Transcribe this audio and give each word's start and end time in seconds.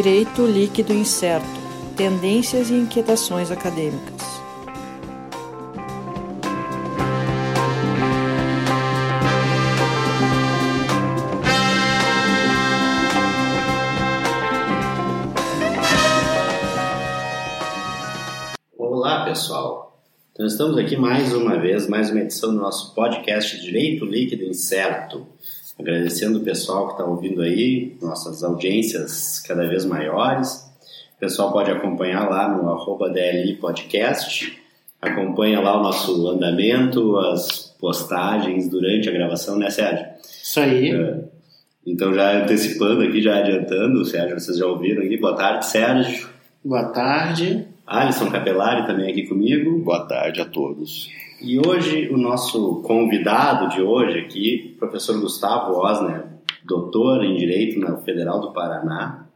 Direito 0.00 0.46
Líquido 0.46 0.92
Incerto 0.92 1.44
Tendências 1.96 2.70
e 2.70 2.74
Inquietações 2.74 3.50
Acadêmicas. 3.50 4.22
Olá, 18.78 19.24
pessoal. 19.24 20.00
Então, 20.32 20.46
estamos 20.46 20.78
aqui 20.78 20.96
mais 20.96 21.32
uma 21.34 21.58
vez, 21.58 21.88
mais 21.88 22.08
uma 22.12 22.20
edição 22.20 22.54
do 22.54 22.60
nosso 22.60 22.94
podcast 22.94 23.60
Direito 23.60 24.04
Líquido 24.04 24.44
Incerto. 24.44 25.26
Agradecendo 25.78 26.38
o 26.38 26.42
pessoal 26.42 26.86
que 26.86 26.92
está 26.92 27.04
ouvindo 27.04 27.40
aí, 27.40 27.96
nossas 28.02 28.42
audiências 28.42 29.40
cada 29.46 29.66
vez 29.68 29.84
maiores. 29.84 30.68
O 31.16 31.20
pessoal 31.20 31.52
pode 31.52 31.70
acompanhar 31.70 32.28
lá 32.28 32.48
no 32.48 32.68
arroba 32.68 33.08
DLI 33.10 33.56
Podcast. 33.56 34.58
Acompanha 35.00 35.60
lá 35.60 35.78
o 35.78 35.82
nosso 35.82 36.28
andamento, 36.28 37.16
as 37.18 37.76
postagens 37.80 38.68
durante 38.68 39.08
a 39.08 39.12
gravação, 39.12 39.56
né, 39.56 39.70
Sérgio? 39.70 40.06
Isso 40.20 40.60
aí. 40.60 40.92
É. 40.92 41.20
Então, 41.86 42.12
já 42.12 42.42
antecipando 42.42 43.02
aqui, 43.02 43.22
já 43.22 43.38
adiantando, 43.38 44.04
Sérgio, 44.04 44.38
vocês 44.38 44.58
já 44.58 44.66
ouviram 44.66 45.02
aí. 45.02 45.16
Boa 45.16 45.34
tarde, 45.36 45.66
Sérgio. 45.66 46.28
Boa 46.64 46.84
tarde. 46.86 47.66
Alisson 47.86 48.30
Capelari 48.30 48.86
também 48.86 49.10
aqui 49.10 49.26
comigo. 49.26 49.78
Boa 49.78 50.06
tarde 50.06 50.40
a 50.40 50.44
todos. 50.44 51.08
E 51.40 51.56
hoje 51.56 52.08
o 52.08 52.16
nosso 52.16 52.82
convidado 52.82 53.68
de 53.68 53.80
hoje 53.80 54.18
aqui, 54.18 54.74
professor 54.76 55.20
Gustavo 55.20 55.72
Osner, 55.78 56.26
doutor 56.64 57.24
em 57.24 57.36
Direito 57.36 57.78
na 57.78 57.96
Federal 57.98 58.40
do 58.40 58.52
Paraná, 58.52 59.28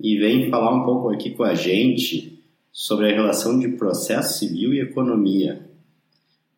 e 0.00 0.16
vem 0.16 0.48
falar 0.48 0.74
um 0.74 0.82
pouco 0.82 1.10
aqui 1.10 1.30
com 1.32 1.42
a 1.42 1.54
gente 1.54 2.42
sobre 2.72 3.12
a 3.12 3.14
relação 3.14 3.58
de 3.58 3.68
processo 3.68 4.38
civil 4.38 4.72
e 4.72 4.80
economia. 4.80 5.68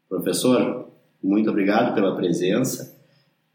Professor, 0.08 0.88
muito 1.20 1.50
obrigado 1.50 1.92
pela 1.92 2.14
presença. 2.14 2.96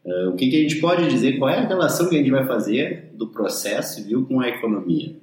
Uh, 0.04 0.28
o 0.28 0.36
que, 0.36 0.50
que 0.50 0.56
a 0.56 0.60
gente 0.60 0.76
pode 0.76 1.08
dizer? 1.08 1.38
Qual 1.38 1.48
é 1.48 1.56
a 1.56 1.66
relação 1.66 2.10
que 2.10 2.16
a 2.16 2.18
gente 2.18 2.30
vai 2.30 2.46
fazer 2.46 3.12
do 3.14 3.28
processo 3.28 3.94
civil 3.94 4.26
com 4.26 4.40
a 4.40 4.48
economia? 4.48 5.16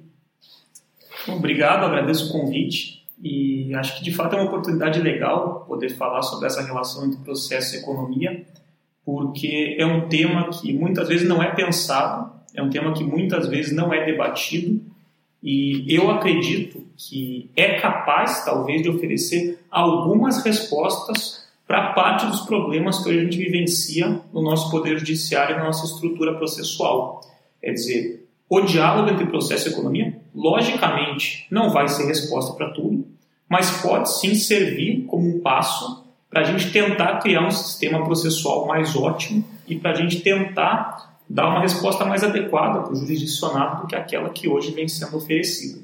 Obrigado, 1.28 1.84
agradeço 1.84 2.28
o 2.28 2.32
convite 2.32 2.97
e 3.22 3.74
acho 3.74 3.98
que 3.98 4.04
de 4.04 4.14
fato 4.14 4.36
é 4.36 4.40
uma 4.40 4.48
oportunidade 4.48 5.00
legal 5.00 5.64
poder 5.66 5.90
falar 5.90 6.22
sobre 6.22 6.46
essa 6.46 6.62
relação 6.62 7.06
entre 7.06 7.18
processo 7.20 7.74
e 7.74 7.78
economia, 7.80 8.46
porque 9.04 9.76
é 9.78 9.86
um 9.86 10.08
tema 10.08 10.48
que 10.50 10.72
muitas 10.72 11.08
vezes 11.08 11.26
não 11.28 11.42
é 11.42 11.54
pensado, 11.54 12.30
é 12.54 12.62
um 12.62 12.70
tema 12.70 12.92
que 12.92 13.02
muitas 13.02 13.48
vezes 13.48 13.72
não 13.72 13.92
é 13.92 14.04
debatido 14.04 14.80
e 15.42 15.84
eu 15.94 16.10
acredito 16.10 16.84
que 16.96 17.50
é 17.54 17.80
capaz, 17.80 18.44
talvez, 18.44 18.82
de 18.82 18.88
oferecer 18.88 19.60
algumas 19.70 20.42
respostas 20.42 21.46
para 21.66 21.92
parte 21.92 22.26
dos 22.26 22.40
problemas 22.40 22.98
que 22.98 23.08
hoje 23.08 23.20
a 23.20 23.24
gente 23.24 23.38
vivencia 23.38 24.20
no 24.32 24.42
nosso 24.42 24.70
poder 24.70 24.98
judiciário 24.98 25.54
e 25.54 25.58
na 25.58 25.64
nossa 25.64 25.84
estrutura 25.84 26.34
processual. 26.34 27.20
É 27.62 27.72
dizer, 27.72 28.26
o 28.48 28.60
diálogo 28.62 29.10
entre 29.10 29.26
processo 29.26 29.68
e 29.68 29.72
economia, 29.72 30.17
logicamente, 30.34 31.46
não 31.50 31.70
vai 31.70 31.88
ser 31.88 32.06
resposta 32.06 32.54
para 32.54 32.70
tudo, 32.70 33.06
mas 33.48 33.80
pode 33.80 34.10
sim 34.18 34.34
servir 34.34 35.04
como 35.06 35.28
um 35.28 35.40
passo 35.40 36.06
para 36.30 36.42
a 36.42 36.44
gente 36.44 36.70
tentar 36.70 37.18
criar 37.20 37.46
um 37.46 37.50
sistema 37.50 38.04
processual 38.04 38.66
mais 38.66 38.94
ótimo 38.94 39.44
e 39.66 39.76
para 39.76 39.92
a 39.92 39.94
gente 39.94 40.20
tentar 40.20 41.18
dar 41.28 41.48
uma 41.48 41.60
resposta 41.60 42.04
mais 42.04 42.22
adequada 42.22 42.80
para 42.80 42.92
o 42.92 42.96
jurisdicionado 42.96 43.82
do 43.82 43.86
que 43.86 43.96
aquela 43.96 44.30
que 44.30 44.48
hoje 44.48 44.72
vem 44.72 44.88
sendo 44.88 45.16
oferecida. 45.16 45.80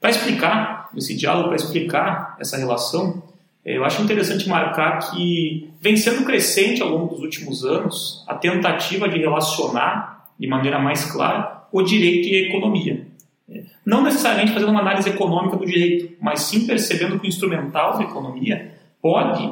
Para 0.00 0.10
explicar 0.10 0.90
esse 0.96 1.16
diálogo, 1.16 1.48
para 1.48 1.56
explicar 1.56 2.36
essa 2.40 2.56
relação, 2.56 3.22
eh, 3.64 3.76
eu 3.76 3.84
acho 3.84 4.02
interessante 4.02 4.48
marcar 4.48 4.98
que 5.10 5.70
vem 5.80 5.96
sendo 5.96 6.24
crescente 6.24 6.82
ao 6.82 6.88
longo 6.88 7.14
dos 7.14 7.20
últimos 7.20 7.64
anos 7.64 8.24
a 8.26 8.34
tentativa 8.34 9.08
de 9.08 9.18
relacionar 9.18 10.28
de 10.38 10.46
maneira 10.46 10.78
mais 10.78 11.10
clara 11.10 11.66
o 11.72 11.82
direito 11.82 12.28
e 12.28 12.36
a 12.36 12.48
economia. 12.48 13.06
Não 13.84 14.02
necessariamente 14.02 14.52
fazendo 14.52 14.70
uma 14.70 14.80
análise 14.80 15.08
econômica 15.08 15.56
do 15.56 15.64
direito, 15.64 16.16
mas 16.20 16.42
sim 16.42 16.66
percebendo 16.66 17.18
que 17.18 17.26
o 17.26 17.28
instrumental 17.28 17.96
da 17.96 18.04
economia 18.04 18.74
pode 19.00 19.50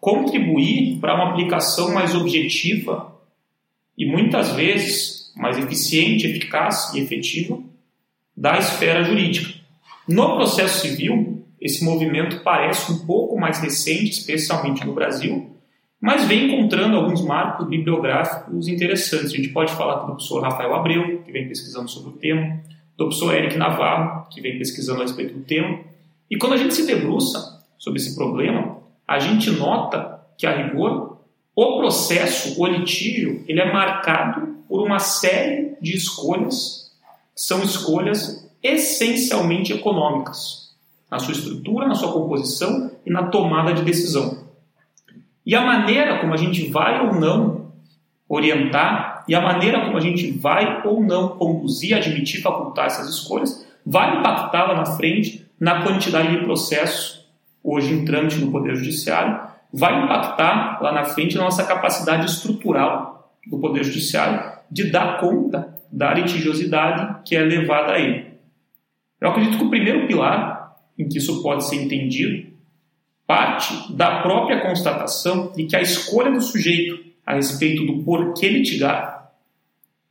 contribuir 0.00 0.98
para 1.00 1.14
uma 1.14 1.30
aplicação 1.30 1.92
mais 1.92 2.14
objetiva 2.14 3.14
e 3.96 4.06
muitas 4.06 4.52
vezes 4.52 5.32
mais 5.36 5.58
eficiente, 5.58 6.26
eficaz 6.26 6.94
e 6.94 7.00
efetiva 7.00 7.58
da 8.36 8.58
esfera 8.58 9.04
jurídica. 9.04 9.52
No 10.06 10.36
processo 10.36 10.80
civil, 10.86 11.44
esse 11.60 11.84
movimento 11.84 12.40
parece 12.42 12.90
um 12.92 13.04
pouco 13.04 13.38
mais 13.38 13.60
recente, 13.60 14.10
especialmente 14.10 14.86
no 14.86 14.94
Brasil, 14.94 15.50
mas 16.00 16.24
vem 16.26 16.46
encontrando 16.46 16.96
alguns 16.96 17.24
marcos 17.24 17.68
bibliográficos 17.68 18.68
interessantes. 18.68 19.32
A 19.32 19.36
gente 19.36 19.48
pode 19.48 19.72
falar 19.72 19.96
do 19.96 20.06
professor 20.06 20.40
Rafael 20.40 20.74
Abreu, 20.74 21.22
que 21.22 21.32
vem 21.32 21.48
pesquisando 21.48 21.90
sobre 21.90 22.10
o 22.10 22.12
tema, 22.12 22.60
professor 22.98 23.32
Eric 23.32 23.56
Navarro, 23.56 24.26
que 24.28 24.40
vem 24.40 24.58
pesquisando 24.58 25.00
a 25.00 25.04
respeito 25.04 25.34
do 25.34 25.44
tema. 25.44 25.78
E 26.28 26.36
quando 26.36 26.54
a 26.54 26.56
gente 26.56 26.74
se 26.74 26.84
debruça 26.84 27.64
sobre 27.78 28.00
esse 28.00 28.14
problema, 28.16 28.78
a 29.06 29.20
gente 29.20 29.50
nota 29.52 30.20
que, 30.36 30.46
a 30.46 30.54
rigor, 30.54 31.18
o 31.54 31.78
processo, 31.78 32.60
o 32.60 32.66
litígio, 32.66 33.44
ele 33.46 33.60
é 33.60 33.72
marcado 33.72 34.58
por 34.68 34.84
uma 34.84 34.98
série 34.98 35.76
de 35.80 35.96
escolhas, 35.96 36.92
que 37.34 37.40
são 37.40 37.62
escolhas 37.62 38.50
essencialmente 38.62 39.72
econômicas, 39.72 40.74
na 41.10 41.20
sua 41.20 41.32
estrutura, 41.32 41.86
na 41.86 41.94
sua 41.94 42.12
composição 42.12 42.90
e 43.06 43.10
na 43.10 43.28
tomada 43.28 43.72
de 43.72 43.82
decisão. 43.82 44.44
E 45.46 45.54
a 45.54 45.62
maneira 45.62 46.18
como 46.18 46.34
a 46.34 46.36
gente 46.36 46.68
vai 46.68 47.06
ou 47.06 47.14
não 47.14 47.72
orientar 48.28 49.17
e 49.28 49.34
a 49.34 49.40
maneira 49.40 49.84
como 49.84 49.96
a 49.96 50.00
gente 50.00 50.30
vai 50.30 50.82
ou 50.86 51.02
não 51.02 51.28
conduzir, 51.28 51.96
admitir, 51.96 52.40
facultar 52.40 52.86
essas 52.86 53.08
escolhas 53.08 53.66
vai 53.84 54.18
impactar 54.18 54.66
lá 54.66 54.74
na 54.74 54.86
frente 54.86 55.46
na 55.60 55.82
quantidade 55.82 56.30
de 56.30 56.44
processos 56.44 57.26
hoje 57.62 57.92
em 57.92 58.04
trâmite 58.04 58.36
no 58.36 58.50
Poder 58.50 58.74
Judiciário, 58.76 59.40
vai 59.72 60.04
impactar 60.04 60.78
lá 60.80 60.92
na 60.92 61.04
frente 61.04 61.36
na 61.36 61.44
nossa 61.44 61.64
capacidade 61.64 62.26
estrutural 62.26 63.34
do 63.46 63.58
Poder 63.58 63.84
Judiciário 63.84 64.58
de 64.70 64.90
dar 64.90 65.18
conta 65.20 65.74
da 65.90 66.12
litigiosidade 66.14 67.22
que 67.24 67.36
é 67.36 67.40
levada 67.40 67.92
a 67.92 67.98
ele. 67.98 68.28
Eu 69.20 69.30
acredito 69.30 69.58
que 69.58 69.64
o 69.64 69.70
primeiro 69.70 70.06
pilar 70.06 70.76
em 70.98 71.08
que 71.08 71.18
isso 71.18 71.42
pode 71.42 71.64
ser 71.64 71.76
entendido 71.76 72.48
parte 73.26 73.92
da 73.92 74.22
própria 74.22 74.60
constatação 74.60 75.52
de 75.54 75.64
que 75.64 75.76
a 75.76 75.82
escolha 75.82 76.30
do 76.30 76.40
sujeito 76.40 76.98
a 77.26 77.34
respeito 77.34 77.84
do 77.84 78.02
porquê 78.04 78.48
litigar, 78.48 79.17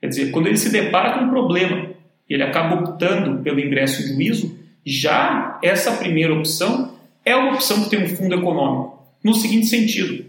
quer 0.08 0.10
dizer, 0.10 0.32
quando 0.32 0.48
ele 0.48 0.58
se 0.58 0.70
depara 0.70 1.18
com 1.18 1.26
um 1.26 1.30
problema 1.30 1.90
e 2.30 2.34
ele 2.34 2.44
acaba 2.44 2.76
optando 2.76 3.44
pelo 3.44 3.60
ingresso 3.60 4.02
em 4.02 4.14
juízo, 4.14 4.58
já 4.86 5.60
essa 5.62 5.92
primeira 5.98 6.34
opção 6.34 6.94
é 7.26 7.36
uma 7.36 7.54
opção 7.54 7.84
que 7.84 7.90
tem 7.90 8.04
um 8.04 8.08
fundo 8.08 8.36
econômico. 8.36 9.04
No 9.22 9.34
seguinte 9.34 9.68
sentido, 9.68 10.26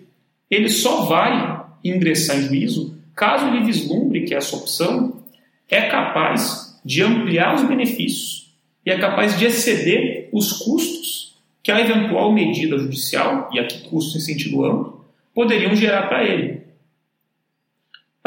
ele 0.50 0.68
só 0.68 1.02
vai 1.02 1.64
ingressar 1.84 2.38
em 2.38 2.42
juízo 2.42 2.98
caso 3.14 3.46
ele 3.46 3.64
vislumbre 3.64 4.24
que 4.24 4.34
essa 4.34 4.56
opção 4.56 5.22
é 5.68 5.82
capaz 5.82 6.80
de 6.84 7.02
ampliar 7.02 7.54
os 7.54 7.62
benefícios 7.62 8.52
e 8.84 8.90
é 8.90 8.98
capaz 8.98 9.38
de 9.38 9.44
exceder 9.46 10.28
os 10.32 10.52
custos 10.52 11.36
que 11.62 11.70
a 11.70 11.80
eventual 11.80 12.32
medida 12.32 12.78
judicial, 12.78 13.50
e 13.52 13.58
aqui 13.58 13.88
custo 13.88 14.16
em 14.16 14.20
sentido 14.20 14.64
amplo, 14.64 15.04
poderiam 15.34 15.74
gerar 15.76 16.08
para 16.08 16.24
ele. 16.24 16.62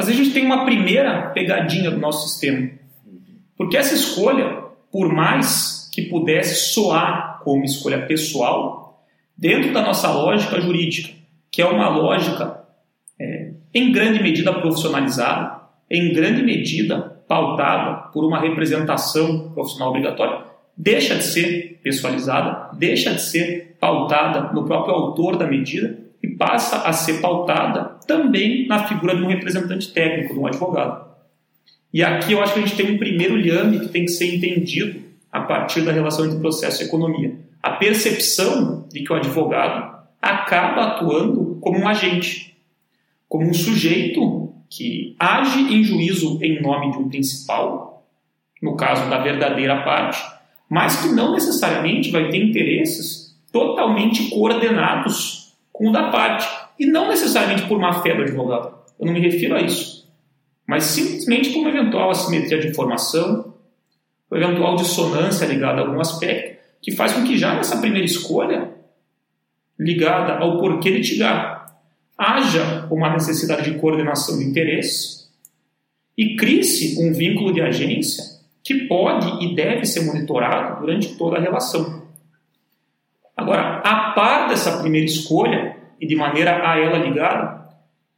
Mas 0.02 0.10
a 0.10 0.14
gente 0.14 0.32
tem 0.32 0.44
uma 0.44 0.66
primeira 0.66 1.28
pegadinha 1.28 1.92
do 1.92 2.00
nosso 2.00 2.28
sistema. 2.28 2.72
Porque 3.56 3.78
essa 3.78 3.94
escolha, 3.94 4.64
por 4.92 5.14
mais 5.14 5.88
que 5.94 6.02
pudesse 6.02 6.74
soar 6.74 7.40
como 7.44 7.64
escolha 7.64 8.08
pessoal, 8.08 9.06
dentro 9.38 9.72
da 9.72 9.84
nossa 9.84 10.12
lógica 10.12 10.60
jurídica, 10.60 11.14
que 11.52 11.62
é 11.62 11.66
uma 11.68 11.88
lógica 11.90 12.64
é, 13.20 13.52
em 13.72 13.92
grande 13.92 14.24
medida 14.24 14.52
profissionalizada, 14.52 15.62
em 15.88 16.12
grande 16.12 16.42
medida 16.42 17.22
pautada 17.28 18.10
por 18.12 18.26
uma 18.26 18.42
representação 18.42 19.52
profissional 19.52 19.90
obrigatória, 19.90 20.46
deixa 20.76 21.14
de 21.14 21.26
ser 21.26 21.80
pessoalizada, 21.84 22.76
deixa 22.76 23.14
de 23.14 23.22
ser 23.22 23.78
pautada 23.80 24.52
no 24.52 24.66
próprio 24.66 24.96
autor 24.96 25.38
da 25.38 25.46
medida 25.46 25.96
e 26.24 26.28
passa 26.30 26.84
a 26.84 26.94
ser 26.94 27.22
pautada 27.22 28.00
também 28.08 28.68
na 28.68 28.88
figura 28.88 29.16
de 29.16 29.24
um 29.24 29.28
representante 29.28 29.92
técnico, 29.92 30.34
de 30.34 30.40
um 30.40 30.48
advogado. 30.48 31.10
E 31.94 32.04
aqui 32.04 32.34
eu 32.34 32.42
acho 32.42 32.54
que 32.54 32.60
a 32.60 32.66
gente 32.66 32.76
tem 32.76 32.94
um 32.94 32.98
primeiro 32.98 33.36
liame 33.36 33.80
que 33.80 33.90
tem 33.90 34.06
que 34.06 34.12
ser 34.12 34.36
entendido 34.36 35.02
a 35.32 35.42
partir 35.42 35.82
da 35.82 35.92
relação 35.92 36.26
entre 36.26 36.40
processo 36.40 36.82
e 36.82 36.86
economia. 36.86 37.36
A 37.62 37.72
percepção 37.72 38.88
de 38.92 39.04
que 39.04 39.12
o 39.12 39.16
advogado 39.16 40.00
acaba 40.22 40.84
atuando 40.84 41.58
como 41.62 41.80
um 41.80 41.88
agente, 41.88 42.56
como 43.28 43.50
um 43.50 43.54
sujeito 43.54 44.54
que 44.70 45.16
age 45.20 45.60
em 45.74 45.84
juízo 45.84 46.40
em 46.42 46.62
nome 46.62 46.92
de 46.92 46.98
um 46.98 47.10
principal 47.10 47.92
no 48.62 48.76
caso 48.76 49.10
da 49.10 49.18
verdadeira 49.18 49.82
parte, 49.84 50.22
mas 50.70 51.02
que 51.02 51.10
não 51.10 51.34
necessariamente 51.34 52.12
vai 52.12 52.30
ter 52.30 52.38
interesses 52.38 53.36
totalmente 53.52 54.30
coordenados 54.30 55.41
com 55.72 55.90
o 55.90 55.92
da 55.92 56.10
parte, 56.10 56.48
e 56.80 56.86
não 56.86 57.08
necessariamente 57.08 57.68
por 57.68 57.80
má 57.80 58.02
fé 58.02 58.16
do 58.16 58.24
advogado. 58.24 58.74
Eu 59.00 59.06
não 59.06 59.14
me 59.14 59.20
refiro 59.20 59.56
a 59.56 59.62
isso, 59.62 60.08
mas 60.68 60.84
simplesmente 60.84 61.52
por 61.52 61.60
uma 61.60 61.70
eventual 61.70 62.12
assimetria 62.12 62.60
de 62.60 62.68
informação, 62.68 63.54
uma 64.30 64.40
eventual 64.40 64.76
dissonância 64.76 65.46
ligada 65.46 65.82
a 65.82 65.86
algum 65.86 66.00
aspecto, 66.00 66.62
que 66.82 66.92
faz 66.92 67.14
com 67.14 67.24
que 67.24 67.38
já 67.38 67.54
nessa 67.54 67.78
primeira 67.78 68.06
escolha, 68.06 68.72
ligada 69.80 70.34
ao 70.34 70.60
porquê 70.60 70.90
litigar, 70.90 71.76
haja 72.18 72.88
uma 72.92 73.12
necessidade 73.12 73.72
de 73.72 73.80
coordenação 73.80 74.38
de 74.38 74.46
interesses 74.46 75.30
e 76.18 76.36
crie-se 76.36 77.04
um 77.04 77.14
vínculo 77.14 77.52
de 77.52 77.62
agência 77.62 78.24
que 78.64 78.88
pode 78.88 79.44
e 79.44 79.56
deve 79.56 79.86
ser 79.86 80.02
monitorado 80.02 80.82
durante 80.82 81.16
toda 81.16 81.38
a 81.38 81.42
relação. 81.42 82.01
Agora, 83.42 83.82
a 83.84 84.12
par 84.12 84.48
dessa 84.50 84.80
primeira 84.80 85.06
escolha 85.06 85.76
e 86.00 86.06
de 86.06 86.16
maneira 86.16 86.70
a 86.70 86.80
ela 86.80 87.00
ligada, 87.00 87.70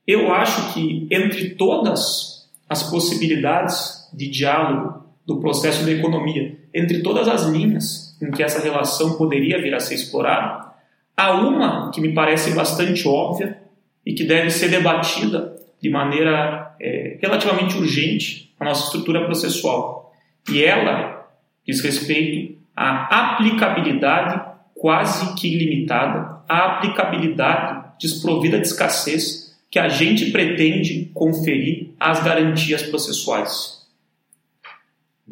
eu 0.06 0.34
acho 0.34 0.74
que 0.74 1.08
entre 1.10 1.52
todas 1.52 2.50
as 2.70 2.84
possibilidades 2.90 4.10
de 4.14 4.30
diálogo 4.30 5.06
do 5.26 5.40
processo 5.40 5.86
da 5.86 5.92
economia, 5.92 6.58
entre 6.74 7.02
todas 7.02 7.28
as 7.30 7.46
linhas 7.46 8.18
em 8.22 8.32
que 8.32 8.44
essa 8.44 8.62
relação 8.62 9.18
poderia 9.18 9.62
vir 9.62 9.74
a 9.74 9.80
ser 9.80 9.96
explorada, 9.96 10.74
há 11.16 11.32
uma 11.34 11.90
que 11.92 12.02
me 12.02 12.14
parece 12.14 12.52
bastante 12.52 13.08
óbvia 13.08 13.60
e 14.06 14.14
que 14.14 14.26
deve 14.26 14.50
ser 14.50 14.70
debatida 14.70 15.56
de 15.82 15.90
maneira 15.90 16.76
é, 16.82 17.18
relativamente 17.22 17.78
urgente 17.78 18.54
na 18.60 18.68
nossa 18.68 18.88
estrutura 18.88 19.26
processual. 19.26 20.14
E 20.50 20.64
ela 20.64 21.30
diz 21.66 21.82
respeito 21.82 22.58
à 22.76 23.34
aplicabilidade 23.34 24.53
quase 24.84 25.34
que 25.36 25.48
ilimitada, 25.48 26.44
à 26.46 26.74
aplicabilidade 26.74 27.94
desprovida 27.98 28.60
de 28.60 28.68
escassez 28.68 29.58
que 29.72 29.80
a 29.80 29.88
gente 29.88 30.30
pretende 30.30 31.10
conferir 31.14 31.92
às 31.98 32.22
garantias 32.22 32.84
processuais. 32.84 33.88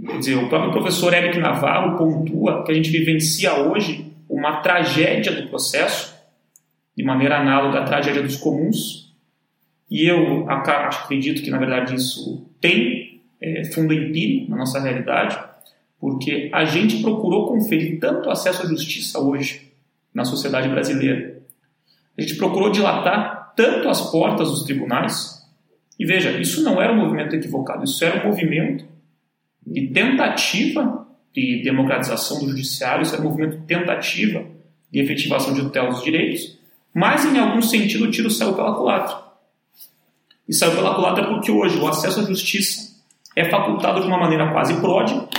Quer 0.06 0.20
dizer, 0.20 0.36
o 0.38 0.48
próprio 0.48 0.72
professor 0.72 1.14
Eric 1.14 1.38
Navarro 1.38 1.98
pontua 1.98 2.64
que 2.64 2.72
a 2.72 2.74
gente 2.74 2.90
vivencia 2.92 3.56
hoje 3.56 4.14
uma 4.30 4.62
tragédia 4.62 5.34
do 5.34 5.50
processo, 5.50 6.16
de 6.96 7.04
maneira 7.04 7.42
análoga 7.42 7.82
à 7.82 7.84
tragédia 7.84 8.24
dos 8.24 8.38
comuns, 8.38 9.14
e 9.90 10.10
eu 10.10 10.50
acredito 10.50 11.44
que, 11.44 11.52
na 11.52 11.58
verdade, 11.58 11.94
isso 11.94 12.50
tem 12.62 13.22
é, 13.42 13.66
fundo 13.66 13.94
empírico 13.94 14.50
na 14.50 14.56
nossa 14.56 14.80
realidade, 14.80 15.38
porque 16.02 16.50
a 16.52 16.66
gente 16.66 17.00
procurou 17.04 17.48
conferir 17.48 18.00
tanto 18.00 18.32
acesso 18.32 18.64
à 18.64 18.66
justiça 18.66 19.20
hoje 19.20 19.72
na 20.12 20.26
sociedade 20.26 20.68
brasileira. 20.68 21.40
A 22.18 22.22
gente 22.22 22.36
procurou 22.36 22.72
dilatar 22.72 23.54
tanto 23.56 23.88
as 23.88 24.10
portas 24.10 24.50
dos 24.50 24.64
tribunais, 24.64 25.48
e 26.00 26.06
veja, 26.06 26.32
isso 26.32 26.64
não 26.64 26.82
era 26.82 26.92
um 26.92 26.98
movimento 26.98 27.36
equivocado, 27.36 27.84
isso 27.84 28.04
era 28.04 28.26
um 28.26 28.28
movimento 28.28 28.84
de 29.66 29.88
tentativa 29.90 31.08
de 31.32 31.62
democratização 31.64 32.40
do 32.40 32.50
judiciário, 32.50 33.04
isso 33.04 33.14
era 33.14 33.22
um 33.22 33.30
movimento 33.30 33.60
de 33.60 33.68
tentativa 33.68 34.44
de 34.92 35.00
efetivação 35.00 35.54
de 35.54 35.62
tutela 35.62 35.90
dos 35.90 36.04
direitos, 36.04 36.58
mas 36.94 37.24
em 37.26 37.38
algum 37.38 37.62
sentido 37.62 38.06
o 38.06 38.12
tiro 38.12 38.32
saiu 38.32 38.54
pela 38.54 38.74
culatra. 38.74 39.18
E 40.50 40.54
saiu 40.54 40.76
pela 40.76 40.96
culatra 40.96 41.28
porque 41.28 41.52
hoje 41.52 41.78
o 41.78 41.88
acesso 41.88 42.22
à 42.22 42.24
justiça 42.24 43.00
é 43.36 43.46
facultado 43.50 44.02
de 44.02 44.08
uma 44.08 44.18
maneira 44.18 44.52
quase 44.52 44.74
pródiga, 44.82 45.30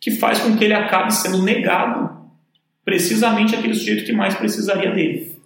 que 0.00 0.10
faz 0.12 0.40
com 0.40 0.56
que 0.56 0.64
ele 0.64 0.72
acabe 0.72 1.12
sendo 1.12 1.42
negado 1.42 2.18
precisamente 2.84 3.54
aquele 3.54 3.74
sujeito 3.74 4.06
que 4.06 4.12
mais 4.12 4.34
precisaria 4.34 4.90
dele. 4.92 5.38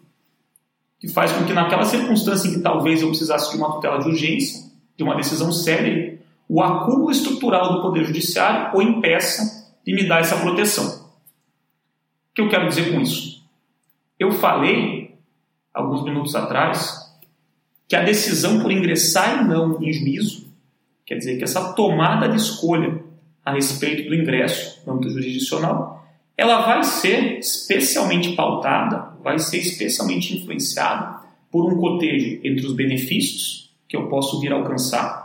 Que 1.00 1.08
faz 1.08 1.32
com 1.32 1.44
que 1.44 1.52
naquela 1.52 1.84
circunstância 1.84 2.48
em 2.48 2.54
que 2.54 2.60
talvez 2.60 3.02
eu 3.02 3.08
precisasse 3.08 3.50
de 3.50 3.58
uma 3.58 3.72
tutela 3.72 3.98
de 3.98 4.08
urgência, 4.08 4.70
de 4.96 5.02
uma 5.02 5.16
decisão 5.16 5.52
séria, 5.52 6.20
o 6.48 6.62
acúmulo 6.62 7.10
estrutural 7.10 7.74
do 7.74 7.82
Poder 7.82 8.04
Judiciário 8.04 8.78
o 8.78 8.80
impeça 8.80 9.74
de 9.84 9.92
me 9.92 10.06
dar 10.06 10.20
essa 10.20 10.36
proteção. 10.36 11.04
O 12.30 12.34
que 12.34 12.40
eu 12.40 12.48
quero 12.48 12.68
dizer 12.68 12.92
com 12.92 13.00
isso? 13.00 13.44
Eu 14.18 14.30
falei, 14.30 15.18
alguns 15.72 16.04
minutos 16.04 16.34
atrás, 16.36 17.12
que 17.88 17.96
a 17.96 18.02
decisão 18.02 18.60
por 18.60 18.70
ingressar 18.70 19.42
e 19.42 19.48
não 19.48 19.82
em 19.82 19.92
juízo, 19.92 20.46
quer 21.04 21.16
dizer 21.16 21.36
que 21.36 21.44
essa 21.44 21.74
tomada 21.74 22.28
de 22.28 22.36
escolha 22.36 23.03
a 23.44 23.52
respeito 23.52 24.08
do 24.08 24.14
ingresso 24.14 24.82
no 24.86 24.94
âmbito 24.94 25.12
jurisdicional, 25.12 26.04
ela 26.36 26.62
vai 26.62 26.82
ser 26.82 27.38
especialmente 27.38 28.32
pautada, 28.34 29.12
vai 29.22 29.38
ser 29.38 29.58
especialmente 29.58 30.36
influenciada 30.36 31.22
por 31.50 31.72
um 31.72 31.78
cotejo 31.78 32.40
entre 32.42 32.66
os 32.66 32.72
benefícios 32.72 33.72
que 33.88 33.96
eu 33.96 34.08
posso 34.08 34.40
vir 34.40 34.52
a 34.52 34.56
alcançar 34.56 35.24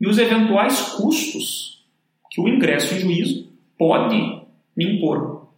e 0.00 0.06
os 0.06 0.18
eventuais 0.18 0.80
custos 0.96 1.84
que 2.30 2.40
o 2.40 2.48
ingresso 2.48 2.94
em 2.94 3.00
juízo 3.00 3.48
pode 3.78 4.42
me 4.76 4.96
impor. 4.96 5.48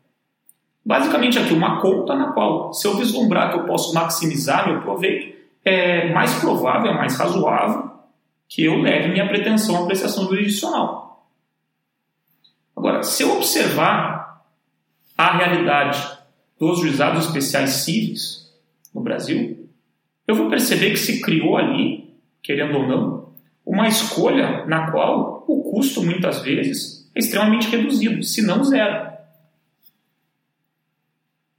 Basicamente 0.85 1.39
aqui 1.39 1.53
uma 1.53 1.81
conta 1.81 2.15
na 2.15 2.33
qual, 2.33 2.73
se 2.73 2.87
eu 2.87 2.97
vislumbrar 2.97 3.51
que 3.51 3.59
eu 3.59 3.65
posso 3.65 3.93
maximizar 3.93 4.69
meu 4.69 4.83
proveito, 4.83 5.35
é 5.65 6.13
mais 6.13 6.35
provável, 6.37 6.93
é 6.93 6.95
mais 6.95 7.17
razoável 7.17 7.91
que 8.49 8.65
eu 8.65 8.81
leve 8.81 9.09
minha 9.09 9.27
pretensão 9.27 9.77
à 9.77 9.83
apreciação 9.83 10.29
jurisdicional. 10.29 11.06
Agora, 12.77 13.03
se 13.03 13.23
eu 13.23 13.37
observar 13.37 14.45
a 15.17 15.37
realidade 15.37 16.19
dos 16.59 16.81
juizados 16.81 17.25
especiais 17.27 17.71
cíveis 17.71 18.53
no 18.95 19.01
Brasil, 19.01 19.69
eu 20.29 20.35
vou 20.35 20.51
perceber 20.51 20.91
que 20.91 20.99
se 20.99 21.21
criou 21.23 21.57
ali, 21.57 22.15
querendo 22.43 22.77
ou 22.77 22.87
não, 22.87 23.29
uma 23.65 23.89
escolha 23.89 24.67
na 24.67 24.91
qual 24.91 25.45
o 25.49 25.63
custo 25.71 26.03
muitas 26.03 26.43
vezes 26.43 27.11
é 27.15 27.19
extremamente 27.19 27.69
reduzido, 27.69 28.23
se 28.23 28.43
não 28.43 28.63
zero. 28.63 29.11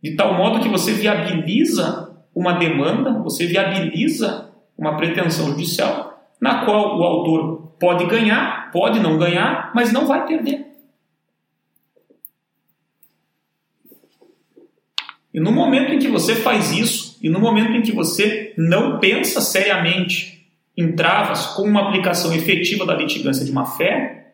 De 0.04 0.16
tal 0.16 0.36
modo 0.36 0.60
que 0.60 0.70
você 0.70 0.94
viabiliza 0.94 2.16
uma 2.34 2.54
demanda, 2.54 3.12
você 3.24 3.48
viabiliza 3.48 4.52
uma 4.78 4.96
pretensão 4.96 5.48
judicial 5.48 6.32
na 6.40 6.64
qual 6.64 7.00
o 7.00 7.04
autor 7.04 7.74
pode 7.80 8.06
ganhar, 8.06 8.72
pode 8.72 9.00
não 9.00 9.18
ganhar, 9.18 9.72
mas 9.74 9.92
não 9.92 10.06
vai 10.06 10.26
perder. 10.26 10.77
E 15.38 15.40
no 15.40 15.52
momento 15.52 15.94
em 15.94 16.00
que 16.00 16.08
você 16.08 16.34
faz 16.34 16.72
isso, 16.72 17.16
e 17.22 17.30
no 17.30 17.40
momento 17.40 17.74
em 17.74 17.84
que 17.84 17.92
você 17.92 18.56
não 18.58 18.98
pensa 18.98 19.40
seriamente 19.40 20.50
em 20.76 20.94
travas 20.94 21.54
com 21.54 21.62
uma 21.62 21.90
aplicação 21.90 22.34
efetiva 22.34 22.88
da 22.88 22.96
litigância 22.96 23.46
de 23.46 23.52
má 23.52 23.64
fé, 23.64 24.32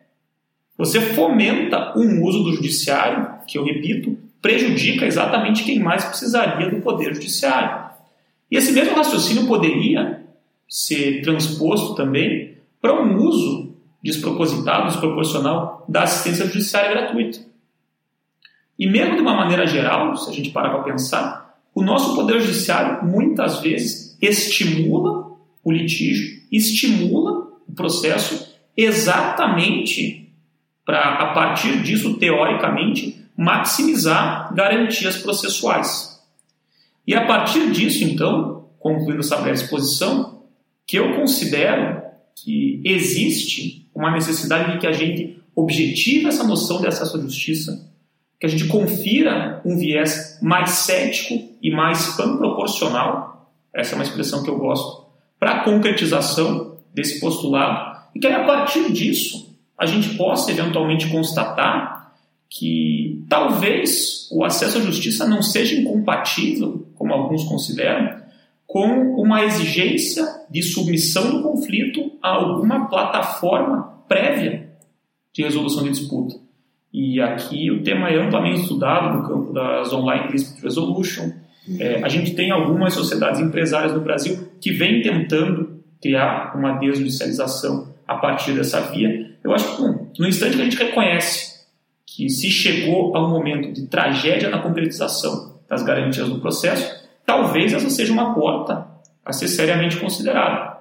você 0.78 1.02
fomenta 1.02 1.92
um 1.94 2.22
uso 2.22 2.42
do 2.42 2.54
judiciário, 2.54 3.34
que 3.46 3.58
eu 3.58 3.64
repito, 3.66 4.16
prejudica 4.40 5.04
exatamente 5.04 5.62
quem 5.62 5.78
mais 5.78 6.06
precisaria 6.06 6.70
do 6.70 6.80
poder 6.80 7.12
judiciário. 7.12 7.90
E 8.50 8.56
esse 8.56 8.72
mesmo 8.72 8.96
raciocínio 8.96 9.46
poderia 9.46 10.22
ser 10.66 11.20
transposto 11.20 11.94
também 11.94 12.56
para 12.80 12.98
um 12.98 13.18
uso 13.18 13.76
despropositado, 14.02 14.88
desproporcional 14.88 15.84
da 15.86 16.04
assistência 16.04 16.46
judiciária 16.46 16.92
gratuita. 16.92 17.40
E 18.78 18.86
mesmo 18.86 19.16
de 19.16 19.22
uma 19.22 19.34
maneira 19.34 19.66
geral, 19.66 20.16
se 20.16 20.28
a 20.28 20.32
gente 20.32 20.50
parar 20.50 20.70
para 20.70 20.82
pensar, 20.82 21.58
o 21.74 21.82
nosso 21.82 22.14
poder 22.14 22.40
judiciário 22.40 23.04
muitas 23.04 23.60
vezes 23.60 24.16
estimula 24.20 25.32
o 25.62 25.72
litígio, 25.72 26.42
estimula 26.50 27.48
o 27.68 27.72
processo 27.74 28.54
exatamente 28.76 30.32
para, 30.84 31.14
a 31.14 31.32
partir 31.32 31.82
disso, 31.82 32.14
teoricamente, 32.14 33.24
maximizar 33.36 34.54
garantias 34.54 35.16
processuais. 35.16 36.20
E 37.06 37.14
a 37.14 37.26
partir 37.26 37.70
disso, 37.70 38.04
então, 38.04 38.68
concluindo 38.78 39.20
essa 39.20 39.36
breve 39.36 39.62
exposição, 39.62 40.42
que 40.86 40.96
eu 40.98 41.14
considero 41.16 42.02
que 42.36 42.80
existe 42.84 43.88
uma 43.94 44.10
necessidade 44.10 44.72
de 44.72 44.78
que 44.78 44.86
a 44.86 44.92
gente 44.92 45.42
objetive 45.54 46.26
essa 46.26 46.44
noção 46.44 46.80
de 46.80 46.86
acesso 46.86 47.16
à 47.16 47.20
justiça, 47.20 47.90
que 48.44 48.46
a 48.46 48.50
gente 48.50 48.66
confira 48.66 49.62
um 49.64 49.78
viés 49.78 50.38
mais 50.42 50.70
cético 50.70 51.48
e 51.62 51.70
mais 51.70 52.08
proporcional, 52.14 53.50
essa 53.72 53.92
é 53.92 53.94
uma 53.94 54.04
expressão 54.04 54.42
que 54.42 54.50
eu 54.50 54.58
gosto, 54.58 55.06
para 55.40 55.52
a 55.52 55.64
concretização 55.64 56.76
desse 56.92 57.18
postulado, 57.20 58.00
e 58.14 58.20
que 58.20 58.26
aí, 58.26 58.34
a 58.34 58.44
partir 58.44 58.92
disso 58.92 59.56
a 59.78 59.86
gente 59.86 60.14
possa 60.16 60.50
eventualmente 60.50 61.08
constatar 61.08 62.12
que 62.50 63.24
talvez 63.30 64.28
o 64.30 64.44
acesso 64.44 64.76
à 64.76 64.80
justiça 64.82 65.26
não 65.26 65.42
seja 65.42 65.74
incompatível 65.74 66.86
como 66.94 67.14
alguns 67.14 67.44
consideram, 67.44 68.22
com 68.66 69.14
uma 69.20 69.42
exigência 69.42 70.22
de 70.50 70.62
submissão 70.62 71.30
do 71.30 71.42
conflito 71.42 72.12
a 72.22 72.28
alguma 72.28 72.88
plataforma 72.88 74.04
prévia 74.06 74.68
de 75.32 75.42
resolução 75.42 75.82
de 75.82 75.90
disputa. 75.90 76.43
E 76.94 77.20
aqui 77.20 77.72
o 77.72 77.82
tema 77.82 78.08
é 78.08 78.24
amplamente 78.24 78.60
estudado 78.60 79.18
no 79.18 79.28
campo 79.28 79.52
das 79.52 79.92
online 79.92 80.30
dispute 80.30 80.62
resolution. 80.62 81.32
É, 81.80 82.00
a 82.04 82.08
gente 82.08 82.36
tem 82.36 82.52
algumas 82.52 82.94
sociedades 82.94 83.40
empresárias 83.40 83.92
no 83.92 84.00
Brasil 84.00 84.48
que 84.60 84.70
vêm 84.70 85.02
tentando 85.02 85.82
criar 86.00 86.56
uma 86.56 86.78
desjudicialização 86.78 87.92
a 88.06 88.14
partir 88.14 88.52
dessa 88.52 88.80
via. 88.92 89.28
Eu 89.42 89.52
acho 89.52 89.74
que 89.74 89.82
bom, 89.82 90.12
no 90.16 90.28
instante 90.28 90.54
que 90.54 90.62
a 90.62 90.64
gente 90.64 90.76
reconhece 90.76 91.64
que 92.06 92.28
se 92.30 92.48
chegou 92.48 93.16
a 93.16 93.26
um 93.26 93.30
momento 93.30 93.72
de 93.72 93.88
tragédia 93.88 94.48
na 94.48 94.60
concretização 94.60 95.58
das 95.68 95.82
garantias 95.82 96.28
do 96.28 96.38
processo, 96.38 96.94
talvez 97.26 97.72
essa 97.72 97.90
seja 97.90 98.12
uma 98.12 98.32
porta 98.34 98.86
a 99.24 99.32
ser 99.32 99.48
seriamente 99.48 99.96
considerada. 99.96 100.78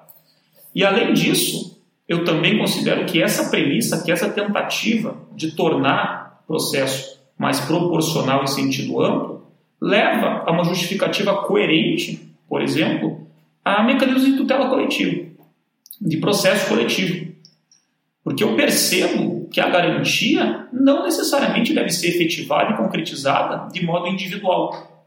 E 0.75 0.86
além 0.86 1.12
disso, 1.13 1.73
eu 2.07 2.24
também 2.25 2.57
considero 2.57 3.05
que 3.05 3.22
essa 3.22 3.50
premissa, 3.50 4.03
que 4.03 4.12
essa 4.12 4.29
tentativa 4.29 5.17
de 5.36 5.51
tornar 5.51 6.41
o 6.43 6.48
processo 6.48 7.22
mais 7.38 7.60
proporcional 7.62 8.43
em 8.43 8.48
sentido 8.48 9.01
amplo, 9.01 9.48
leva 9.81 10.43
a 10.45 10.51
uma 10.51 10.63
justificativa 10.63 11.43
coerente, 11.43 12.29
por 12.48 12.62
exemplo, 12.62 13.27
a 13.63 13.83
mecanismos 13.83 14.25
de 14.25 14.38
tutela 14.38 14.69
coletiva, 14.69 15.25
de 16.00 16.17
processo 16.17 16.67
coletivo. 16.69 17.33
Porque 18.24 18.43
eu 18.43 18.55
percebo 18.55 19.48
que 19.50 19.60
a 19.60 19.69
garantia 19.69 20.67
não 20.72 21.03
necessariamente 21.03 21.74
deve 21.74 21.89
ser 21.89 22.10
efetivada 22.10 22.72
e 22.72 22.77
concretizada 22.77 23.72
de 23.72 23.86
modo 23.86 24.07
individual. 24.07 25.05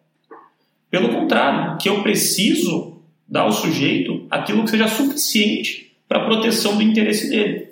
Pelo 0.90 1.08
contrário, 1.08 1.76
que 1.78 1.88
eu 1.88 2.02
preciso 2.02 3.00
dar 3.28 3.42
ao 3.42 3.52
sujeito 3.52 4.26
aquilo 4.30 4.62
que 4.64 4.70
seja 4.70 4.88
suficiente 4.88 5.85
para 6.08 6.24
proteção 6.24 6.76
do 6.76 6.82
interesse 6.82 7.28
dele. 7.28 7.68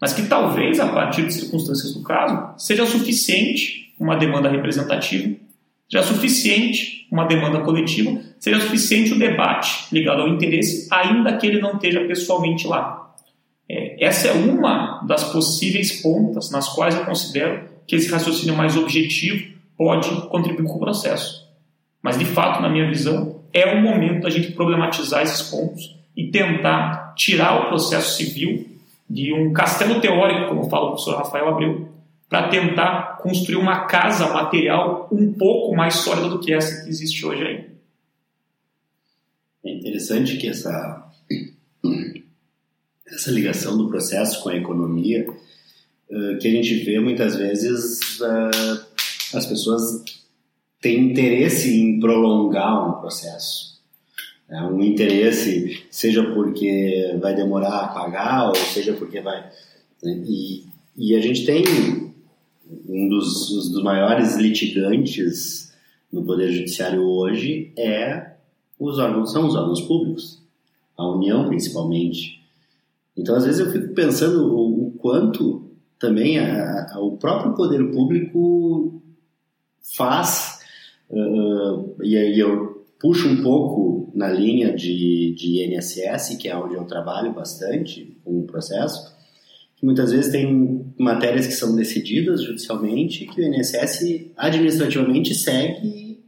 Mas 0.00 0.12
que 0.12 0.26
talvez, 0.26 0.78
a 0.78 0.88
partir 0.88 1.26
de 1.26 1.32
circunstâncias 1.32 1.94
do 1.94 2.02
caso, 2.02 2.54
seja 2.58 2.84
suficiente 2.84 3.94
uma 3.98 4.16
demanda 4.16 4.48
representativa, 4.48 5.34
seja 5.90 6.02
suficiente 6.02 7.06
uma 7.10 7.24
demanda 7.24 7.60
coletiva, 7.60 8.20
seja 8.38 8.60
suficiente 8.60 9.12
o 9.12 9.18
debate 9.18 9.86
ligado 9.92 10.22
ao 10.22 10.28
interesse, 10.28 10.88
ainda 10.90 11.36
que 11.36 11.46
ele 11.46 11.60
não 11.60 11.74
esteja 11.74 12.04
pessoalmente 12.04 12.66
lá. 12.66 13.14
É, 13.68 14.04
essa 14.04 14.28
é 14.28 14.32
uma 14.32 15.02
das 15.06 15.24
possíveis 15.32 16.00
pontas 16.02 16.50
nas 16.50 16.68
quais 16.68 16.94
eu 16.94 17.04
considero 17.04 17.68
que 17.86 17.96
esse 17.96 18.10
raciocínio 18.10 18.56
mais 18.56 18.76
objetivo 18.76 19.54
pode 19.76 20.08
contribuir 20.28 20.66
com 20.66 20.74
o 20.74 20.80
processo. 20.80 21.46
Mas, 22.02 22.18
de 22.18 22.24
fato, 22.24 22.60
na 22.60 22.68
minha 22.68 22.88
visão, 22.88 23.40
é 23.52 23.74
o 23.74 23.82
momento 23.82 24.22
da 24.22 24.30
gente 24.30 24.52
problematizar 24.52 25.22
esses 25.22 25.42
pontos 25.42 25.95
e 26.16 26.30
tentar 26.30 27.14
tirar 27.14 27.66
o 27.66 27.68
processo 27.68 28.16
civil 28.16 28.66
de 29.08 29.32
um 29.32 29.52
castelo 29.52 30.00
teórico, 30.00 30.48
como 30.48 30.70
fala 30.70 30.86
o 30.86 30.90
professor 30.92 31.18
Rafael 31.18 31.48
Abreu, 31.48 31.88
para 32.28 32.48
tentar 32.48 33.18
construir 33.18 33.56
uma 33.56 33.86
casa 33.86 34.32
material 34.32 35.08
um 35.12 35.32
pouco 35.32 35.76
mais 35.76 35.96
sólida 35.96 36.28
do 36.28 36.40
que 36.40 36.52
essa 36.52 36.82
que 36.82 36.88
existe 36.88 37.24
hoje 37.24 37.44
aí. 37.44 37.70
É 39.64 39.70
interessante 39.70 40.36
que 40.36 40.48
essa, 40.48 41.06
essa 43.06 43.30
ligação 43.30 43.76
do 43.76 43.88
processo 43.88 44.42
com 44.42 44.48
a 44.48 44.56
economia, 44.56 45.26
que 46.40 46.48
a 46.48 46.50
gente 46.50 46.74
vê 46.84 46.98
muitas 46.98 47.36
vezes 47.36 48.20
as 49.34 49.46
pessoas 49.46 50.04
têm 50.80 51.10
interesse 51.10 51.76
em 51.76 52.00
prolongar 52.00 52.88
um 52.88 53.00
processo 53.00 53.65
é 54.48 54.62
um 54.62 54.80
interesse, 54.82 55.84
seja 55.90 56.22
porque 56.32 57.16
vai 57.20 57.34
demorar 57.34 57.80
a 57.80 57.88
pagar, 57.88 58.48
ou 58.48 58.54
seja 58.54 58.92
porque 58.92 59.20
vai. 59.20 59.50
Né? 60.02 60.22
E, 60.26 60.64
e 60.96 61.16
a 61.16 61.20
gente 61.20 61.44
tem 61.44 61.64
um 62.88 63.08
dos, 63.08 63.70
dos 63.70 63.82
maiores 63.82 64.36
litigantes 64.36 65.74
no 66.12 66.24
Poder 66.24 66.50
Judiciário 66.50 67.02
hoje 67.02 67.72
é 67.76 68.34
os 68.78 68.98
órgãos, 68.98 69.32
são 69.32 69.46
os 69.46 69.54
órgãos 69.54 69.80
públicos, 69.82 70.42
a 70.96 71.08
União 71.08 71.46
principalmente. 71.46 72.42
Então, 73.16 73.34
às 73.34 73.44
vezes, 73.44 73.60
eu 73.60 73.72
fico 73.72 73.94
pensando 73.94 74.54
o, 74.54 74.88
o 74.88 74.90
quanto 74.92 75.70
também 75.98 76.38
a, 76.38 76.94
a, 76.94 77.00
o 77.00 77.16
próprio 77.16 77.54
poder 77.54 77.90
público 77.90 79.02
faz, 79.96 80.60
uh, 81.10 81.96
e 82.02 82.16
aí 82.16 82.38
eu 82.38 82.75
puxo 82.98 83.28
um 83.28 83.42
pouco 83.42 84.10
na 84.14 84.28
linha 84.28 84.74
de, 84.74 85.34
de 85.36 85.64
INSS, 85.64 86.36
que 86.40 86.48
é 86.48 86.56
onde 86.56 86.74
eu 86.74 86.84
trabalho 86.84 87.32
bastante 87.32 88.16
com 88.24 88.40
o 88.40 88.46
processo, 88.46 89.14
que 89.76 89.84
muitas 89.84 90.10
vezes 90.10 90.32
tem 90.32 90.86
matérias 90.98 91.46
que 91.46 91.52
são 91.52 91.76
decididas 91.76 92.42
judicialmente 92.42 93.26
que 93.26 93.40
o 93.40 93.44
INSS 93.44 94.30
administrativamente 94.36 95.34
segue 95.34 96.24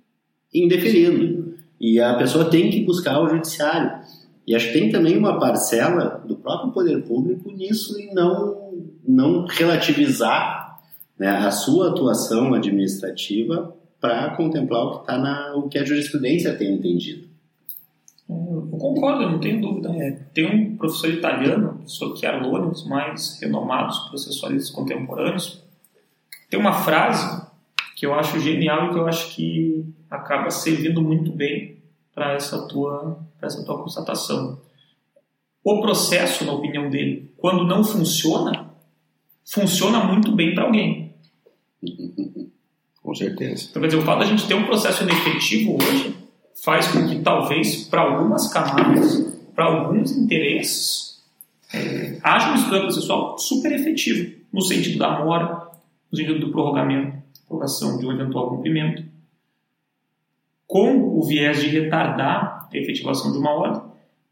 indeferindo. 0.53 1.55
E 1.81 2.01
a 2.01 2.15
pessoa 2.15 2.51
tem 2.51 2.71
que 2.71 2.85
buscar 2.85 3.23
o 3.23 3.29
judiciário. 3.29 4.03
E 4.47 4.55
acho 4.55 4.69
que 4.69 4.79
tem 4.79 4.91
também 4.91 5.17
uma 5.17 5.39
parcela 5.39 6.23
do 6.27 6.37
próprio 6.37 6.73
poder 6.73 7.03
público 7.05 7.51
nisso 7.51 7.99
e 7.99 8.13
não, 8.13 8.75
não 9.07 9.47
relativizar 9.47 10.79
né, 11.19 11.29
a 11.29 11.51
sua 11.51 11.91
atuação 11.91 12.55
administrativa 12.55 13.75
para 14.01 14.31
contemplar 14.37 14.85
o 14.85 15.01
que 15.01 15.07
tá 15.07 15.19
na 15.19 15.55
o 15.55 15.69
que 15.69 15.79
a 15.79 15.85
jurisprudência 15.85 16.57
tem 16.57 16.75
entendido. 16.75 17.29
Eu 18.29 18.69
concordo, 18.79 19.31
não 19.31 19.41
tenho 19.41 19.61
dúvida. 19.61 19.91
É, 19.97 20.11
tem 20.35 20.47
um 20.47 20.77
professor 20.77 21.09
italiano, 21.09 21.71
o 21.71 21.75
professor 21.77 22.17
Chiarloni, 22.17 22.67
um 22.67 22.71
dos 22.71 22.87
mais 22.87 23.41
renomados 23.41 23.99
processualistas 24.11 24.71
contemporâneos, 24.71 25.65
tem 26.51 26.61
uma 26.61 26.73
frase 26.73 27.47
que 27.97 28.05
eu 28.07 28.15
acho 28.15 28.39
genial 28.39 28.87
e 28.87 28.93
que 28.93 28.99
eu 28.99 29.07
acho 29.07 29.35
que 29.35 29.85
acaba 30.11 30.51
servindo 30.51 31.03
muito 31.03 31.33
bem 31.33 31.79
para 32.15 32.33
essa 32.35 32.69
tua 32.69 33.19
essa 33.41 33.65
tua 33.65 33.83
constatação. 33.83 34.61
O 35.63 35.81
processo, 35.81 36.45
na 36.45 36.53
opinião 36.53 36.91
dele, 36.91 37.33
quando 37.37 37.65
não 37.65 37.85
funciona, 37.85 38.71
funciona 39.45 40.05
muito 40.05 40.33
bem 40.33 40.55
para 40.55 40.65
alguém. 40.65 41.15
Com 43.09 43.15
certeza. 43.15 43.69
Então, 43.71 43.81
quer 43.81 43.89
dizer, 43.89 44.03
o 44.03 44.05
fato 44.05 44.19
da 44.19 44.27
gente 44.27 44.47
ter 44.47 44.53
um 44.53 44.67
processo 44.67 45.03
inefetivo 45.03 45.79
hoje 45.83 46.15
faz 46.63 46.89
com 46.89 47.09
que 47.09 47.21
talvez 47.21 47.89
para 47.89 48.03
algumas 48.03 48.53
camadas, 48.53 49.35
para 49.55 49.65
alguns 49.65 50.15
interesses, 50.15 51.23
é, 51.73 52.19
haja 52.23 52.49
uma 52.49 52.57
estrutura 52.57 52.83
processual 52.83 53.39
super 53.39 53.73
efetiva, 53.73 54.31
no 54.53 54.61
sentido 54.61 54.99
da 54.99 55.25
mora, 55.25 55.71
no 56.13 56.19
sentido 56.19 56.39
do 56.39 56.53
prorrogamento, 56.53 57.17
prorrogação 57.47 57.99
de 57.99 58.05
um 58.05 58.13
eventual 58.13 58.51
cumprimento, 58.51 59.03
com 60.67 61.19
o 61.19 61.27
viés 61.27 61.63
de 61.63 61.69
retardar 61.69 62.69
a 62.71 62.77
efetivação 62.77 63.33
de 63.33 63.39
uma 63.39 63.53
ordem. 63.53 63.81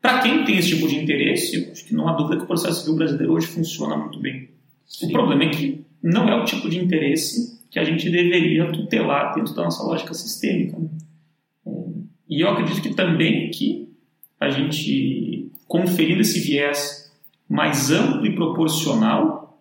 Para 0.02 0.21
quem 0.21 0.45
tem 0.45 0.59
esse 0.59 0.68
tipo 0.68 0.87
de 0.87 0.99
interesse, 0.99 1.71
acho 1.73 1.83
que 1.87 1.95
não 1.95 2.09
há 2.09 2.12
dúvida 2.12 2.37
que 2.37 2.45
o 2.45 2.47
processo 2.47 2.80
civil 2.80 2.97
brasileiro 2.97 3.33
hoje 3.33 3.47
funciona 3.47 3.97
muito 3.97 4.21
bem. 4.21 4.50
Sim. 4.87 5.06
O 5.06 5.12
problema 5.12 5.45
é 5.45 5.49
que 5.49 5.83
não 6.02 6.28
é 6.28 6.35
o 6.38 6.45
tipo 6.45 6.68
de 6.68 6.78
interesse 6.78 7.56
que 7.76 7.80
a 7.80 7.85
gente 7.85 8.09
deveria 8.09 8.73
tutelar 8.73 9.35
dentro 9.35 9.52
da 9.54 9.64
nossa 9.64 9.83
lógica 9.83 10.14
sistêmica. 10.14 10.78
Né? 10.78 10.88
É, 11.66 11.71
e 12.26 12.40
eu 12.40 12.49
acredito 12.49 12.80
que 12.80 12.95
também 12.95 13.50
que 13.50 13.95
a 14.40 14.49
gente, 14.49 15.52
conferindo 15.68 16.23
esse 16.23 16.40
viés 16.40 17.12
mais 17.47 17.90
amplo 17.90 18.25
e 18.25 18.35
proporcional, 18.35 19.61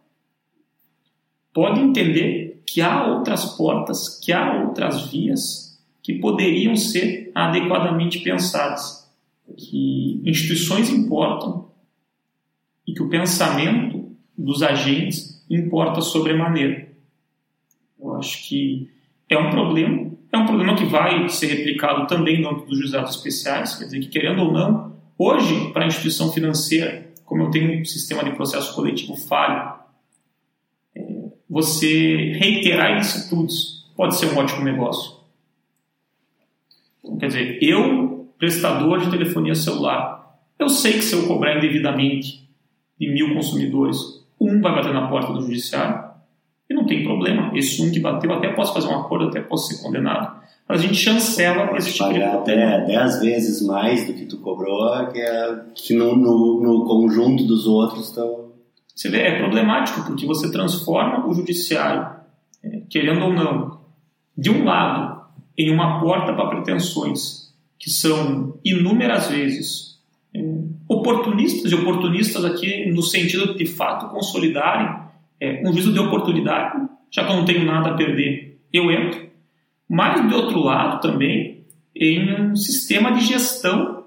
pode 1.54 1.82
entender 1.82 2.64
que 2.66 2.80
há 2.80 3.06
outras 3.06 3.58
portas, 3.58 4.18
que 4.24 4.32
há 4.32 4.64
outras 4.64 5.12
vias 5.12 5.78
que 6.02 6.14
poderiam 6.14 6.78
ser 6.78 7.34
adequadamente 7.36 8.20
pensadas, 8.20 9.12
que 9.58 10.22
instituições 10.24 10.90
importam 10.90 11.70
e 12.88 12.94
que 12.94 13.04
o 13.04 13.10
pensamento 13.10 14.10
dos 14.38 14.64
agentes 14.64 15.46
importa 15.50 16.00
sobremaneira. 16.00 16.95
Eu 18.00 18.16
acho 18.16 18.48
que 18.48 18.90
é 19.30 19.38
um 19.38 19.50
problema, 19.50 20.12
é 20.32 20.38
um 20.38 20.46
problema 20.46 20.76
que 20.76 20.86
vai 20.86 21.28
ser 21.30 21.48
replicado 21.48 22.08
também 22.08 22.42
no 22.42 22.50
âmbito 22.50 22.68
dos 22.68 22.80
juizados 22.80 23.16
especiais, 23.16 23.76
quer 23.76 23.86
dizer 23.86 24.00
que, 24.00 24.10
querendo 24.10 24.44
ou 24.44 24.52
não, 24.52 24.96
hoje, 25.18 25.72
para 25.72 25.84
a 25.84 25.88
instituição 25.88 26.32
financeira, 26.32 27.12
como 27.26 27.44
eu 27.44 27.52
tenho 27.52 27.82
um 27.82 27.86
sistema 27.86 28.24
de 28.24 28.32
processo 28.32 28.74
coletivo 28.76 29.16
falho, 29.16 29.80
é, 30.96 31.32
você 31.50 32.34
reiterar 32.34 32.92
ilicitudes 32.92 33.86
pode 33.96 34.16
ser 34.16 34.28
um 34.28 34.38
ótimo 34.38 34.64
negócio. 34.64 35.16
Então, 37.04 37.18
quer 37.18 37.28
dizer, 37.28 37.60
eu, 37.62 38.34
prestador 38.38 39.00
de 39.00 39.10
telefonia 39.10 39.56
celular, 39.56 40.40
eu 40.60 40.70
sei 40.70 40.94
que 40.94 41.02
se 41.02 41.14
eu 41.14 41.28
cobrar 41.28 41.58
indevidamente 41.58 42.48
de 43.00 43.08
mil 43.12 43.34
consumidores, 43.34 43.98
um 44.40 44.62
vai 44.62 44.76
bater 44.76 44.94
na 44.94 45.08
porta 45.08 45.34
do 45.34 45.42
judiciário, 45.42 46.15
e 46.70 46.74
não 46.74 46.86
tem 46.86 47.04
problema. 47.04 47.52
Esse 47.58 47.82
um 47.82 47.92
que 47.92 48.00
bateu, 48.00 48.32
até 48.34 48.50
posso 48.50 48.74
fazer 48.74 48.88
um 48.88 49.00
acordo, 49.00 49.28
até 49.28 49.42
posso 49.42 49.74
ser 49.74 49.82
condenado. 49.82 50.44
Mas 50.68 50.80
a 50.80 50.82
gente 50.82 50.96
chancela 50.96 51.78
esse 51.78 51.94
tipo 51.94 52.12
de 52.12 52.24
até 52.24 52.86
10 52.86 53.20
vezes 53.20 53.62
mais 53.66 54.08
do 54.08 54.14
que 54.14 54.26
tu 54.26 54.38
cobrou, 54.38 55.08
que, 55.08 55.20
é, 55.20 55.62
que 55.76 55.94
no, 55.94 56.16
no, 56.16 56.62
no 56.62 56.86
conjunto 56.86 57.44
dos 57.44 57.68
outros 57.68 58.10
estão. 58.10 58.46
Você 58.96 59.10
vê, 59.10 59.20
é 59.20 59.40
problemático, 59.40 60.04
porque 60.04 60.26
você 60.26 60.52
transforma 60.52 61.28
o 61.28 61.34
judiciário, 61.34 62.08
é, 62.64 62.82
querendo 62.90 63.26
ou 63.26 63.34
não, 63.34 63.80
de 64.36 64.50
um 64.50 64.64
lado, 64.64 65.24
em 65.58 65.72
uma 65.72 66.00
porta 66.00 66.34
para 66.34 66.48
pretensões 66.48 67.54
que 67.78 67.90
são 67.90 68.58
inúmeras 68.64 69.28
vezes 69.28 70.00
é, 70.34 70.40
oportunistas, 70.88 71.72
e 71.72 71.76
oportunistas 71.76 72.44
aqui 72.44 72.92
no 72.92 73.04
sentido 73.04 73.56
de 73.56 73.68
fato, 73.68 74.10
consolidarem 74.10 75.05
é, 75.40 75.62
um 75.68 75.72
juízo 75.72 75.94
de 75.94 76.00
oportunidade, 76.00 76.88
já 77.12 77.26
que 77.26 77.32
eu 77.32 77.36
não 77.36 77.46
tenho 77.46 77.66
nada 77.66 77.92
a 77.92 77.94
perder, 77.94 78.60
eu 78.72 78.92
entro. 78.92 79.26
Mas, 79.88 80.28
de 80.28 80.34
outro 80.34 80.60
lado, 80.60 81.02
também, 81.02 81.66
em 81.96 82.42
um 82.42 82.56
sistema 82.56 83.12
de 83.12 83.22
gestão 83.22 84.06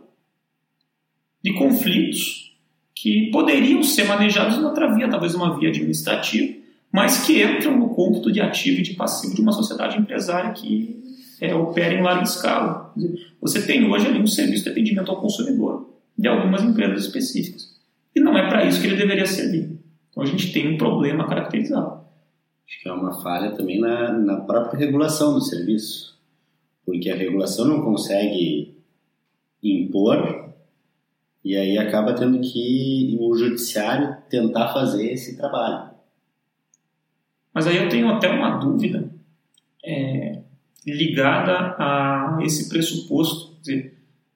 de 1.42 1.54
conflitos 1.54 2.56
que 2.94 3.30
poderiam 3.30 3.82
ser 3.82 4.04
manejados 4.04 4.58
em 4.58 4.64
outra 4.64 4.92
via, 4.94 5.08
talvez 5.08 5.34
uma 5.34 5.58
via 5.58 5.68
administrativa, 5.68 6.58
mas 6.92 7.24
que 7.24 7.42
entram 7.42 7.78
no 7.78 7.90
cômputo 7.90 8.32
de 8.32 8.40
ativo 8.40 8.80
e 8.80 8.82
de 8.82 8.94
passivo 8.94 9.34
de 9.34 9.40
uma 9.40 9.52
sociedade 9.52 9.98
empresária 9.98 10.50
que 10.52 10.98
é, 11.40 11.54
opera 11.54 11.94
em 11.94 12.02
larga 12.02 12.24
escala. 12.24 12.92
Você 13.40 13.62
tem 13.62 13.88
hoje 13.88 14.06
ali 14.06 14.20
um 14.20 14.26
serviço 14.26 14.64
de 14.64 14.70
atendimento 14.70 15.10
ao 15.10 15.20
consumidor 15.20 15.88
de 16.18 16.26
algumas 16.26 16.62
empresas 16.62 17.04
específicas. 17.04 17.78
E 18.14 18.20
não 18.20 18.36
é 18.36 18.48
para 18.48 18.64
isso 18.64 18.80
que 18.80 18.86
ele 18.88 18.96
deveria 18.96 19.26
servir. 19.26 19.78
Então 20.18 20.26
a 20.26 20.30
gente 20.32 20.52
tem 20.52 20.74
um 20.74 20.76
problema 20.76 21.28
caracterizado. 21.28 22.00
Acho 22.66 22.82
que 22.82 22.88
é 22.88 22.92
uma 22.92 23.22
falha 23.22 23.52
também 23.52 23.78
na, 23.78 24.12
na 24.12 24.40
própria 24.40 24.76
regulação 24.76 25.32
do 25.32 25.40
serviço. 25.40 26.18
Porque 26.84 27.08
a 27.08 27.14
regulação 27.14 27.68
não 27.68 27.82
consegue 27.82 28.76
impor 29.62 30.52
e 31.44 31.56
aí 31.56 31.78
acaba 31.78 32.14
tendo 32.14 32.40
que 32.40 33.16
o 33.20 33.32
judiciário 33.36 34.16
tentar 34.28 34.72
fazer 34.72 35.12
esse 35.12 35.36
trabalho. 35.36 35.90
Mas 37.54 37.68
aí 37.68 37.76
eu 37.76 37.88
tenho 37.88 38.08
até 38.08 38.28
uma 38.28 38.58
dúvida 38.58 39.08
é, 39.84 40.42
ligada 40.84 41.76
a 41.78 42.40
esse 42.42 42.68
pressuposto 42.68 43.56
de, 43.62 43.92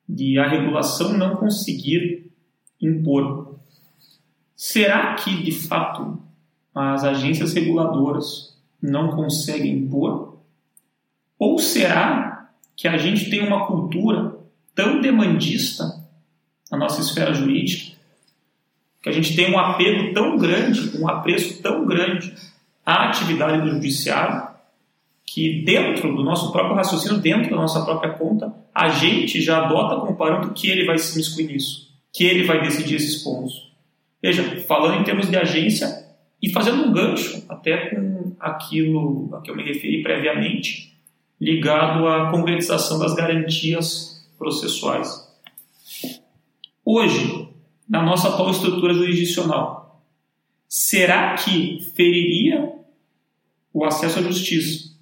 de 0.09 0.39
a 0.39 0.49
regulação 0.49 1.19
não 1.19 1.35
conseguir 1.35 2.31
impor. 2.81 3.52
Será 4.65 5.15
que, 5.17 5.43
de 5.43 5.51
fato, 5.51 6.23
as 6.73 7.03
agências 7.03 7.53
reguladoras 7.53 8.57
não 8.81 9.11
conseguem 9.11 9.73
impor? 9.73 10.39
Ou 11.37 11.59
será 11.59 12.49
que 12.77 12.87
a 12.87 12.97
gente 12.97 13.29
tem 13.29 13.45
uma 13.45 13.67
cultura 13.67 14.39
tão 14.73 15.01
demandista 15.01 16.07
na 16.71 16.79
nossa 16.79 17.01
esfera 17.01 17.35
jurídica, 17.35 17.97
que 19.03 19.09
a 19.09 19.13
gente 19.13 19.35
tem 19.35 19.53
um 19.53 19.59
apego 19.59 20.15
tão 20.15 20.39
grande, 20.39 20.97
um 20.97 21.09
apreço 21.09 21.61
tão 21.61 21.85
grande 21.85 22.33
à 22.87 23.09
atividade 23.09 23.63
do 23.63 23.71
judiciário, 23.73 24.47
que 25.27 25.65
dentro 25.65 26.15
do 26.15 26.23
nosso 26.23 26.53
próprio 26.53 26.77
raciocínio, 26.77 27.19
dentro 27.19 27.51
da 27.51 27.57
nossa 27.57 27.85
própria 27.85 28.13
conta, 28.13 28.55
a 28.73 28.91
gente 28.91 29.43
já 29.43 29.65
adota 29.65 30.01
como 30.01 30.17
parâmetro 30.17 30.55
que 30.55 30.71
ele 30.71 30.87
vai 30.87 30.99
se 30.99 31.17
miscuir 31.17 31.49
nisso, 31.49 31.93
que 32.13 32.23
ele 32.23 32.45
vai 32.45 32.63
decidir 32.63 32.95
esses 32.95 33.25
pontos. 33.25 33.72
Veja, 34.23 34.63
falando 34.63 35.01
em 35.01 35.05
termos 35.05 35.29
de 35.29 35.37
agência 35.37 36.07
e 36.41 36.51
fazendo 36.53 36.85
um 36.85 36.93
gancho 36.93 37.45
até 37.49 37.91
com 37.91 38.37
aquilo 38.39 39.35
a 39.35 39.41
que 39.41 39.51
eu 39.51 39.57
me 39.57 39.65
referi 39.65 40.03
previamente, 40.03 40.97
ligado 41.41 42.07
à 42.07 42.31
concretização 42.31 43.01
das 43.01 43.15
garantias 43.15 44.31
processuais. 44.39 45.29
Hoje, 46.85 47.49
na 47.89 48.03
nossa 48.03 48.29
atual 48.29 48.51
estrutura 48.51 48.95
jurisdicional, 48.95 50.03
será 50.69 51.35
que 51.35 51.81
feriria 51.95 52.73
o 53.73 53.85
acesso 53.85 54.21
à 54.21 54.23
justiça? 54.23 54.93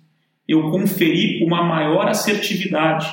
Eu 0.49 0.71
conferir 0.71 1.47
uma 1.47 1.63
maior 1.63 2.09
assertividade 2.09 3.07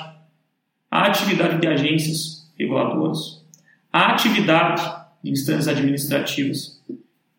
à 0.90 1.06
atividade 1.06 1.60
de 1.60 1.68
agências 1.68 2.52
reguladoras, 2.58 3.46
à 3.92 4.14
atividade 4.14 4.82
de 4.82 4.97
instâncias 5.24 5.68
administrativas 5.68 6.82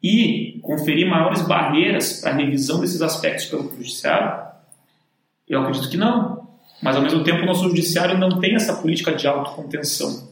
e 0.03 0.59
conferir 0.62 1.09
maiores 1.09 1.43
barreiras 1.43 2.21
para 2.21 2.31
a 2.31 2.35
revisão 2.35 2.81
desses 2.81 3.03
aspectos 3.03 3.47
pelo 3.47 3.71
judiciário? 3.71 4.47
Eu 5.49 5.61
acredito 5.61 5.91
que 5.91 5.97
não. 5.97 6.49
Mas, 6.83 6.95
ao 6.95 7.03
mesmo 7.03 7.25
tempo, 7.25 7.43
o 7.43 7.47
nosso 7.47 7.64
judiciário 7.69 8.17
não 8.19 8.38
tem 8.38 8.55
essa 8.55 8.77
política 8.77 9.12
de 9.12 9.27
autocontenção 9.27 10.29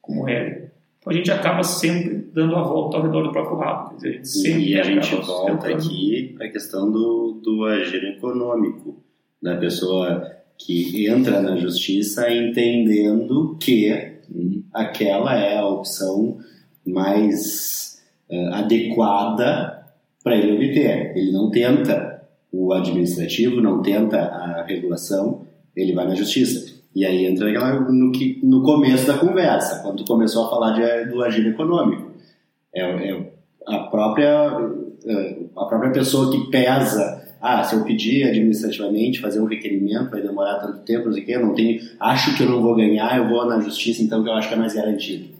como 0.00 0.24
regra. 0.24 0.70
Então 0.98 1.12
a 1.12 1.16
gente 1.16 1.30
acaba 1.30 1.62
sempre 1.62 2.28
dando 2.32 2.56
a 2.56 2.62
volta 2.62 2.96
ao 2.96 3.02
redor 3.02 3.22
do 3.22 3.32
próprio 3.32 3.58
rabo. 3.58 3.96
Dizer, 3.96 4.58
e 4.58 4.78
a 4.78 4.82
gente 4.82 5.14
volta 5.16 5.68
aqui 5.68 6.34
para 6.36 6.46
a 6.46 6.50
questão 6.50 6.90
do, 6.90 7.40
do 7.42 7.64
agir 7.64 8.04
econômico, 8.04 9.02
da 9.42 9.56
pessoa 9.56 10.30
que 10.58 11.06
entra 11.08 11.40
na 11.40 11.56
justiça 11.56 12.30
entendendo 12.30 13.56
que 13.58 14.18
hum, 14.30 14.62
aquela 14.74 15.34
é 15.38 15.56
a 15.56 15.66
opção 15.66 16.38
mais 16.86 18.02
uh, 18.30 18.54
adequada 18.54 19.86
para 20.22 20.36
ele 20.36 20.52
obter. 20.52 21.16
Ele 21.16 21.32
não 21.32 21.50
tenta 21.50 22.22
o 22.52 22.72
administrativo, 22.72 23.60
não 23.60 23.82
tenta 23.82 24.18
a 24.18 24.64
regulação, 24.64 25.46
ele 25.76 25.94
vai 25.94 26.06
na 26.06 26.14
justiça. 26.14 26.80
E 26.94 27.06
aí 27.06 27.24
entra 27.26 27.48
no, 27.90 28.10
que, 28.10 28.40
no 28.42 28.62
começo 28.62 29.06
da 29.06 29.16
conversa, 29.16 29.80
quando 29.82 30.04
começou 30.04 30.46
a 30.46 30.50
falar 30.50 30.72
de, 30.72 31.10
do 31.10 31.22
agir 31.22 31.46
econômico. 31.46 32.10
É, 32.74 32.82
é, 32.82 33.32
a, 33.66 33.78
própria, 33.84 34.72
é, 35.06 35.36
a 35.56 35.64
própria 35.66 35.92
pessoa 35.92 36.32
que 36.32 36.50
pesa, 36.50 37.24
ah, 37.40 37.62
se 37.62 37.76
eu 37.76 37.84
pedir 37.84 38.24
administrativamente, 38.24 39.20
fazer 39.20 39.40
um 39.40 39.46
requerimento, 39.46 40.10
vai 40.10 40.20
demorar 40.20 40.56
tanto 40.56 40.80
tempo, 40.80 41.06
não 41.06 41.12
sei 41.12 41.22
o 41.22 41.26
quê, 41.26 41.32
eu 41.36 41.46
não 41.46 41.54
tenho, 41.54 41.80
acho 42.00 42.36
que 42.36 42.42
eu 42.42 42.50
não 42.50 42.60
vou 42.60 42.74
ganhar, 42.74 43.16
eu 43.16 43.28
vou 43.28 43.46
na 43.46 43.60
justiça, 43.60 44.02
então 44.02 44.22
que 44.22 44.28
eu 44.28 44.34
acho 44.34 44.48
que 44.48 44.54
é 44.54 44.58
mais 44.58 44.74
garantido. 44.74 45.39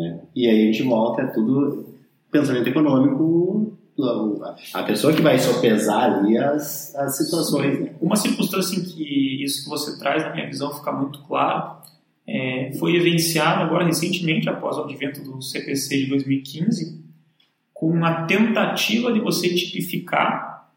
Né? 0.00 0.20
E 0.34 0.48
aí 0.48 0.62
a 0.62 0.72
gente 0.72 0.82
volta, 0.82 1.22
é 1.22 1.26
tudo 1.26 1.94
pensamento 2.30 2.68
econômico 2.68 3.76
a 4.72 4.82
pessoa 4.84 5.12
que 5.12 5.20
vai 5.20 5.38
sopesar 5.38 6.04
ali 6.04 6.38
as, 6.38 6.94
as 6.94 7.18
situações. 7.18 7.78
Né? 7.78 7.92
Uma 8.00 8.16
circunstância 8.16 8.78
em 8.78 8.82
que 8.82 9.44
isso 9.44 9.64
que 9.64 9.68
você 9.68 9.98
traz, 9.98 10.22
na 10.22 10.32
minha 10.32 10.46
visão, 10.46 10.72
fica 10.72 10.90
muito 10.90 11.20
claro, 11.24 11.76
é, 12.26 12.72
foi 12.78 12.96
evidenciado 12.96 13.62
agora 13.62 13.84
recentemente, 13.84 14.48
após 14.48 14.78
o 14.78 14.84
advento 14.84 15.22
do 15.22 15.42
CPC 15.42 16.04
de 16.04 16.06
2015, 16.06 17.04
com 17.74 17.90
uma 17.90 18.24
tentativa 18.26 19.12
de 19.12 19.20
você 19.20 19.54
tipificar 19.54 20.70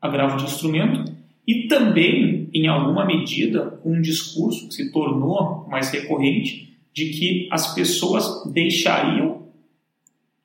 agravo 0.00 0.36
de 0.36 0.44
instrumento 0.44 1.10
e 1.46 1.68
também, 1.68 2.50
em 2.52 2.66
alguma 2.66 3.04
medida, 3.04 3.80
um 3.84 4.00
discurso 4.00 4.68
que 4.68 4.74
se 4.74 4.90
tornou 4.90 5.66
mais 5.70 5.90
recorrente 5.90 6.75
de 6.96 7.10
que 7.10 7.48
as 7.52 7.74
pessoas 7.74 8.50
deixariam 8.50 9.42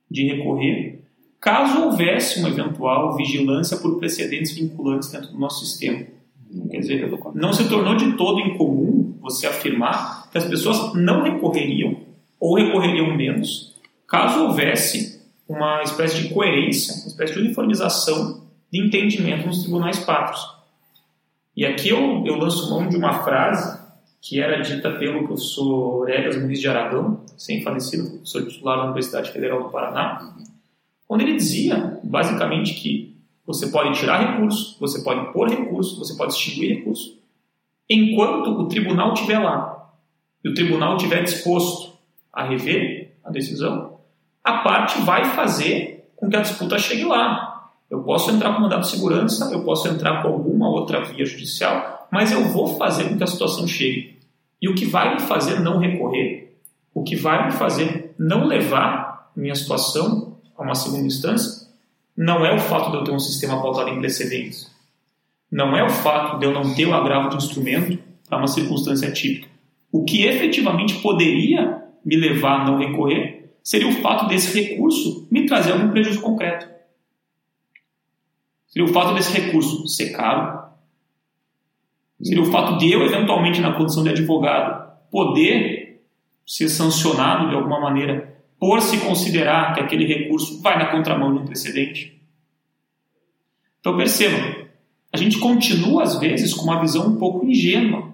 de 0.10 0.28
recorrer 0.28 1.00
caso 1.40 1.86
houvesse 1.86 2.40
uma 2.40 2.50
eventual 2.50 3.16
vigilância 3.16 3.78
por 3.78 3.98
precedentes 3.98 4.52
vinculantes 4.52 5.10
dentro 5.10 5.30
do 5.30 5.40
nosso 5.40 5.66
sistema. 5.66 6.06
Quer 6.70 6.80
dizer, 6.80 7.10
não 7.34 7.54
se 7.54 7.70
tornou 7.70 7.96
de 7.96 8.18
todo 8.18 8.42
incomum 8.42 9.16
você 9.22 9.48
afirmar 9.48 10.30
que 10.30 10.38
as 10.38 10.46
pessoas 10.46 10.94
não 10.94 11.24
recorreriam 11.24 11.96
ou 12.38 12.56
recorreriam 12.56 13.16
menos 13.16 13.74
caso 14.06 14.44
houvesse 14.44 15.22
uma 15.48 15.82
espécie 15.84 16.22
de 16.22 16.34
coerência, 16.34 16.94
uma 16.96 17.08
espécie 17.08 17.34
de 17.34 17.40
uniformização 17.40 18.44
de 18.70 18.86
entendimento 18.86 19.48
nos 19.48 19.62
tribunais 19.62 20.00
pátrios. 20.00 20.46
E 21.56 21.66
aqui 21.66 21.90
eu, 21.90 22.26
eu 22.26 22.36
lanço 22.36 22.70
mão 22.70 22.90
de 22.90 22.98
uma 22.98 23.24
frase 23.24 23.81
que 24.22 24.40
era 24.40 24.62
dita 24.62 24.92
pelo 24.92 25.26
professor 25.26 26.08
Egas 26.08 26.38
Muniz 26.38 26.62
de 26.62 26.68
Aragão, 26.68 27.22
sem 27.36 27.64
falecido 27.64 28.08
professor 28.08 28.48
titular 28.48 28.78
da 28.78 28.84
Universidade 28.84 29.32
Federal 29.32 29.64
do 29.64 29.70
Paraná, 29.70 30.36
onde 31.10 31.24
ele 31.24 31.36
dizia, 31.36 32.00
basicamente, 32.04 32.76
que 32.76 33.18
você 33.46 33.68
pode 33.68 34.00
tirar 34.00 34.20
recurso, 34.20 34.78
você 34.80 35.04
pode 35.04 35.34
pôr 35.34 35.50
recurso, 35.50 35.98
você 35.98 36.16
pode 36.16 36.34
extinguir 36.34 36.78
recurso, 36.78 37.20
enquanto 37.90 38.52
o 38.52 38.68
tribunal 38.68 39.14
estiver 39.14 39.40
lá 39.40 39.92
e 40.44 40.50
o 40.50 40.54
tribunal 40.54 40.96
estiver 40.96 41.24
disposto 41.24 41.92
a 42.32 42.44
rever 42.44 43.16
a 43.24 43.32
decisão, 43.32 44.00
a 44.44 44.60
parte 44.60 45.02
vai 45.02 45.26
fazer 45.26 46.12
com 46.16 46.30
que 46.30 46.36
a 46.36 46.42
disputa 46.42 46.78
chegue 46.78 47.04
lá. 47.04 47.72
Eu 47.90 48.04
posso 48.04 48.32
entrar 48.32 48.54
com 48.56 48.62
mandado 48.62 48.82
de 48.82 48.90
segurança, 48.90 49.52
eu 49.52 49.64
posso 49.64 49.88
entrar 49.88 50.22
com 50.22 50.30
alguma 50.30 50.70
outra 50.70 51.04
via 51.04 51.26
judicial, 51.26 52.01
mas 52.12 52.32
eu 52.32 52.44
vou 52.50 52.78
fazer 52.78 53.06
com 53.06 53.18
que 53.18 53.24
a 53.24 53.28
situação 53.28 53.68
chegue. 53.68 54.20
E 54.62 54.70
o 54.70 54.76
que 54.76 54.86
vai 54.86 55.16
me 55.16 55.22
fazer 55.22 55.60
não 55.60 55.80
recorrer, 55.80 56.58
o 56.94 57.04
que 57.04 57.16
vai 57.16 57.46
me 57.46 57.52
fazer 57.54 58.14
não 58.20 58.46
levar 58.46 59.32
minha 59.36 59.56
situação 59.56 60.38
a 60.58 60.62
uma 60.62 60.76
segunda 60.76 61.08
instância, 61.08 61.68
não 62.16 62.46
é 62.46 62.54
o 62.54 62.60
fato 62.60 62.92
de 62.92 62.98
eu 62.98 63.04
ter 63.04 63.12
um 63.12 63.20
sistema 63.20 63.62
pautado 63.62 63.90
em 63.90 64.00
precedentes. 64.00 64.70
Não 65.52 65.76
é 65.76 65.84
o 65.84 65.90
fato 65.90 66.38
de 66.38 66.46
eu 66.46 66.54
não 66.54 66.74
ter 66.76 66.86
o 66.86 66.94
agravo 66.94 67.30
de 67.30 67.38
instrumento 67.38 67.98
para 68.30 68.38
uma 68.38 68.48
circunstância 68.48 69.12
típica. 69.12 69.50
O 69.92 70.06
que 70.06 70.26
efetivamente 70.26 71.00
poderia 71.02 71.84
me 72.06 72.16
levar 72.16 72.62
a 72.62 72.66
não 72.66 72.78
recorrer 72.78 73.54
seria 73.64 73.88
o 73.88 74.02
fato 74.02 74.28
desse 74.28 74.60
recurso 74.60 75.28
me 75.30 75.46
trazer 75.46 75.74
algum 75.74 75.90
prejuízo 75.90 76.22
concreto. 76.22 76.68
Seria 78.68 78.88
o 78.88 78.94
fato 78.94 79.14
desse 79.14 79.34
recurso 79.38 79.88
ser 79.88 80.12
caro. 80.12 80.61
Seria 82.24 82.44
o 82.44 82.52
fato 82.52 82.78
de 82.78 82.92
eu, 82.92 83.04
eventualmente, 83.04 83.62
na 83.62 83.74
condição 83.74 84.04
de 84.04 84.10
advogado, 84.10 84.92
poder 85.10 86.04
ser 86.46 86.70
sancionado 86.70 87.50
de 87.50 87.56
alguma 87.56 87.80
maneira 87.80 88.32
por 88.60 88.82
se 88.82 89.00
considerar 89.00 89.74
que 89.74 89.80
aquele 89.80 90.06
recurso 90.06 90.62
vai 90.62 90.78
na 90.78 90.92
contramão 90.92 91.34
de 91.34 91.40
um 91.40 91.46
precedente. 91.46 92.22
Então 93.80 93.98
percebam, 93.98 94.68
a 95.12 95.18
gente 95.18 95.40
continua 95.40 96.04
às 96.04 96.20
vezes 96.20 96.54
com 96.54 96.64
uma 96.64 96.80
visão 96.80 97.08
um 97.08 97.16
pouco 97.16 97.46
ingênua, 97.46 98.14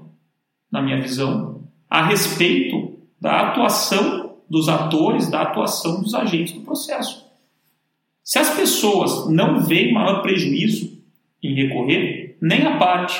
na 0.71 0.81
minha 0.81 1.01
visão, 1.01 1.63
a 1.89 2.05
respeito 2.05 2.97
da 3.19 3.49
atuação 3.49 4.37
dos 4.49 4.69
atores, 4.69 5.29
da 5.29 5.41
atuação 5.41 6.01
dos 6.01 6.13
agentes 6.13 6.53
do 6.53 6.61
processo. 6.61 7.25
Se 8.23 8.39
as 8.39 8.55
pessoas 8.55 9.29
não 9.29 9.59
veem 9.59 9.93
maior 9.93 10.21
prejuízo 10.21 11.01
em 11.43 11.55
recorrer, 11.55 12.37
nem 12.41 12.65
a 12.65 12.77
parte 12.77 13.19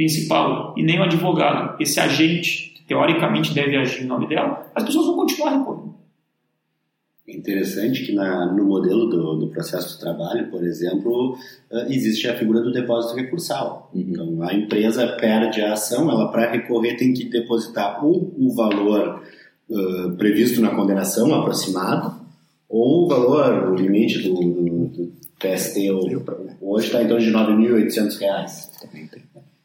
principal 0.00 0.74
e 0.78 0.82
nem 0.82 0.98
o 0.98 1.02
advogado, 1.02 1.76
esse 1.78 2.00
agente 2.00 2.72
que 2.74 2.84
teoricamente 2.84 3.52
deve 3.52 3.76
agir 3.76 4.02
em 4.02 4.06
nome 4.06 4.26
dela, 4.26 4.66
as 4.74 4.82
pessoas 4.82 5.04
vão 5.04 5.16
continuar 5.16 5.58
recorrendo. 5.58 5.94
É 7.28 7.36
interessante 7.36 8.06
que 8.06 8.12
na, 8.12 8.50
no 8.50 8.64
modelo 8.64 9.10
do, 9.10 9.36
do, 9.36 9.48
processo 9.48 9.94
de 9.94 10.00
trabalho, 10.00 10.50
por 10.50 10.64
exemplo, 10.64 11.34
uh, 11.70 11.92
existe 11.92 12.26
a 12.28 12.34
figura 12.34 12.62
do 12.62 12.72
depósito 12.72 13.14
recursal. 13.14 13.90
Uhum. 13.94 14.00
Então, 14.00 14.42
a 14.42 14.54
empresa 14.54 15.06
perde 15.20 15.60
a 15.60 15.74
ação, 15.74 16.10
ela 16.10 16.32
para 16.32 16.50
recorrer 16.50 16.96
tem 16.96 17.12
que 17.12 17.26
depositar 17.26 18.02
ou 18.02 18.34
o 18.38 18.54
valor 18.54 19.22
uh, 19.68 20.16
previsto 20.16 20.62
na 20.62 20.74
condenação 20.74 21.32
aproximado, 21.34 22.18
ou 22.70 23.04
o 23.04 23.08
valor, 23.08 23.72
o 23.72 23.74
limite 23.74 24.22
do, 24.22 24.34
do, 24.34 24.86
do 24.86 25.12
PST 25.38 25.90
hoje 26.60 26.86
está 26.86 27.02
em 27.02 27.08
torno 27.08 27.22
de 27.22 27.30
R$ 27.30 27.36
9.800. 27.36 28.70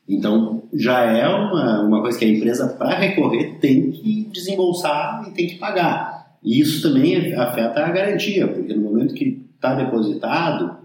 Então, 0.08 0.64
já 0.74 1.02
é 1.02 1.28
uma, 1.28 1.82
uma 1.82 2.02
coisa 2.02 2.18
que 2.18 2.26
a 2.26 2.30
empresa, 2.30 2.68
para 2.78 2.96
recorrer, 3.00 3.58
tem 3.60 3.92
que 3.92 4.30
desembolsar 4.32 5.26
e 5.28 5.32
tem 5.32 5.48
que 5.48 5.56
pagar. 5.56 6.38
E 6.44 6.60
isso 6.60 6.88
também 6.88 7.34
afeta 7.34 7.84
a 7.84 7.92
garantia, 7.92 8.48
porque 8.48 8.74
no 8.74 8.84
momento 8.84 9.16
que 9.16 9.46
está 9.56 9.74
depositado, 9.74 10.78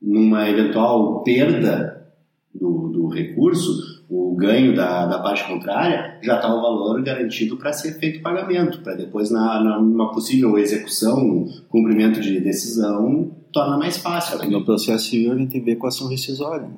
numa 0.00 0.48
eventual 0.48 1.22
perda 1.22 2.12
do, 2.54 2.88
do 2.88 3.08
recurso, 3.08 4.04
o 4.08 4.34
ganho 4.36 4.74
da, 4.76 5.06
da 5.06 5.18
parte 5.18 5.46
contrária, 5.46 6.18
já 6.22 6.36
está 6.36 6.54
o 6.54 6.60
valor 6.60 7.02
garantido 7.02 7.56
para 7.56 7.72
ser 7.72 7.98
feito 7.98 8.20
o 8.20 8.22
pagamento, 8.22 8.80
para 8.80 8.94
depois, 8.94 9.30
na, 9.30 9.62
na, 9.62 9.80
numa 9.80 10.12
possível 10.12 10.58
execução, 10.58 11.46
cumprimento 11.68 12.20
de 12.20 12.40
decisão, 12.40 13.34
torna 13.52 13.78
mais 13.78 13.96
fácil. 13.96 14.38
No 14.50 14.64
processo 14.64 15.08
civil 15.10 15.32
a 15.32 15.36
gente 15.36 15.58
vê 15.60 15.74
com 15.74 15.86
ação 15.86 16.08
rescisória. 16.08 16.66
Né? 16.66 16.76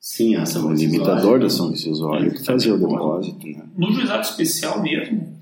Sim, 0.00 0.36
a 0.36 0.42
ação 0.42 0.66
o 0.66 0.72
limitador 0.72 1.40
da 1.40 1.46
ação 1.46 1.70
rescisória 1.70 2.28
é, 2.28 2.44
fazer 2.44 2.72
o 2.72 2.78
depósito. 2.78 3.46
Né? 3.46 3.64
No 3.76 3.92
juizado 3.92 4.22
especial 4.22 4.80
mesmo, 4.82 5.36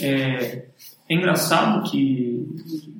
é, 0.00 0.66
é 1.08 1.14
engraçado 1.14 1.90
que, 1.90 2.46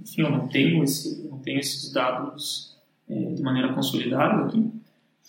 enfim, 0.03 0.23
eu 0.23 0.31
não 0.31 0.49
tenho, 0.49 0.83
esse, 0.83 1.29
não 1.29 1.39
tenho 1.39 1.61
esses 1.61 1.93
dados 1.93 2.77
é, 3.09 3.15
de 3.15 3.43
maneira 3.43 3.73
consolidada 3.73 4.47
aqui, 4.47 4.71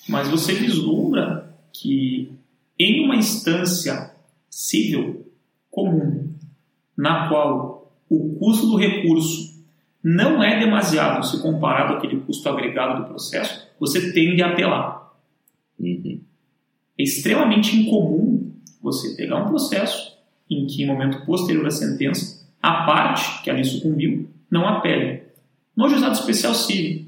mas 0.07 0.27
você 0.29 0.53
vislumbra 0.53 1.53
que 1.71 2.31
em 2.79 3.05
uma 3.05 3.15
instância 3.15 4.13
civil 4.49 5.25
comum, 5.69 6.33
na 6.95 7.27
qual 7.27 7.91
o 8.09 8.35
custo 8.35 8.67
do 8.67 8.77
recurso 8.77 9.53
não 10.03 10.43
é 10.43 10.59
demasiado 10.59 11.25
se 11.25 11.41
comparado 11.41 11.93
àquele 11.93 12.19
custo 12.21 12.47
agregado 12.49 13.01
do 13.01 13.09
processo, 13.09 13.67
você 13.79 14.11
tende 14.11 14.43
a 14.43 14.51
apelar. 14.51 15.02
Uhum. 15.83 16.21
É 16.97 17.03
extremamente 17.03 17.75
incomum 17.75 18.53
você 18.81 19.15
pegar 19.15 19.43
um 19.43 19.47
processo 19.47 20.17
em 20.49 20.65
que, 20.67 20.83
em 20.83 20.87
momento 20.87 21.25
posterior 21.25 21.65
à 21.65 21.71
sentença, 21.71 22.47
a 22.61 22.83
parte 22.85 23.43
que 23.43 23.49
ali 23.49 23.63
sucumbiu 23.63 24.29
não 24.49 24.67
apele. 24.67 25.23
No 25.75 25.89
juizado 25.89 26.13
especial 26.13 26.53
civil, 26.53 27.05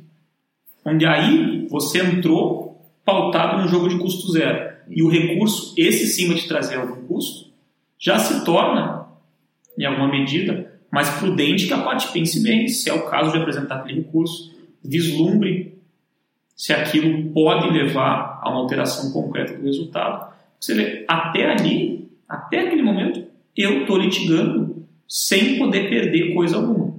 onde 0.83 1.05
aí 1.05 1.67
você 1.69 2.01
entrou 2.01 2.81
pautado 3.03 3.61
no 3.61 3.67
jogo 3.67 3.87
de 3.87 3.97
custo 3.99 4.31
zero 4.31 4.75
e 4.89 5.03
o 5.03 5.09
recurso, 5.09 5.73
esse 5.77 6.07
sim 6.07 6.27
vai 6.27 6.37
te 6.37 6.47
trazer 6.47 6.75
algum 6.75 7.05
custo, 7.07 7.51
já 7.97 8.19
se 8.19 8.43
torna, 8.43 9.07
em 9.77 9.85
alguma 9.85 10.07
medida, 10.07 10.79
mais 10.91 11.09
prudente 11.09 11.67
que 11.67 11.73
a 11.73 11.81
parte 11.81 12.11
pense 12.11 12.41
bem, 12.41 12.67
se 12.67 12.89
é 12.89 12.93
o 12.93 13.09
caso 13.09 13.31
de 13.31 13.37
apresentar 13.37 13.77
aquele 13.77 14.01
recurso, 14.01 14.55
vislumbre 14.83 15.75
se 16.55 16.71
aquilo 16.73 17.31
pode 17.31 17.69
levar 17.69 18.34
a 18.45 18.49
uma 18.51 18.59
alteração 18.59 19.11
concreta 19.11 19.57
do 19.57 19.65
resultado. 19.65 20.31
Você 20.59 20.75
vê, 20.75 21.05
até 21.07 21.51
ali, 21.51 22.07
até 22.29 22.59
aquele 22.59 22.83
momento, 22.83 23.23
eu 23.57 23.81
estou 23.81 23.97
litigando 23.97 24.85
sem 25.07 25.57
poder 25.57 25.89
perder 25.89 26.33
coisa 26.33 26.57
alguma. 26.57 26.93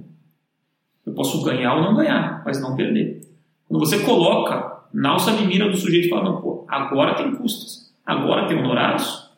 Eu 1.05 1.13
posso 1.13 1.41
ganhar 1.43 1.75
ou 1.75 1.83
não 1.83 1.95
ganhar, 1.95 2.43
mas 2.45 2.61
não 2.61 2.75
perder. 2.75 3.25
Quando 3.67 3.79
você 3.79 3.99
coloca 3.99 4.83
na 4.93 5.11
alça 5.11 5.31
de 5.31 5.45
mira 5.45 5.69
do 5.69 5.77
sujeito 5.77 6.07
e 6.07 6.09
fala, 6.09 6.25
não, 6.25 6.41
pô, 6.41 6.65
agora 6.67 7.15
tem 7.15 7.33
custos, 7.33 7.93
agora 8.05 8.45
tem 8.47 8.57
honorários, 8.57 9.29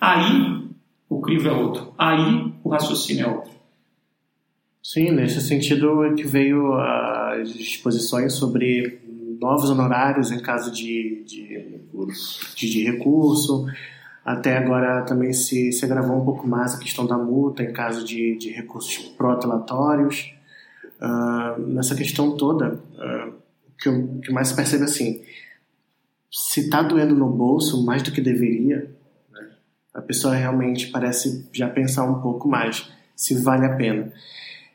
aí 0.00 0.64
o 1.08 1.20
crivo 1.20 1.48
é 1.48 1.52
outro, 1.52 1.92
aí 1.98 2.52
o 2.64 2.68
raciocínio 2.70 3.26
é 3.26 3.28
outro. 3.28 3.50
Sim, 4.82 5.10
nesse 5.10 5.42
sentido 5.42 6.02
é 6.04 6.14
que 6.14 6.26
veio 6.26 6.74
as 6.74 7.52
disposições 7.52 8.32
sobre 8.32 9.00
novos 9.38 9.70
honorários 9.70 10.30
em 10.30 10.40
caso 10.40 10.70
de, 10.72 11.22
de, 11.24 11.80
de, 12.56 12.70
de 12.70 12.84
recurso, 12.84 13.66
até 14.24 14.58
agora 14.58 15.02
também 15.02 15.32
se, 15.32 15.72
se 15.72 15.84
agravou 15.84 16.20
um 16.20 16.24
pouco 16.24 16.46
mais 16.46 16.74
a 16.74 16.78
questão 16.78 17.06
da 17.06 17.16
multa 17.16 17.62
em 17.62 17.72
caso 17.72 18.04
de, 18.04 18.36
de 18.36 18.50
recursos 18.50 18.98
protelatórios. 19.16 20.34
Uh, 21.00 21.60
nessa 21.60 21.94
questão 21.94 22.36
toda, 22.36 22.74
uh, 22.74 23.32
que, 23.80 23.90
que 24.24 24.32
mais 24.32 24.48
se 24.48 24.56
percebe 24.56 24.84
assim, 24.84 25.22
se 26.30 26.60
está 26.60 26.82
doendo 26.82 27.14
no 27.14 27.30
bolso 27.30 27.84
mais 27.84 28.02
do 28.02 28.10
que 28.10 28.20
deveria, 28.20 28.90
né, 29.30 29.48
a 29.94 30.02
pessoa 30.02 30.34
realmente 30.34 30.88
parece 30.88 31.48
já 31.52 31.68
pensar 31.68 32.04
um 32.04 32.20
pouco 32.20 32.48
mais 32.48 32.90
se 33.14 33.34
vale 33.40 33.64
a 33.64 33.76
pena. 33.76 34.12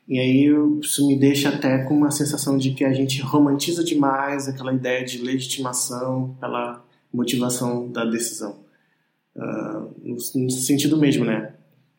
E 0.08 0.20
aí 0.20 0.46
isso 0.82 1.08
me 1.08 1.18
deixa 1.18 1.50
até 1.50 1.80
com 1.86 1.96
uma 1.96 2.12
sensação 2.12 2.58
de 2.58 2.72
que 2.72 2.84
a 2.84 2.94
gente 2.94 3.22
romantiza 3.22 3.84
demais 3.84 4.48
aquela 4.48 4.74
ideia 4.74 5.04
de 5.06 5.18
legitimação 5.20 6.36
pela 6.40 6.84
motivação 7.14 7.90
da 7.90 8.04
decisão. 8.04 8.58
Uh, 9.36 10.14
no, 10.36 10.50
sentido 10.50 10.98
mesmo, 10.98 11.26
né? 11.26 11.54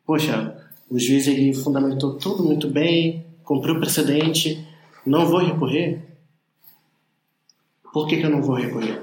Poxa, 0.07 0.57
o 0.91 0.99
juiz 0.99 1.27
ele 1.27 1.55
fundamentou 1.55 2.17
tudo 2.19 2.45
muito 2.45 2.69
bem, 2.69 3.25
cumpriu 3.43 3.75
o 3.75 3.81
precedente, 3.81 4.67
não 5.07 5.27
vou 5.27 5.41
recorrer? 5.41 6.03
Por 7.93 8.07
que, 8.07 8.19
que 8.19 8.27
eu 8.27 8.31
não 8.31 8.43
vou 8.43 8.57
recorrer? 8.57 9.03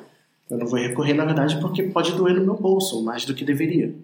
Eu 0.49 0.57
não 0.57 0.67
vou 0.67 0.79
recorrer, 0.79 1.13
na 1.13 1.25
verdade, 1.25 1.59
porque 1.59 1.83
pode 1.83 2.11
doer 2.11 2.35
no 2.35 2.43
meu 2.43 2.55
bolso, 2.55 3.03
mais 3.03 3.25
do 3.25 3.33
que 3.33 3.45
deveria. 3.45 3.95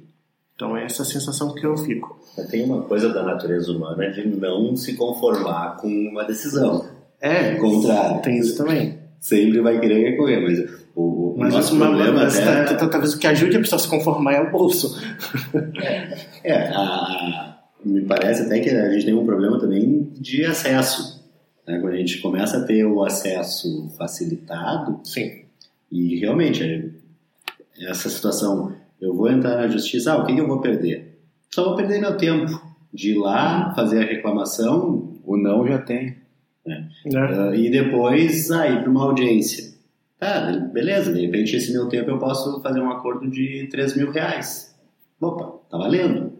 Então 0.58 0.76
é 0.76 0.86
essa 0.86 1.06
sensação 1.06 1.54
que 1.54 1.63
eu 1.63 1.78
fico. 1.78 2.20
Tem 2.50 2.63
uma 2.63 2.82
coisa 2.82 3.13
da 3.13 3.22
natureza 3.22 3.72
humana 3.72 4.10
de 4.10 4.28
não 4.28 4.76
se 4.76 4.96
conformar 4.96 5.78
com 5.78 5.88
uma 5.88 6.24
decisão. 6.24 6.84
É, 7.22 7.54
contrário. 7.56 8.24
Tem 8.24 8.39
isso 8.39 8.58
também. 8.58 8.98
Sempre 9.20 9.62
vai 9.62 9.80
querer 9.80 10.10
recorrer, 10.10 10.41
mas 10.41 10.67
o, 10.96 11.36
mas 11.38 11.54
nosso 11.54 11.76
uma, 11.76 11.86
problema 11.86 12.24
mas, 12.24 12.39
até... 12.39 12.74
Tá, 12.74 12.88
talvez 12.88 13.13
o 13.13 13.20
que 13.20 13.28
ajude 13.28 13.56
a 13.56 13.60
pessoa 13.60 13.80
a 13.80 13.84
se 13.84 13.88
conformar 13.88 14.34
é 14.34 14.41
o 14.41 14.52
bolso. 14.52 15.00
É, 15.80 16.26
é 16.43 16.70
a, 16.74 17.60
me 17.86 18.02
parece 18.02 18.41
até 18.41 18.60
que 18.60 18.72
a 18.72 18.91
gente 18.93 19.06
tem 19.06 19.13
um 19.13 19.28
problema 19.28 19.60
também 19.60 20.12
de 20.13 20.43
acesso. 20.43 21.24
Né? 21.67 21.78
Quando 21.80 21.93
a 21.93 21.98
gente 21.98 22.17
começa 22.17 22.58
a 22.58 22.63
ter 22.63 22.84
o 22.84 23.04
acesso 23.04 23.91
facilitado, 23.96 25.00
sim. 25.04 25.43
E 25.91 26.20
realmente, 26.20 26.96
essa 27.80 28.10
situação, 28.10 28.74
eu 29.00 29.14
vou 29.14 29.30
entrar 29.30 29.58
na 29.58 29.68
justiça, 29.68 30.14
ah, 30.14 30.18
o 30.18 30.26
que, 30.26 30.34
que 30.34 30.42
eu 30.42 30.48
vou 30.48 30.60
perder? 30.60 31.20
Só 31.54 31.64
vou 31.64 31.76
perder 31.76 32.00
meu 32.00 32.18
tempo 32.18 32.62
de 32.94 33.12
ir 33.12 33.18
lá, 33.18 33.74
fazer 33.76 34.00
a 34.00 34.06
reclamação. 34.06 35.14
O 35.24 35.38
não 35.38 35.68
já 35.68 35.78
tem. 35.80 36.18
Né? 36.66 36.90
É. 37.06 37.10
Uh, 37.10 37.56
e 37.56 37.70
depois 37.70 38.52
ah, 38.52 38.68
ir 38.68 38.82
para 38.82 38.90
uma 38.90 39.04
audiência. 39.04 39.76
Tá, 40.20 40.52
beleza, 40.74 41.14
de 41.14 41.22
repente 41.22 41.56
esse 41.56 41.72
meu 41.72 41.88
tempo 41.88 42.10
eu 42.10 42.18
posso 42.18 42.62
fazer 42.64 42.80
um 42.80 42.90
acordo 42.90 43.30
de 43.30 43.68
3 43.70 43.98
mil 43.98 44.12
reais. 44.12 44.76
Opa, 45.22 45.60
tá 45.70 45.78
valendo. 45.78 46.34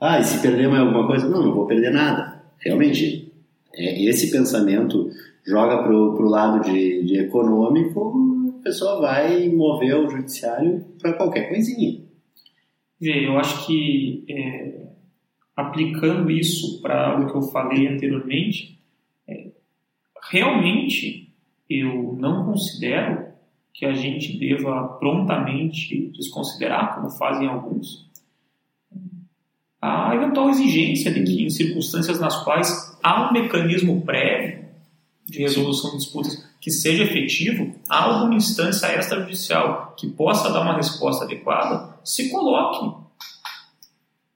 Ah, 0.00 0.18
e 0.20 0.24
se 0.24 0.42
perder 0.42 0.68
mais 0.68 0.82
alguma 0.82 1.06
coisa? 1.06 1.28
Não, 1.28 1.42
não 1.42 1.54
vou 1.54 1.66
perder 1.66 1.90
nada. 1.90 2.42
Realmente, 2.58 3.32
é, 3.74 4.04
esse 4.04 4.30
pensamento 4.30 5.08
joga 5.46 5.82
pro, 5.82 6.14
pro 6.14 6.28
lado 6.28 6.64
de, 6.64 7.04
de 7.04 7.18
econômico, 7.18 8.12
pessoa 8.62 9.00
vai 9.00 9.48
mover 9.48 9.96
o 9.96 10.08
judiciário 10.08 10.84
para 11.00 11.14
qualquer 11.14 11.48
coisinha. 11.48 12.00
Vê, 13.00 13.26
eu 13.26 13.38
acho 13.38 13.66
que 13.66 14.24
é, 14.28 14.86
aplicando 15.56 16.30
isso 16.30 16.80
para 16.80 17.20
o 17.20 17.30
que 17.30 17.36
eu 17.36 17.42
falei 17.42 17.88
anteriormente, 17.88 18.80
é, 19.28 19.50
realmente 20.30 21.34
eu 21.68 22.16
não 22.18 22.46
considero 22.46 23.32
que 23.74 23.86
a 23.86 23.92
gente 23.92 24.38
deva 24.38 24.88
prontamente 25.00 26.12
desconsiderar, 26.12 26.94
como 26.94 27.10
fazem 27.10 27.48
alguns, 27.48 28.10
a 29.80 30.14
eventual 30.14 30.50
exigência 30.50 31.12
de 31.12 31.24
que, 31.24 31.42
em 31.42 31.50
circunstâncias 31.50 32.20
nas 32.20 32.44
quais 32.44 32.96
há 33.02 33.28
um 33.28 33.32
mecanismo 33.32 34.02
prévio 34.02 34.66
de 35.24 35.40
resolução 35.40 35.90
de 35.92 35.96
disputas 35.96 36.51
que 36.62 36.70
seja 36.70 37.02
efetivo, 37.02 37.74
há 37.88 38.04
alguma 38.04 38.36
instância 38.36 38.86
extrajudicial 38.96 39.96
que 39.98 40.06
possa 40.06 40.48
dar 40.52 40.60
uma 40.60 40.76
resposta 40.76 41.24
adequada, 41.24 41.96
se 42.04 42.30
coloque 42.30 43.02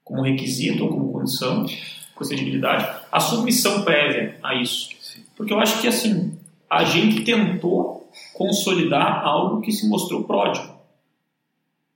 como 0.03 0.23
requisito 0.23 0.83
ou 0.83 0.89
como 0.89 1.13
condição 1.13 1.63
de 1.63 1.81
procedibilidade 2.13 2.85
a 3.09 3.19
submissão 3.21 3.83
prévia 3.83 4.37
a 4.43 4.55
isso. 4.55 4.89
Porque 5.37 5.53
eu 5.53 5.59
acho 5.59 5.79
que 5.81 5.87
assim, 5.87 6.37
a 6.69 6.83
gente 6.83 7.23
tentou 7.23 8.11
consolidar 8.33 9.25
algo 9.25 9.61
que 9.61 9.71
se 9.71 9.87
mostrou 9.87 10.25
pródigo 10.25 10.67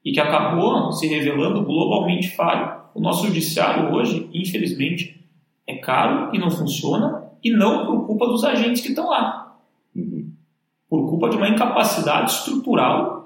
e 0.03 0.13
que 0.13 0.19
acabou 0.21 0.93
se 0.93 1.07
revelando 1.07 1.65
globalmente 1.65 2.29
falho. 2.29 2.79
O 2.95 3.01
nosso 3.01 3.27
judiciário 3.27 3.93
hoje, 3.93 4.29
infelizmente, 4.33 5.27
é 5.67 5.75
caro 5.75 6.33
e 6.33 6.39
não 6.39 6.49
funciona 6.49 7.29
e 7.43 7.51
não 7.51 7.85
por 7.85 8.07
culpa 8.07 8.27
dos 8.27 8.45
agentes 8.45 8.81
que 8.81 8.89
estão 8.89 9.09
lá 9.09 9.50
por 10.91 11.09
culpa 11.09 11.29
de 11.29 11.37
uma 11.37 11.47
incapacidade 11.47 12.31
estrutural 12.31 13.25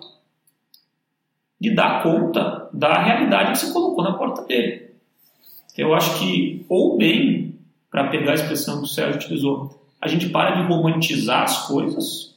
de 1.59 1.73
dar 1.73 2.03
conta 2.03 2.69
da 2.71 3.01
realidade 3.01 3.53
que 3.53 3.57
se 3.57 3.73
colocou 3.73 4.03
na 4.03 4.13
porta 4.13 4.43
dele. 4.43 4.91
Eu 5.75 5.95
acho 5.95 6.19
que, 6.19 6.63
ou 6.69 6.95
bem, 6.95 7.57
para 7.89 8.09
pegar 8.09 8.33
a 8.33 8.35
expressão 8.35 8.77
que 8.77 8.83
o 8.83 8.87
Sérgio 8.87 9.15
utilizou, 9.15 9.81
a 9.99 10.07
gente 10.07 10.29
para 10.29 10.61
de 10.61 10.67
romantizar 10.67 11.41
as 11.41 11.65
coisas 11.65 12.35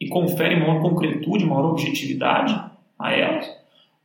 e 0.00 0.08
confere 0.08 0.58
maior 0.58 0.82
concretude, 0.82 1.46
maior 1.46 1.66
objetividade 1.66 2.60
a 2.98 3.12
elas, 3.12 3.48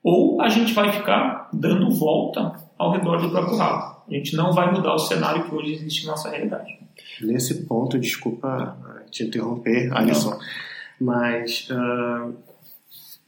ou 0.04 0.40
a 0.44 0.48
gente 0.48 0.74
vai 0.74 0.92
ficar 0.92 1.50
dando 1.52 1.90
volta 1.90 2.54
ao 2.78 2.92
redor 2.92 3.20
do 3.20 3.32
próprio 3.32 3.58
rabo. 3.58 4.04
A 4.08 4.14
gente 4.14 4.36
não 4.36 4.54
vai 4.54 4.72
mudar 4.72 4.94
o 4.94 5.00
cenário 5.00 5.50
que 5.50 5.56
hoje 5.56 5.74
existe 5.74 6.06
na 6.06 6.12
nossa 6.12 6.30
realidade. 6.30 6.83
Nesse 7.22 7.66
ponto, 7.66 8.00
desculpa 8.00 8.78
te 9.10 9.24
interromper, 9.24 9.94
Alisson, 9.94 10.40
mas 11.00 11.68
uh, 11.70 12.36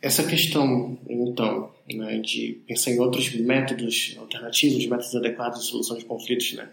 essa 0.02 0.24
questão, 0.24 0.98
então, 1.08 1.72
né, 1.94 2.20
de 2.20 2.62
pensar 2.68 2.92
em 2.92 3.00
outros 3.00 3.34
métodos 3.36 4.16
alternativos, 4.20 4.86
métodos 4.88 5.16
adequados 5.16 5.62
de 5.62 5.68
solução 5.68 5.98
de 5.98 6.06
conflitos, 6.06 6.54
né, 6.54 6.70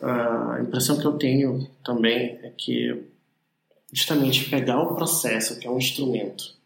uh, 0.00 0.50
a 0.52 0.60
impressão 0.62 0.98
que 0.98 1.04
eu 1.04 1.12
tenho 1.12 1.68
também 1.84 2.38
é 2.42 2.52
que 2.56 3.04
justamente 3.92 4.48
pegar 4.48 4.80
o 4.80 4.94
processo, 4.94 5.58
que 5.58 5.66
é 5.66 5.70
um 5.70 5.78
instrumento 5.78 6.56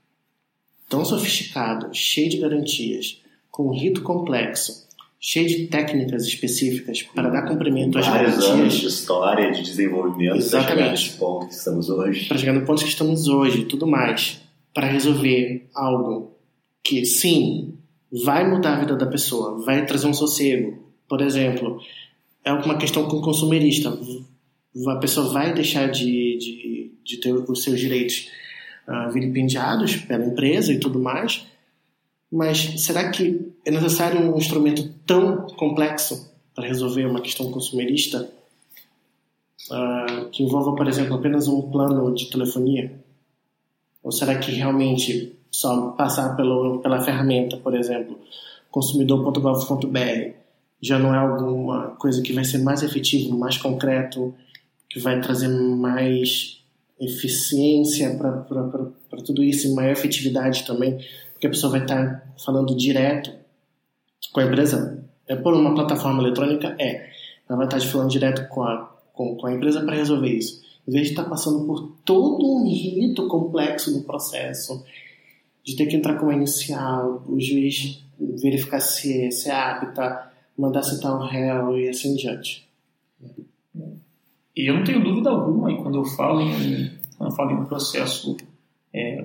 tão 0.89 1.05
sofisticado, 1.05 1.95
cheio 1.95 2.29
de 2.29 2.39
garantias, 2.39 3.23
com 3.51 3.69
um 3.69 3.73
rito 3.73 4.03
complexo, 4.03 4.82
cheio 5.25 5.47
de 5.47 5.69
técnicas 5.69 6.27
específicas 6.27 7.01
para 7.03 7.31
dar 7.31 7.43
cumprimento 7.43 7.97
às 7.97 8.09
Vários 8.09 8.33
garantias. 8.33 8.59
anos 8.59 8.75
de 8.75 8.87
história, 8.89 9.53
de 9.53 9.63
desenvolvimento 9.63 10.33
para 10.33 10.41
chegar 10.41 10.59
Exatamente. 10.59 10.91
nesse 10.91 11.17
ponto 11.17 11.47
que 11.47 11.55
estamos 11.55 11.89
hoje. 11.89 12.27
Para 12.27 12.39
chegar 12.39 12.53
no 12.53 12.67
ponto 12.67 12.83
que 12.83 12.89
estamos 12.89 13.29
hoje 13.29 13.65
tudo 13.67 13.87
mais, 13.87 14.41
para 14.75 14.89
resolver 14.89 15.69
algo 15.73 16.37
que, 16.83 17.07
sim, 17.07 17.75
vai 18.25 18.51
mudar 18.51 18.77
a 18.77 18.81
vida 18.81 18.97
da 18.97 19.07
pessoa, 19.07 19.65
vai 19.65 19.87
trazer 19.87 20.09
um 20.09 20.15
sossego. 20.15 20.93
Por 21.09 21.21
exemplo, 21.21 21.81
é 22.45 22.53
uma 22.53 22.77
questão 22.77 23.07
com 23.07 23.19
o 23.19 23.23
consumerista. 23.23 23.97
A 24.89 24.97
pessoa 24.97 25.33
vai 25.33 25.55
deixar 25.55 25.89
de, 25.89 26.37
de, 26.37 26.93
de 27.05 27.17
ter 27.19 27.33
os 27.33 27.63
seus 27.63 27.79
direitos 27.79 28.29
ah, 28.89 29.09
vilipendiados 29.09 29.97
pela 29.97 30.27
empresa 30.27 30.73
e 30.73 30.81
tudo 30.81 30.99
mais, 30.99 31.47
mas 32.33 32.83
será 32.83 33.11
que 33.11 33.53
é 33.63 33.71
necessário 33.71 34.19
um 34.19 34.39
instrumento 34.39 34.89
tão 35.07 35.47
complexo 35.49 36.33
para 36.55 36.67
resolver 36.67 37.05
uma 37.05 37.21
questão 37.21 37.51
consumerista 37.51 38.33
ah, 39.71 40.29
que 40.33 40.43
envolva, 40.43 40.75
por 40.75 40.89
exemplo, 40.89 41.15
apenas 41.15 41.47
um 41.47 41.71
plano 41.71 42.15
de 42.15 42.31
telefonia? 42.31 42.99
Ou 44.03 44.11
será 44.11 44.39
que 44.39 44.51
realmente 44.51 45.37
só 45.51 45.91
passar 45.91 46.35
pelo, 46.35 46.79
pela 46.79 47.03
ferramenta, 47.03 47.59
por 47.59 47.75
exemplo, 47.75 48.19
consumidor.gov.br, 48.71 50.33
já 50.81 50.99
não 50.99 51.15
é 51.15 51.19
alguma 51.19 51.89
coisa 51.91 52.23
que 52.23 52.33
vai 52.33 52.45
ser 52.45 52.59
mais 52.59 52.83
efetivo, 52.83 53.37
mais 53.37 53.59
concreto, 53.59 54.35
que 54.89 54.99
vai 54.99 55.21
trazer 55.21 55.49
mais 55.49 56.63
eficiência 56.99 58.17
para 58.17 59.23
tudo 59.23 59.45
isso 59.45 59.69
e 59.69 59.75
maior 59.75 59.93
efetividade 59.93 60.65
também, 60.65 60.99
porque 61.43 61.49
a 61.49 61.51
pessoa 61.51 61.73
vai 61.73 61.83
estar 61.83 62.33
falando 62.45 62.77
direto 62.77 63.33
com 64.33 64.39
a 64.39 64.45
empresa. 64.45 65.05
É 65.27 65.35
por 65.35 65.53
uma 65.55 65.75
plataforma 65.75 66.23
eletrônica? 66.23 66.77
É. 66.79 67.11
Ela 67.49 67.57
vai 67.57 67.67
estar 67.67 67.81
falando 67.81 68.11
direto 68.11 68.49
com 68.49 68.63
a, 68.63 68.95
com, 69.13 69.35
com 69.35 69.47
a 69.49 69.53
empresa 69.53 69.81
para 69.85 69.97
resolver 69.97 70.29
isso. 70.29 70.63
Em 70.87 70.93
vez 70.93 71.07
de 71.07 71.13
estar 71.15 71.25
passando 71.25 71.67
por 71.67 71.97
todo 72.05 72.47
um 72.47 72.65
rito 72.69 73.27
complexo 73.27 73.93
do 73.93 74.05
processo, 74.05 74.85
de 75.65 75.75
ter 75.75 75.87
que 75.87 75.97
entrar 75.97 76.15
com 76.15 76.27
uma 76.27 76.35
inicial, 76.35 77.25
o 77.27 77.41
juiz 77.41 78.05
verificar 78.41 78.79
se, 78.79 79.29
se 79.33 79.51
é 79.51 79.53
apta, 79.53 80.31
mandar 80.57 80.85
citar 80.85 81.13
o 81.13 81.27
réu 81.27 81.77
e 81.77 81.89
assim 81.89 82.13
em 82.13 82.17
diante. 82.17 82.69
E 84.55 84.71
eu 84.71 84.75
não 84.75 84.85
tenho 84.85 85.03
dúvida 85.03 85.31
alguma, 85.31 85.73
e 85.73 85.77
quando 85.77 85.99
eu 85.99 86.05
falo 86.05 86.41
em, 86.41 86.93
quando 87.19 87.31
eu 87.31 87.37
falo 87.37 87.51
em 87.51 87.55
um 87.55 87.65
processo 87.65 88.37
é, 88.93 89.25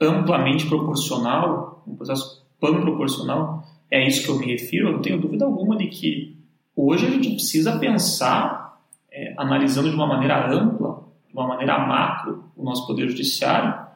amplamente 0.00 0.66
proporcional, 0.66 1.82
um 1.86 1.96
processo 1.96 2.46
pan-proporcional, 2.60 3.64
é 3.90 4.06
isso 4.06 4.24
que 4.24 4.30
eu 4.30 4.38
me 4.38 4.46
refiro, 4.46 4.88
eu 4.88 4.92
não 4.92 5.02
tenho 5.02 5.20
dúvida 5.20 5.44
alguma 5.44 5.76
de 5.76 5.86
que 5.86 6.36
hoje 6.74 7.06
a 7.06 7.10
gente 7.10 7.30
precisa 7.30 7.78
pensar, 7.78 8.80
é, 9.10 9.34
analisando 9.36 9.88
de 9.88 9.94
uma 9.94 10.06
maneira 10.06 10.52
ampla, 10.52 11.04
de 11.26 11.32
uma 11.32 11.46
maneira 11.46 11.78
macro, 11.78 12.44
o 12.56 12.64
nosso 12.64 12.86
Poder 12.86 13.08
Judiciário, 13.08 13.86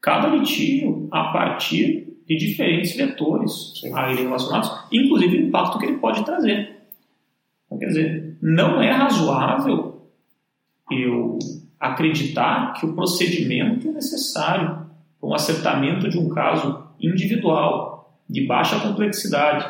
cada 0.00 0.28
litígio 0.28 1.08
a 1.10 1.32
partir 1.32 2.04
de 2.26 2.36
diferentes 2.36 2.96
vetores 2.96 3.72
a 3.94 4.10
ele 4.10 4.22
relacionados, 4.22 4.70
inclusive 4.90 5.36
o 5.36 5.46
impacto 5.48 5.78
que 5.78 5.86
ele 5.86 5.98
pode 5.98 6.24
trazer. 6.24 6.74
Então, 7.66 7.78
quer 7.78 7.86
dizer, 7.86 8.38
não 8.40 8.82
é 8.82 8.90
razoável 8.90 10.08
eu 10.90 11.38
acreditar 11.78 12.74
que 12.74 12.86
o 12.86 12.94
procedimento 12.94 13.90
necessário 13.92 14.83
para 15.24 15.30
um 15.30 15.34
acertamento 15.34 16.08
de 16.08 16.18
um 16.18 16.28
caso 16.28 16.84
individual, 17.00 18.14
de 18.28 18.46
baixa 18.46 18.78
complexidade, 18.80 19.66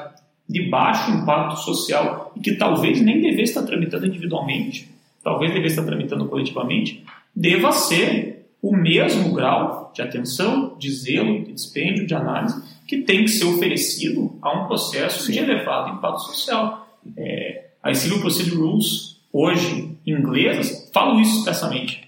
de 0.48 0.68
baixo 0.68 1.10
impacto 1.12 1.56
social 1.60 2.32
e 2.36 2.40
que 2.40 2.56
talvez 2.56 3.00
nem 3.00 3.20
devesse 3.20 3.52
estar 3.52 3.62
tramitando 3.62 4.06
individualmente, 4.06 4.90
talvez 5.22 5.52
devesse 5.52 5.76
estar 5.76 5.86
tramitando 5.86 6.26
coletivamente, 6.26 7.04
deva 7.34 7.72
ser 7.72 8.46
o 8.60 8.76
mesmo 8.76 9.32
grau 9.32 9.92
de 9.94 10.02
atenção, 10.02 10.76
de 10.78 10.90
zelo, 10.90 11.44
de 11.44 11.52
dispêndio, 11.52 12.06
de 12.06 12.14
análise 12.14 12.62
que 12.86 12.98
tem 12.98 13.24
que 13.24 13.30
ser 13.30 13.46
oferecido 13.46 14.36
a 14.42 14.52
um 14.52 14.66
processo 14.66 15.30
de 15.30 15.38
elevado 15.38 15.96
impacto 15.96 16.20
social. 16.20 16.98
É, 17.16 17.68
as 17.82 17.98
Civil 17.98 18.20
Procedure 18.20 18.56
Rules, 18.56 19.20
hoje 19.32 19.96
inglesas, 20.06 20.90
falam 20.92 21.20
isso 21.20 21.38
expressamente. 21.38 22.06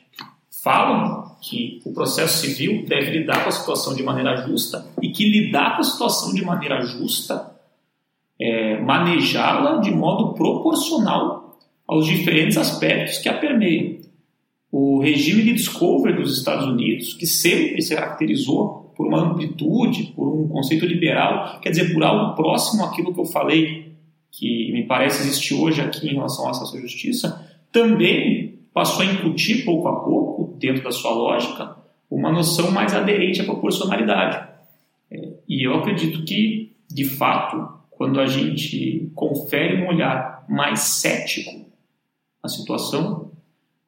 Falam 0.63 1.26
que 1.40 1.81
o 1.85 1.92
processo 1.92 2.46
civil 2.46 2.85
deve 2.87 3.18
lidar 3.18 3.42
com 3.42 3.49
a 3.49 3.53
situação 3.53 3.94
de 3.94 4.03
maneira 4.03 4.37
justa 4.37 4.87
e 5.01 5.11
que 5.11 5.29
lidar 5.29 5.77
com 5.77 5.81
a 5.81 5.85
situação 5.85 6.35
de 6.35 6.44
maneira 6.44 6.81
justa 6.81 7.55
é 8.38 8.81
manejá-la 8.81 9.79
de 9.79 9.90
modo 9.90 10.35
proporcional 10.35 11.59
aos 11.87 12.07
diferentes 12.07 12.57
aspectos 12.57 13.18
que 13.18 13.29
a 13.29 13.38
permeiam. 13.38 13.96
O 14.70 15.01
regime 15.01 15.42
de 15.42 15.55
discovery 15.55 16.16
dos 16.16 16.37
Estados 16.37 16.66
Unidos, 16.66 17.14
que 17.14 17.27
sempre 17.27 17.81
se 17.81 17.94
caracterizou 17.94 18.92
por 18.96 19.07
uma 19.07 19.20
amplitude, 19.20 20.12
por 20.14 20.29
um 20.29 20.49
conceito 20.49 20.85
liberal, 20.85 21.61
quer 21.61 21.70
dizer, 21.70 21.92
por 21.92 22.03
algo 22.03 22.35
próximo 22.35 22.85
àquilo 22.85 23.14
que 23.14 23.20
eu 23.20 23.25
falei, 23.25 23.92
que 24.31 24.72
me 24.72 24.85
parece 24.85 25.22
existir 25.22 25.55
hoje 25.55 25.81
aqui 25.81 26.09
em 26.09 26.14
relação 26.14 26.44
ao 26.44 26.51
acesso 26.51 26.77
à 26.77 26.81
justiça, 26.81 27.46
também 27.72 28.46
passou 28.77 29.01
a 29.01 29.07
incutir 29.07 29.65
pouco 29.65 29.89
a 29.89 30.01
pouco, 30.01 30.55
dentro 30.59 30.85
da 30.85 30.91
sua 30.91 31.11
lógica, 31.11 31.79
uma 32.11 32.31
noção 32.31 32.71
mais 32.71 32.95
aderente 32.95 33.41
à 33.41 33.45
proporcionalidade. 33.45 34.47
E 35.49 35.67
eu 35.67 35.77
acredito 35.77 36.23
que, 36.27 36.77
de 36.87 37.07
fato, 37.07 37.67
quando 37.91 38.21
a 38.21 38.27
gente 38.27 39.11
confere 39.15 39.83
um 39.83 39.89
olhar 39.89 40.45
mais 40.47 40.81
cético 40.81 41.53
à 42.43 42.49
situação, 42.49 43.31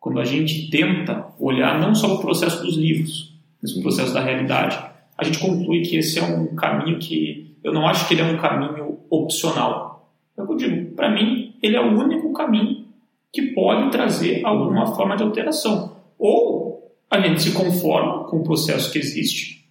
quando 0.01 0.21
a 0.21 0.25
gente 0.25 0.71
tenta 0.71 1.35
olhar 1.39 1.79
não 1.79 1.95
só 1.95 2.15
o 2.15 2.21
processo 2.23 2.65
dos 2.65 2.75
livros, 2.75 3.39
mas 3.61 3.77
o 3.77 3.83
processo 3.83 4.15
da 4.15 4.23
realidade, 4.23 4.83
a 5.19 5.23
gente 5.23 5.39
conclui 5.39 5.83
que 5.83 5.99
esse 5.99 6.19
é 6.19 6.25
um 6.25 6.57
caminho 6.57 6.99
que 6.99 7.55
eu 7.63 7.75
não 7.75 7.87
acho 7.87 8.09
que 8.09 8.15
ele 8.15 8.23
é 8.23 8.25
um 8.25 8.39
caminho 8.39 9.01
opcional. 9.11 10.15
É 10.35 10.41
eu 10.41 10.57
digo, 10.57 10.93
para 10.93 11.11
mim, 11.11 11.53
ele 11.63 11.77
é 11.77 11.81
o 11.81 11.95
único 11.95 12.33
caminho 12.33 12.88
que 13.33 13.53
pode 13.53 13.91
trazer 13.91 14.45
alguma 14.45 14.95
forma 14.95 15.17
de 15.17 15.23
alteração. 15.23 15.97
Ou 16.19 16.97
a 17.11 17.21
gente 17.21 17.43
se 17.43 17.53
conforma 17.53 18.25
com 18.25 18.39
o 18.39 18.45
processo 18.45 18.93
que 18.93 18.99
existe, 18.99 19.69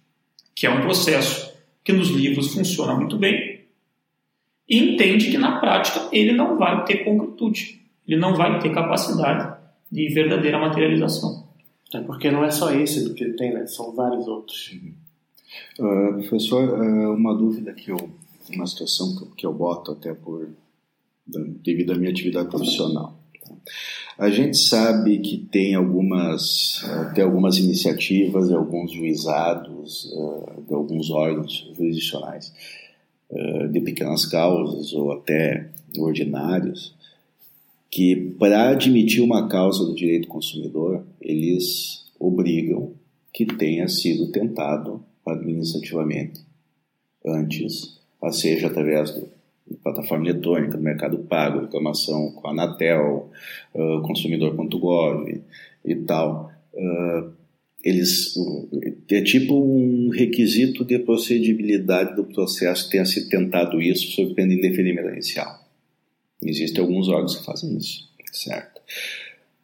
que 0.54 0.66
é 0.66 0.70
um 0.70 0.80
processo 0.80 1.52
que 1.84 1.92
nos 1.92 2.08
livros 2.10 2.52
funciona 2.52 2.94
muito 2.94 3.16
bem, 3.16 3.58
e 4.68 4.76
entende 4.76 5.30
que 5.30 5.38
na 5.38 5.58
prática 5.60 6.08
ele 6.12 6.32
não 6.32 6.58
vai 6.58 6.84
ter 6.84 7.04
concretude, 7.04 7.80
ele 8.06 8.20
não 8.20 8.34
vai 8.34 8.58
ter 8.58 8.70
capacidade 8.70 9.56
de 9.90 10.08
verdadeira 10.12 10.58
materialização. 10.58 11.48
É 11.94 12.00
porque 12.00 12.30
não 12.30 12.44
é 12.44 12.50
só 12.50 12.70
esse 12.74 13.02
do 13.02 13.14
que 13.14 13.24
ele 13.24 13.32
tem, 13.32 13.54
né? 13.54 13.66
São 13.66 13.94
vários 13.94 14.28
outros. 14.28 14.76
Uh, 15.78 16.12
professor, 16.18 16.68
uh, 16.68 17.14
uma 17.14 17.34
dúvida 17.34 17.72
que 17.72 17.90
eu, 17.90 18.10
uma 18.50 18.66
situação 18.66 19.16
que 19.16 19.22
eu, 19.22 19.28
que 19.28 19.46
eu 19.46 19.54
boto 19.54 19.92
até 19.92 20.12
por 20.12 20.50
devido 21.26 21.92
à 21.92 21.94
minha 21.94 22.10
atividade 22.10 22.48
profissional. 22.48 23.18
A 24.18 24.30
gente 24.30 24.56
sabe 24.56 25.18
que 25.18 25.38
tem 25.38 25.74
algumas, 25.74 26.82
uh, 26.82 27.14
tem 27.14 27.24
algumas 27.24 27.58
iniciativas 27.58 28.50
alguns 28.54 28.92
juizados, 28.92 30.12
de 30.66 30.74
alguns 30.74 31.10
órgãos 31.10 31.70
jurisdicionais 31.76 32.52
de 33.70 33.80
pequenas 33.82 34.24
causas 34.24 34.94
ou 34.94 35.12
até 35.12 35.68
ordinários, 35.98 36.94
que 37.90 38.16
para 38.38 38.70
admitir 38.70 39.22
uma 39.22 39.48
causa 39.48 39.84
do 39.84 39.94
direito 39.94 40.28
consumidor, 40.28 41.04
eles 41.20 42.06
obrigam 42.18 42.92
que 43.32 43.46
tenha 43.46 43.88
sido 43.88 44.32
tentado 44.32 45.02
administrativamente 45.26 46.40
antes, 47.24 47.98
seja 48.32 48.66
através 48.66 49.14
da 49.14 49.22
plataforma 49.76 50.28
eletrônica, 50.28 50.76
do 50.76 50.82
Mercado 50.82 51.18
Pago, 51.18 51.60
reclamação 51.60 52.32
com 52.32 52.48
a 52.48 52.50
Anatel, 52.50 53.30
uh, 53.74 54.02
consumidor.gov 54.02 55.42
e 55.84 55.94
tal. 55.96 56.50
Uh, 56.74 57.32
eles 57.82 58.34
é 59.10 59.22
tipo 59.22 59.54
um 59.54 60.10
requisito 60.10 60.84
de 60.84 60.98
procedibilidade 60.98 62.16
do 62.16 62.24
processo 62.24 62.90
tenha 62.90 63.04
sido 63.04 63.28
tentado 63.28 63.80
isso 63.80 64.12
sob 64.12 64.34
pena 64.34 64.52
inicial. 64.52 65.64
Existem 66.42 66.80
alguns 66.80 67.08
órgãos 67.08 67.36
que 67.36 67.44
fazem 67.44 67.76
isso, 67.76 68.08
certo? 68.32 68.80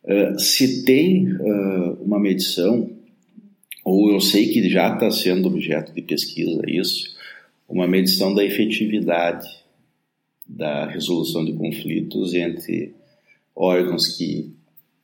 Uh, 0.04 0.38
se 0.38 0.84
tem 0.84 1.32
uh, 1.32 2.02
uma 2.02 2.18
medição, 2.18 2.90
ou 3.84 4.12
eu 4.12 4.20
sei 4.20 4.48
que 4.48 4.68
já 4.68 4.94
está 4.94 5.10
sendo 5.10 5.48
objeto 5.48 5.92
de 5.92 6.02
pesquisa 6.02 6.62
isso, 6.66 7.14
uma 7.68 7.86
medição 7.86 8.34
da 8.34 8.44
efetividade 8.44 9.63
da 10.46 10.86
resolução 10.86 11.44
de 11.44 11.52
conflitos 11.52 12.34
entre 12.34 12.94
órgãos 13.54 14.08
que 14.16 14.52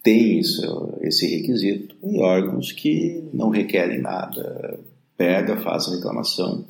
têm 0.03 0.39
isso, 0.39 0.95
esse 1.01 1.27
requisito 1.27 1.97
e 2.03 2.21
órgãos 2.21 2.73
que 2.73 3.25
não 3.33 3.51
requerem 3.51 4.01
nada, 4.01 4.79
pega, 5.17 5.61
faz 5.61 5.89
a 5.89 5.97
reclamação 5.97 6.65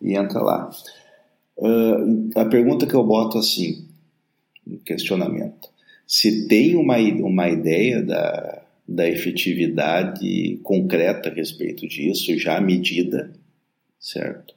e 0.00 0.14
entra 0.14 0.40
lá. 0.40 0.70
Uh, 1.56 2.30
a 2.36 2.44
pergunta 2.46 2.86
que 2.86 2.94
eu 2.94 3.04
boto 3.04 3.38
assim, 3.38 3.86
questionamento. 4.84 5.68
Se 6.06 6.48
tem 6.48 6.74
uma, 6.76 6.98
uma 6.98 7.48
ideia 7.48 8.02
da, 8.02 8.62
da 8.86 9.08
efetividade 9.08 10.58
concreta 10.62 11.30
a 11.30 11.32
respeito 11.32 11.86
disso, 11.86 12.36
já 12.38 12.60
medida, 12.60 13.32
certo? 13.98 14.54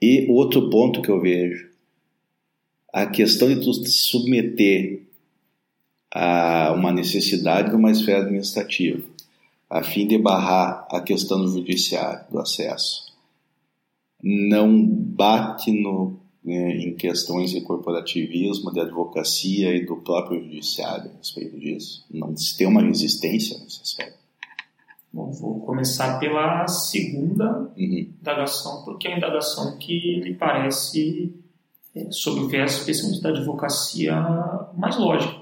E 0.00 0.26
outro 0.30 0.70
ponto 0.70 1.02
que 1.02 1.10
eu 1.10 1.20
vejo, 1.20 1.69
a 2.92 3.06
questão 3.06 3.48
de 3.48 3.60
tu 3.60 3.72
submeter 3.72 5.02
a 6.12 6.72
uma 6.74 6.92
necessidade 6.92 7.70
numa 7.70 7.90
esfera 7.90 8.22
administrativa, 8.22 9.02
a 9.68 9.82
fim 9.82 10.06
de 10.06 10.18
barrar 10.18 10.86
a 10.90 11.00
questão 11.00 11.40
do 11.40 11.48
judiciário, 11.48 12.30
do 12.30 12.40
acesso, 12.40 13.12
não 14.22 14.84
bate 14.84 15.70
no 15.72 16.18
né, 16.42 16.76
em 16.76 16.94
questões 16.94 17.50
de 17.50 17.60
corporativismo, 17.60 18.72
de 18.72 18.80
advocacia 18.80 19.74
e 19.76 19.84
do 19.84 19.96
próprio 19.96 20.42
judiciário 20.42 21.10
a 21.10 21.16
respeito 21.18 21.58
disso? 21.58 22.06
Não 22.10 22.34
se 22.34 22.56
tem 22.56 22.66
uma 22.66 22.82
resistência 22.82 23.58
nesse 23.58 23.82
aspecto? 23.82 24.18
Bom, 25.12 25.30
vou 25.32 25.60
começar 25.60 26.18
pela 26.18 26.66
segunda 26.66 27.70
uhum. 27.76 28.06
indagação, 28.20 28.84
porque 28.84 29.08
é 29.08 29.14
a 29.14 29.18
indagação 29.18 29.76
que 29.76 30.20
me 30.22 30.34
parece, 30.34 31.34
é, 31.94 32.10
sob 32.10 32.40
o 32.40 32.48
viés 32.48 32.78
especialmente 32.78 33.22
da 33.22 33.30
advocacia, 33.30 34.14
mais 34.76 34.96
lógica. 34.96 35.34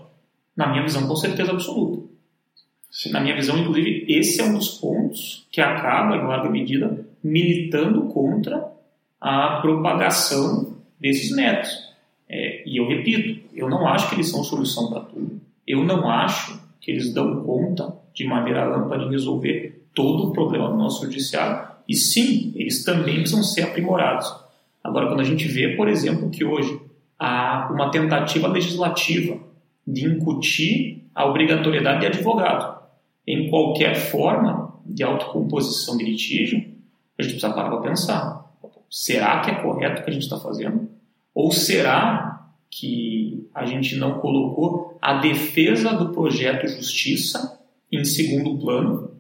Na 0.57 0.67
minha 0.69 0.83
visão, 0.83 1.07
com 1.07 1.17
certeza 1.17 1.53
absoluta. 1.53 2.09
Sim. 2.91 3.11
Na 3.13 3.21
minha 3.21 3.37
visão, 3.37 3.59
inclusive, 3.59 4.07
esse 4.09 4.41
é 4.41 4.45
um 4.45 4.55
dos 4.55 4.79
pontos 4.79 5.47
que 5.53 5.61
acaba, 5.61 6.17
em 6.17 6.27
larga 6.27 6.51
medida, 6.51 7.07
militando 7.23 8.03
contra 8.07 8.73
a 9.21 9.61
propagação 9.61 10.75
desses 10.99 11.35
métodos. 11.35 11.89
É, 12.29 12.69
e 12.69 12.77
eu 12.77 12.89
repito, 12.89 13.41
eu 13.55 13.69
não 13.69 13.87
acho 13.87 14.09
que 14.09 14.17
eles 14.17 14.31
são 14.31 14.43
solução 14.43 14.91
para 14.91 15.01
tudo. 15.01 15.41
Eu 15.67 15.85
não 15.85 16.09
acho 16.11 16.61
que 16.81 16.91
eles 16.91 17.13
dão 17.13 17.43
conta 17.45 17.95
de 18.15 18.27
maneira 18.27 18.75
ampla 18.75 18.99
de 18.99 19.09
resolver 19.11 19.87
todo 19.95 20.29
o 20.29 20.33
problema 20.33 20.69
do 20.69 20.77
nosso 20.77 21.05
judiciário. 21.05 21.69
E 21.89 21.95
sim, 21.95 22.53
eles 22.55 22.85
também 22.85 23.17
precisam 23.17 23.43
ser 23.43 23.63
aprimorados. 23.63 24.33
Agora, 24.89 25.09
quando 25.09 25.21
a 25.21 25.25
gente 25.25 25.47
vê, 25.47 25.77
por 25.77 25.87
exemplo, 25.87 26.31
que 26.31 26.45
hoje 26.45 26.81
há 27.19 27.69
uma 27.71 27.91
tentativa 27.91 28.49
legislativa 28.49 29.39
de 29.87 30.07
incutir 30.07 31.11
a 31.15 31.27
obrigatoriedade 31.27 32.01
de 32.01 32.07
advogado 32.07 32.79
em 33.27 33.51
qualquer 33.51 33.95
forma 33.95 34.81
de 34.87 35.03
autocomposição 35.03 35.99
de 35.99 36.05
litígio, 36.05 36.59
a 37.19 37.23
gente 37.23 37.33
precisa 37.33 37.53
parar 37.53 37.69
para 37.69 37.83
pensar. 37.83 38.49
Será 38.91 39.41
que 39.41 39.51
é 39.51 39.57
correto 39.57 40.01
o 40.01 40.05
que 40.05 40.11
a 40.11 40.13
gente 40.13 40.23
está 40.23 40.39
fazendo? 40.39 40.89
Ou 41.35 41.53
será 41.53 42.49
que 42.71 43.47
a 43.55 43.67
gente 43.67 43.97
não 43.97 44.19
colocou 44.21 44.97
a 45.03 45.15
defesa 45.15 45.93
do 45.93 46.11
projeto 46.11 46.67
Justiça 46.67 47.61
em 47.93 48.05
segundo 48.05 48.59
plano 48.59 49.11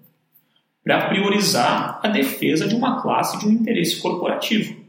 para 0.82 1.08
priorizar 1.08 2.00
a 2.02 2.08
defesa 2.08 2.66
de 2.66 2.74
uma 2.74 3.02
classe 3.02 3.38
de 3.38 3.46
um 3.46 3.50
interesse 3.50 4.00
corporativo? 4.00 4.87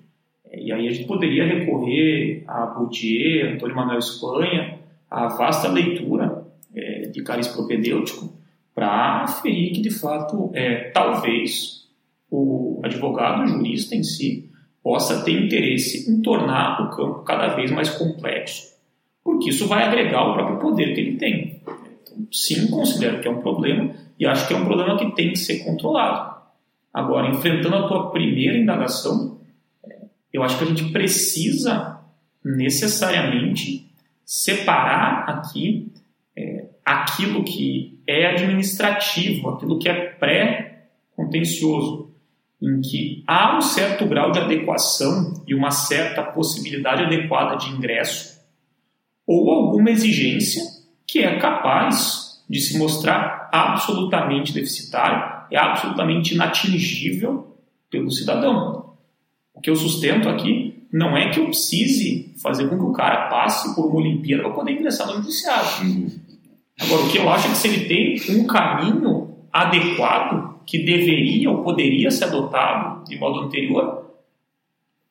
E 0.52 0.72
aí 0.72 0.88
a 0.88 0.92
gente 0.92 1.08
poderia 1.08 1.46
recorrer 1.46 2.44
a 2.48 2.66
Bourdieu, 2.66 3.52
Antônio 3.52 3.76
Manuel 3.76 4.00
Espanha, 4.00 4.80
a 5.10 5.28
vasta 5.28 5.68
leitura 5.68 6.46
é, 6.74 7.02
de 7.02 7.22
cariz 7.24 7.48
propedêutico 7.48 8.34
para 8.74 9.24
aferir 9.24 9.74
que, 9.74 9.82
de 9.82 9.92
fato, 9.92 10.50
é, 10.54 10.90
talvez 10.92 11.88
o 12.32 12.80
advogado, 12.84 13.44
o 13.44 13.48
jurista 13.48 13.96
em 13.96 14.04
si, 14.04 14.50
possa 14.84 15.24
ter 15.24 15.32
interesse 15.32 16.10
em 16.10 16.22
tornar 16.22 16.82
o 16.82 16.96
campo 16.96 17.24
cada 17.24 17.50
vez 17.50 17.70
mais 17.72 17.90
complexo, 17.90 18.76
porque 19.24 19.50
isso 19.50 19.68
vai 19.68 19.84
agregar 19.84 20.30
o 20.30 20.34
próprio 20.34 20.60
poder 20.60 20.94
que 20.94 21.02
ele 21.02 21.18
tem. 21.18 21.62
Então, 22.02 22.28
sim, 22.32 22.68
considero 22.68 23.20
que 23.20 23.28
é 23.28 23.32
um 23.32 23.42
problema 23.42 23.94
e 24.18 24.26
acho 24.26 24.48
que 24.48 24.54
é 24.54 24.58
um 24.58 24.66
problema 24.66 24.98
que 24.98 25.12
tem 25.16 25.32
que 25.32 25.40
ser 25.40 25.60
controlado. 25.66 26.40
Agora, 26.94 27.30
enfrentando 27.30 27.76
a 27.76 27.88
tua 27.88 28.10
primeira 28.12 28.58
indagação, 28.58 29.39
eu 30.32 30.44
acho 30.44 30.58
que 30.58 30.64
a 30.64 30.68
gente 30.68 30.92
precisa 30.92 32.00
necessariamente 32.44 33.92
separar 34.26 35.26
aqui 35.28 35.92
é, 36.36 36.66
aquilo 36.86 37.44
que 37.44 38.00
é 38.08 38.28
administrativo, 38.28 39.50
aquilo 39.50 39.80
que 39.80 39.90
é 39.90 39.94
pré-contencioso, 39.94 42.12
em 42.62 42.82
que 42.82 43.24
há 43.26 43.58
um 43.58 43.62
certo 43.62 44.06
grau 44.06 44.32
de 44.32 44.40
adequação 44.40 45.44
e 45.48 45.56
uma 45.56 45.72
certa 45.72 46.22
possibilidade 46.24 47.04
adequada 47.04 47.56
de 47.56 47.70
ingresso, 47.70 48.38
ou 49.26 49.50
alguma 49.52 49.92
exigência 49.92 50.62
que 51.08 51.20
é 51.20 51.40
capaz 51.40 52.44
de 52.50 52.60
se 52.60 52.78
mostrar 52.78 53.50
absolutamente 53.52 54.54
deficitário, 54.54 55.48
é 55.52 55.58
absolutamente 55.58 56.34
inatingível 56.34 57.56
pelo 57.90 58.12
cidadão. 58.12 58.89
O 59.60 59.62
que 59.62 59.70
eu 59.70 59.76
sustento 59.76 60.30
aqui 60.30 60.86
não 60.90 61.18
é 61.18 61.30
que 61.32 61.38
eu 61.38 61.48
precise 61.48 62.34
fazer 62.42 62.70
com 62.70 62.78
que 62.78 62.86
o 62.86 62.94
cara 62.94 63.28
passe 63.28 63.76
por 63.76 63.88
uma 63.88 64.00
Olimpíada 64.00 64.44
para 64.44 64.54
poder 64.54 64.72
ingressar 64.72 65.06
no 65.08 65.16
judiciário. 65.16 65.84
Uhum. 65.84 66.10
Agora, 66.80 67.02
o 67.02 67.10
que 67.10 67.18
eu 67.18 67.30
acho 67.30 67.48
é 67.48 67.50
que 67.50 67.58
se 67.58 67.68
ele 67.68 67.86
tem 67.86 68.40
um 68.40 68.48
caminho 68.48 69.36
adequado 69.52 70.62
que 70.66 70.80
deveria 70.80 71.52
ou 71.52 71.62
poderia 71.62 72.10
ser 72.10 72.24
adotado 72.24 73.04
de 73.04 73.20
modo 73.20 73.42
anterior, 73.42 74.06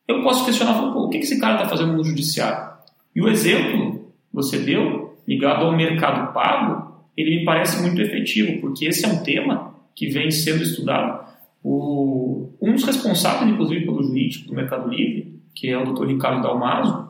eu 0.09 0.23
posso 0.23 0.47
questionar, 0.47 0.83
o 0.83 1.11
que 1.11 1.19
esse 1.19 1.39
cara 1.39 1.57
está 1.57 1.69
fazendo 1.69 1.93
no 1.93 2.03
judiciário? 2.03 2.71
E 3.15 3.21
o 3.21 3.29
exemplo 3.29 3.97
que 4.31 4.35
você 4.35 4.61
deu, 4.61 5.15
ligado 5.29 5.67
ao 5.67 5.77
mercado 5.77 6.33
pago, 6.33 7.05
ele 7.15 7.41
me 7.41 7.45
parece 7.45 7.83
muito 7.83 8.01
efetivo, 8.01 8.63
porque 8.63 8.87
esse 8.87 9.05
é 9.05 9.09
um 9.09 9.23
tema 9.23 9.75
que 9.95 10.09
vem 10.09 10.31
sendo 10.31 10.63
estudado 10.63 11.28
por 11.63 12.53
um 12.61 12.73
dos 12.73 12.85
responsáveis, 12.85 13.51
inclusive, 13.51 13.85
pelo 13.85 14.03
jurídico 14.03 14.49
do 14.49 14.55
Mercado 14.55 14.89
Livre, 14.89 15.41
que 15.55 15.69
é 15.69 15.77
o 15.77 15.93
Dr. 15.93 16.07
Ricardo 16.07 16.43
Dalmaso, 16.43 17.09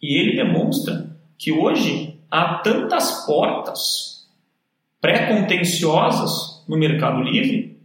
E 0.00 0.18
ele 0.18 0.36
demonstra 0.36 1.16
que 1.38 1.50
hoje 1.50 2.18
há 2.30 2.58
tantas 2.58 3.24
portas 3.26 4.28
pré-contenciosas 5.00 6.64
no 6.68 6.78
Mercado 6.78 7.22
Livre 7.22 7.78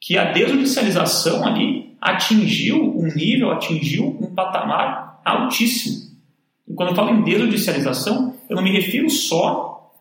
que 0.00 0.18
a 0.18 0.32
desjudicialização 0.32 1.46
ali 1.46 1.96
atingiu 2.00 2.96
um 2.96 3.06
nível, 3.14 3.50
atingiu 3.50 4.16
um 4.20 4.34
patamar 4.34 5.20
altíssimo. 5.24 6.14
E 6.68 6.74
quando 6.74 6.90
eu 6.90 6.94
falo 6.94 7.10
em 7.10 7.22
desjudicialização, 7.22 8.36
eu 8.48 8.56
não 8.56 8.62
me 8.62 8.70
refiro 8.70 9.08
só 9.08 9.92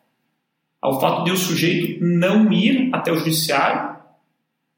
ao 0.81 0.99
fato 0.99 1.23
de 1.23 1.31
o 1.31 1.37
sujeito 1.37 2.03
não 2.03 2.51
ir 2.51 2.89
até 2.91 3.11
o 3.11 3.15
judiciário, 3.15 3.95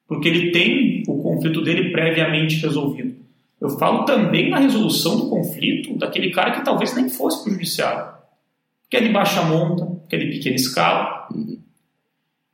porque 0.07 0.27
ele 0.27 0.51
tem 0.51 1.03
o 1.07 1.21
conflito 1.21 1.61
dele 1.61 1.91
previamente 1.91 2.57
resolvido. 2.57 3.15
Eu 3.59 3.69
falo 3.71 4.05
também 4.05 4.49
na 4.49 4.59
resolução 4.59 5.17
do 5.17 5.29
conflito 5.29 5.97
daquele 5.97 6.29
cara 6.31 6.51
que 6.51 6.63
talvez 6.63 6.95
nem 6.95 7.09
fosse 7.09 7.41
para 7.41 7.49
o 7.49 7.53
judiciário, 7.53 8.13
que 8.89 8.97
é 8.97 9.01
de 9.01 9.09
baixa 9.09 9.41
monta, 9.43 9.99
que 10.07 10.15
é 10.15 10.19
de 10.19 10.27
pequena 10.27 10.55
escala. 10.55 11.27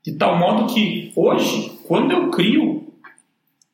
De 0.04 0.14
tal 0.14 0.38
modo 0.38 0.74
que 0.74 1.12
hoje, 1.16 1.80
quando 1.88 2.12
eu 2.12 2.30
crio 2.32 2.94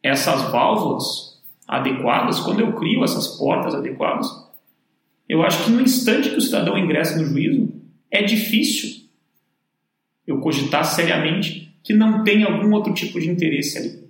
essas 0.01 0.51
válvulas 0.51 1.41
adequadas, 1.67 2.39
quando 2.39 2.61
eu 2.61 2.73
crio 2.73 3.03
essas 3.03 3.27
portas 3.37 3.75
adequadas, 3.75 4.27
eu 5.27 5.43
acho 5.43 5.65
que 5.65 5.71
no 5.71 5.81
instante 5.81 6.29
que 6.29 6.37
o 6.37 6.41
cidadão 6.41 6.77
ingressa 6.77 7.17
no 7.17 7.25
juízo, 7.25 7.73
é 8.09 8.23
difícil 8.23 9.05
eu 10.25 10.39
cogitar 10.39 10.85
seriamente 10.85 11.66
que 11.87 11.93
não 11.93 12.21
tem 12.21 12.43
algum 12.43 12.73
outro 12.73 12.93
tipo 12.93 13.17
de 13.17 13.29
interesse 13.29 13.77
ali. 13.77 14.03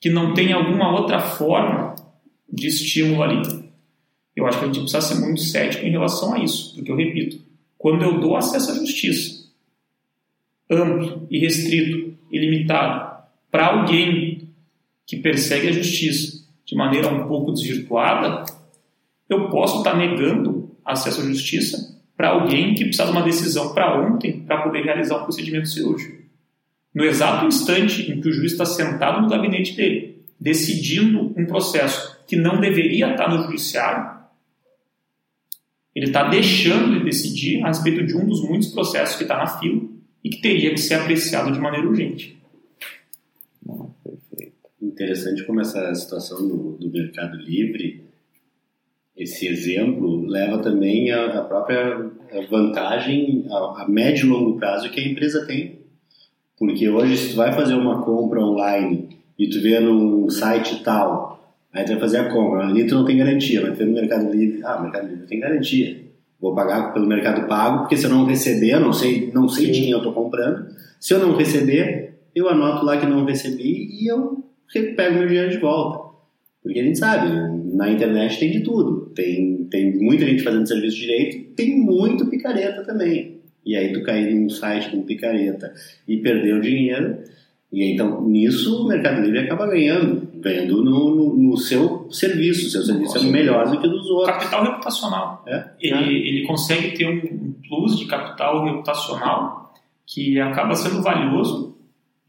Que 0.00 0.08
não 0.08 0.32
tem 0.32 0.54
alguma 0.54 0.90
outra 0.90 1.20
forma 1.20 1.94
de 2.50 2.68
estímulo 2.68 3.22
ali. 3.22 3.42
Eu 4.34 4.46
acho 4.46 4.58
que 4.58 4.64
a 4.64 4.68
gente 4.68 4.80
precisa 4.80 5.02
ser 5.02 5.20
muito 5.20 5.42
cético 5.42 5.84
em 5.84 5.90
relação 5.90 6.32
a 6.32 6.38
isso, 6.38 6.74
porque 6.74 6.90
eu 6.90 6.96
repito, 6.96 7.44
quando 7.76 8.02
eu 8.04 8.18
dou 8.18 8.38
acesso 8.38 8.70
à 8.70 8.74
justiça, 8.74 9.50
amplo, 10.70 11.26
irrestrito, 11.30 12.16
ilimitado, 12.32 13.22
para 13.50 13.66
alguém 13.66 14.48
que 15.06 15.18
persegue 15.18 15.68
a 15.68 15.72
justiça 15.72 16.42
de 16.64 16.74
maneira 16.74 17.12
um 17.12 17.28
pouco 17.28 17.52
desvirtuada, 17.52 18.46
eu 19.28 19.50
posso 19.50 19.78
estar 19.78 19.94
negando 19.94 20.74
acesso 20.82 21.20
à 21.20 21.24
justiça 21.24 22.00
para 22.16 22.30
alguém 22.30 22.72
que 22.72 22.84
precisa 22.84 23.04
de 23.04 23.10
uma 23.10 23.22
decisão 23.22 23.74
para 23.74 24.00
ontem 24.00 24.40
para 24.40 24.62
poder 24.62 24.84
realizar 24.84 25.18
um 25.18 25.24
procedimento 25.24 25.68
cirúrgico. 25.68 26.15
No 26.96 27.04
exato 27.04 27.44
instante 27.44 28.10
em 28.10 28.22
que 28.22 28.28
o 28.30 28.32
juiz 28.32 28.52
está 28.52 28.64
sentado 28.64 29.20
no 29.20 29.28
gabinete 29.28 29.76
dele, 29.76 30.24
decidindo 30.40 31.34
um 31.36 31.44
processo 31.44 32.24
que 32.26 32.36
não 32.36 32.58
deveria 32.58 33.10
estar 33.10 33.28
no 33.28 33.42
judiciário, 33.42 34.16
ele 35.94 36.06
está 36.06 36.26
deixando 36.26 36.98
de 36.98 37.04
decidir 37.04 37.62
a 37.62 37.68
respeito 37.68 38.02
de 38.06 38.16
um 38.16 38.26
dos 38.26 38.42
muitos 38.48 38.68
processos 38.68 39.16
que 39.16 39.24
está 39.24 39.36
na 39.36 39.46
fila 39.46 39.82
e 40.24 40.30
que 40.30 40.40
teria 40.40 40.70
que 40.70 40.80
ser 40.80 40.94
apreciado 40.94 41.52
de 41.52 41.60
maneira 41.60 41.86
urgente. 41.86 42.34
Interessante 44.80 45.44
como 45.44 45.60
essa 45.60 45.94
situação 45.94 46.48
do, 46.48 46.78
do 46.78 46.90
mercado 46.90 47.36
livre 47.36 48.06
esse 49.14 49.46
exemplo 49.46 50.26
leva 50.26 50.62
também 50.62 51.10
a, 51.10 51.40
a 51.40 51.44
própria 51.44 52.10
vantagem 52.50 53.46
a, 53.50 53.82
a, 53.82 53.86
médio 53.86 54.26
e 54.26 54.28
longo 54.28 54.58
prazo 54.58 54.90
que 54.90 55.00
a 55.00 55.06
empresa 55.06 55.46
tem. 55.46 55.75
Porque 56.58 56.88
hoje, 56.88 57.16
se 57.16 57.30
tu 57.30 57.36
vai 57.36 57.52
fazer 57.52 57.74
uma 57.74 58.02
compra 58.02 58.40
online 58.40 59.08
e 59.38 59.48
tu 59.48 59.60
vê 59.60 59.78
num 59.78 60.28
site 60.30 60.82
tal, 60.82 61.54
aí 61.72 61.84
tu 61.84 61.90
vai 61.90 62.00
fazer 62.00 62.18
a 62.18 62.32
compra, 62.32 62.66
ali 62.66 62.86
tu 62.86 62.94
não 62.94 63.04
tem 63.04 63.18
garantia, 63.18 63.60
mas 63.60 63.72
tu 63.72 63.78
vê 63.78 63.84
no 63.84 63.92
Mercado 63.92 64.32
Livre, 64.32 64.60
ah, 64.64 64.80
Mercado 64.80 65.08
Livre 65.08 65.26
tem 65.26 65.40
garantia. 65.40 66.06
Vou 66.40 66.54
pagar 66.54 66.92
pelo 66.92 67.06
Mercado 67.06 67.46
Pago, 67.46 67.80
porque 67.80 67.96
se 67.96 68.04
eu 68.04 68.10
não 68.10 68.24
receber, 68.24 68.72
eu 68.72 68.80
não 68.80 68.92
sei, 68.92 69.30
não 69.32 69.48
sei 69.48 69.70
de 69.70 69.80
quem 69.80 69.90
eu 69.90 69.98
estou 69.98 70.12
comprando. 70.12 70.66
Se 71.00 71.12
eu 71.12 71.18
não 71.18 71.36
receber, 71.36 72.18
eu 72.34 72.48
anoto 72.48 72.84
lá 72.84 72.96
que 72.98 73.06
não 73.06 73.24
recebi 73.24 73.88
e 73.90 74.10
eu 74.10 74.44
pego 74.96 75.18
meu 75.18 75.26
dinheiro 75.26 75.50
de 75.50 75.58
volta. 75.58 76.06
Porque 76.62 76.80
a 76.80 76.82
gente 76.82 76.98
sabe, 76.98 77.28
na 77.74 77.90
internet 77.90 78.38
tem 78.38 78.50
de 78.50 78.60
tudo. 78.60 79.12
Tem, 79.14 79.64
tem 79.70 79.96
muita 79.98 80.26
gente 80.26 80.42
fazendo 80.42 80.66
serviço 80.66 80.96
direito, 80.96 81.54
tem 81.54 81.78
muito 81.78 82.26
picareta 82.26 82.82
também. 82.84 83.35
E 83.66 83.74
aí 83.74 83.92
tu 83.92 84.00
cair 84.04 84.32
num 84.32 84.48
site 84.48 84.90
com 84.90 85.02
picareta 85.02 85.74
e 86.06 86.18
perder 86.18 86.54
o 86.54 86.60
dinheiro. 86.60 87.18
E 87.72 87.92
então, 87.92 88.22
nisso 88.22 88.84
o 88.84 88.86
Mercado 88.86 89.20
Livre 89.20 89.40
acaba 89.40 89.66
ganhando, 89.66 90.28
ganhando 90.36 90.84
no, 90.84 91.16
no, 91.16 91.36
no 91.36 91.56
seu 91.56 92.06
serviço. 92.12 92.68
O 92.68 92.70
seu 92.70 92.82
serviço 92.84 93.14
Nossa, 93.14 93.26
é 93.26 93.30
melhor 93.30 93.68
do 93.68 93.80
que 93.80 93.88
dos 93.88 94.08
outros. 94.08 94.36
Capital 94.36 94.64
reputacional. 94.64 95.44
É? 95.48 95.64
Ele, 95.80 95.94
é. 95.94 96.28
ele 96.28 96.46
consegue 96.46 96.96
ter 96.96 97.08
um 97.08 97.52
plus 97.68 97.98
de 97.98 98.06
capital 98.06 98.64
reputacional 98.64 99.74
que 100.06 100.38
acaba 100.38 100.76
sendo 100.76 101.02
valioso. 101.02 101.76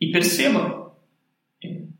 E 0.02 0.08
perceba, 0.08 0.92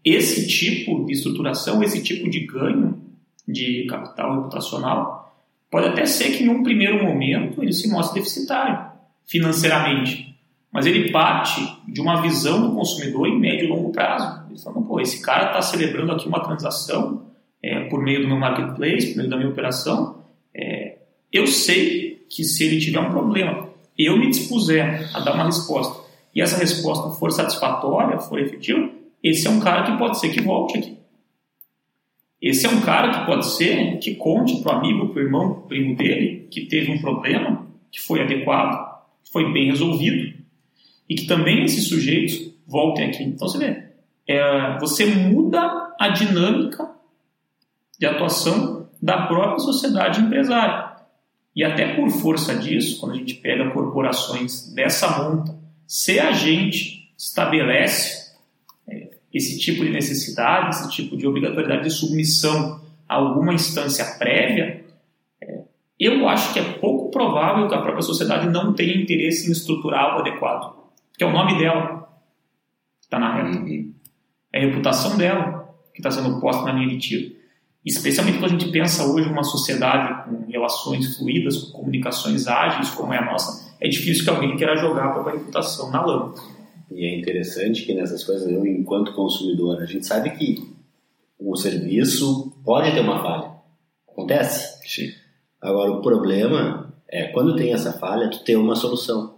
esse 0.04 0.48
tipo 0.48 1.06
de 1.06 1.14
estruturação, 1.14 1.84
esse 1.84 2.02
tipo 2.02 2.28
de 2.28 2.40
ganho 2.48 3.00
de 3.48 3.86
capital 3.86 4.36
reputacional, 4.36 5.38
pode 5.70 5.90
até 5.90 6.08
ser 6.08 6.36
que 6.36 6.44
em 6.44 6.50
um 6.50 6.64
primeiro 6.64 7.04
momento 7.04 7.62
ele 7.62 7.72
se 7.72 7.88
mostre 7.88 8.20
deficitário 8.20 8.87
financeiramente, 9.28 10.36
mas 10.72 10.86
ele 10.86 11.12
parte 11.12 11.62
de 11.88 12.02
uma 12.02 12.22
visão 12.22 12.68
do 12.68 12.76
consumidor 12.76 13.28
em 13.28 13.40
médio 13.40 13.66
e 13.66 13.68
longo 13.68 13.92
prazo. 13.92 14.46
Ele 14.50 14.60
fala, 14.60 14.82
pô, 14.82 15.00
esse 15.00 15.22
cara 15.22 15.48
está 15.48 15.62
celebrando 15.62 16.12
aqui 16.12 16.28
uma 16.28 16.44
transação 16.44 17.28
é, 17.62 17.82
por 17.90 18.02
meio 18.02 18.22
do 18.22 18.28
meu 18.28 18.38
marketplace, 18.38 19.10
por 19.10 19.18
meio 19.18 19.30
da 19.30 19.38
minha 19.38 19.50
operação, 19.50 20.24
é, 20.54 20.98
eu 21.32 21.46
sei 21.46 22.26
que 22.30 22.44
se 22.44 22.64
ele 22.64 22.80
tiver 22.80 23.00
um 23.00 23.10
problema, 23.10 23.70
eu 23.98 24.18
me 24.18 24.30
dispuser 24.30 25.10
a 25.14 25.20
dar 25.20 25.34
uma 25.34 25.46
resposta 25.46 26.08
e 26.34 26.42
essa 26.42 26.58
resposta 26.58 27.18
for 27.20 27.32
satisfatória, 27.32 28.20
for 28.20 28.40
efetiva, 28.40 28.90
esse 29.24 29.48
é 29.48 29.50
um 29.50 29.60
cara 29.60 29.84
que 29.84 29.98
pode 29.98 30.20
ser 30.20 30.30
que 30.30 30.42
volte 30.42 30.78
aqui. 30.78 30.98
Esse 32.40 32.68
é 32.68 32.70
um 32.70 32.82
cara 32.82 33.12
que 33.12 33.26
pode 33.26 33.48
ser 33.56 33.98
que 33.98 34.16
conte 34.16 34.62
para 34.62 34.76
o 34.76 34.78
amigo, 34.78 35.10
para 35.10 35.20
o 35.20 35.26
irmão, 35.26 35.64
primo 35.68 35.96
dele, 35.96 36.48
que 36.52 36.68
teve 36.68 36.92
um 36.92 37.02
problema, 37.02 37.66
que 37.92 38.00
foi 38.00 38.22
adequado, 38.22 38.97
foi 39.32 39.52
bem 39.52 39.68
resolvido, 39.68 40.38
e 41.10 41.16
que 41.16 41.26
também 41.26 41.64
esses 41.64 41.88
sujeitos 41.88 42.52
voltem 42.66 43.06
aqui. 43.06 43.24
Então 43.24 43.48
você 43.48 43.58
vê, 43.58 43.84
é, 44.28 44.78
você 44.80 45.06
muda 45.06 45.96
a 46.00 46.10
dinâmica 46.10 46.90
de 47.98 48.06
atuação 48.06 48.90
da 49.02 49.26
própria 49.28 49.60
sociedade 49.60 50.22
empresária. 50.22 50.98
E 51.56 51.64
até 51.64 51.96
por 51.96 52.10
força 52.10 52.56
disso, 52.56 53.00
quando 53.00 53.14
a 53.14 53.16
gente 53.16 53.36
pega 53.36 53.72
corporações 53.72 54.72
dessa 54.74 55.24
monta, 55.24 55.58
se 55.88 56.20
a 56.20 56.32
gente 56.32 57.12
estabelece 57.18 58.28
esse 59.34 59.60
tipo 59.60 59.84
de 59.84 59.92
necessidade, 59.92 60.76
esse 60.76 60.90
tipo 60.90 61.18
de 61.18 61.28
obrigatoriedade 61.28 61.84
de 61.84 61.92
submissão 61.92 62.82
a 63.08 63.16
alguma 63.16 63.54
instância 63.54 64.06
prévia, 64.18 64.64
é, 64.66 64.77
eu 66.00 66.28
acho 66.28 66.54
que 66.54 66.60
é 66.60 66.74
pouco 66.74 67.10
provável 67.10 67.68
que 67.68 67.76
a 67.76 67.82
própria 67.82 68.02
sociedade 68.02 68.50
não 68.50 68.74
tenha 68.74 68.96
interesse 68.96 69.50
em 69.50 69.52
estruturar 69.52 70.16
o 70.16 70.20
adequado, 70.20 70.76
que 71.18 71.24
é 71.24 71.28
o 71.28 71.32
nome 71.32 71.58
dela 71.58 72.08
que 73.00 73.06
está 73.06 73.20
na 73.20 73.36
reta, 73.36 73.60
uhum. 73.60 73.94
é 74.54 74.60
a 74.60 74.66
reputação 74.68 75.18
dela 75.18 75.74
que 75.94 76.00
está 76.00 76.12
sendo 76.12 76.40
posta 76.40 76.64
na 76.64 76.74
linha 76.74 76.90
de 76.90 76.98
tiro. 76.98 77.36
Especialmente 77.84 78.38
quando 78.38 78.52
a 78.52 78.58
gente 78.58 78.70
pensa 78.70 79.06
hoje 79.06 79.30
uma 79.30 79.44
sociedade 79.44 80.30
com 80.30 80.52
relações 80.52 81.18
fluídas, 81.18 81.58
com 81.58 81.80
comunicações 81.80 82.46
ágeis 82.48 82.90
como 82.90 83.14
é 83.14 83.18
a 83.18 83.26
nossa, 83.26 83.76
é 83.80 83.88
difícil 83.88 84.24
que 84.24 84.30
alguém 84.30 84.58
queira 84.58 84.76
jogar 84.76 85.06
a 85.06 85.12
própria 85.12 85.38
reputação 85.38 85.90
na 85.90 86.06
lama. 86.06 86.36
E 86.92 87.06
é 87.06 87.18
interessante 87.18 87.86
que 87.86 87.94
nessas 87.94 88.24
coisas, 88.24 88.50
eu, 88.50 88.66
enquanto 88.66 89.14
consumidor, 89.14 89.82
a 89.82 89.86
gente 89.86 90.06
sabe 90.06 90.32
que 90.32 90.76
o 91.40 91.56
serviço 91.56 92.54
pode 92.64 92.92
ter 92.92 93.02
uma 93.02 93.22
falha. 93.22 93.52
Acontece. 94.08 94.80
Sim. 94.88 95.12
Agora, 95.62 95.92
o 95.92 96.02
problema 96.02 96.94
é 97.08 97.24
quando 97.28 97.56
tem 97.56 97.74
essa 97.74 97.94
falha, 97.94 98.30
tu 98.30 98.44
ter 98.44 98.56
uma 98.56 98.76
solução. 98.76 99.38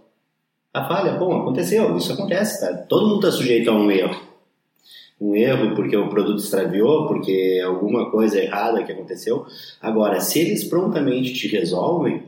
A 0.72 0.86
falha, 0.86 1.12
bom, 1.14 1.40
aconteceu, 1.40 1.96
isso 1.96 2.12
acontece, 2.12 2.60
tá? 2.60 2.76
Todo 2.88 3.08
mundo 3.08 3.26
está 3.26 3.32
sujeito 3.32 3.70
a 3.70 3.74
um 3.74 3.90
erro. 3.90 4.30
Um 5.20 5.34
erro 5.34 5.74
porque 5.74 5.96
o 5.96 6.08
produto 6.08 6.38
extraviou, 6.38 7.06
porque 7.06 7.60
alguma 7.64 8.10
coisa 8.10 8.40
errada 8.40 8.82
que 8.82 8.92
aconteceu. 8.92 9.44
Agora, 9.80 10.20
se 10.20 10.38
eles 10.38 10.64
prontamente 10.64 11.34
te 11.34 11.48
resolvem, 11.48 12.22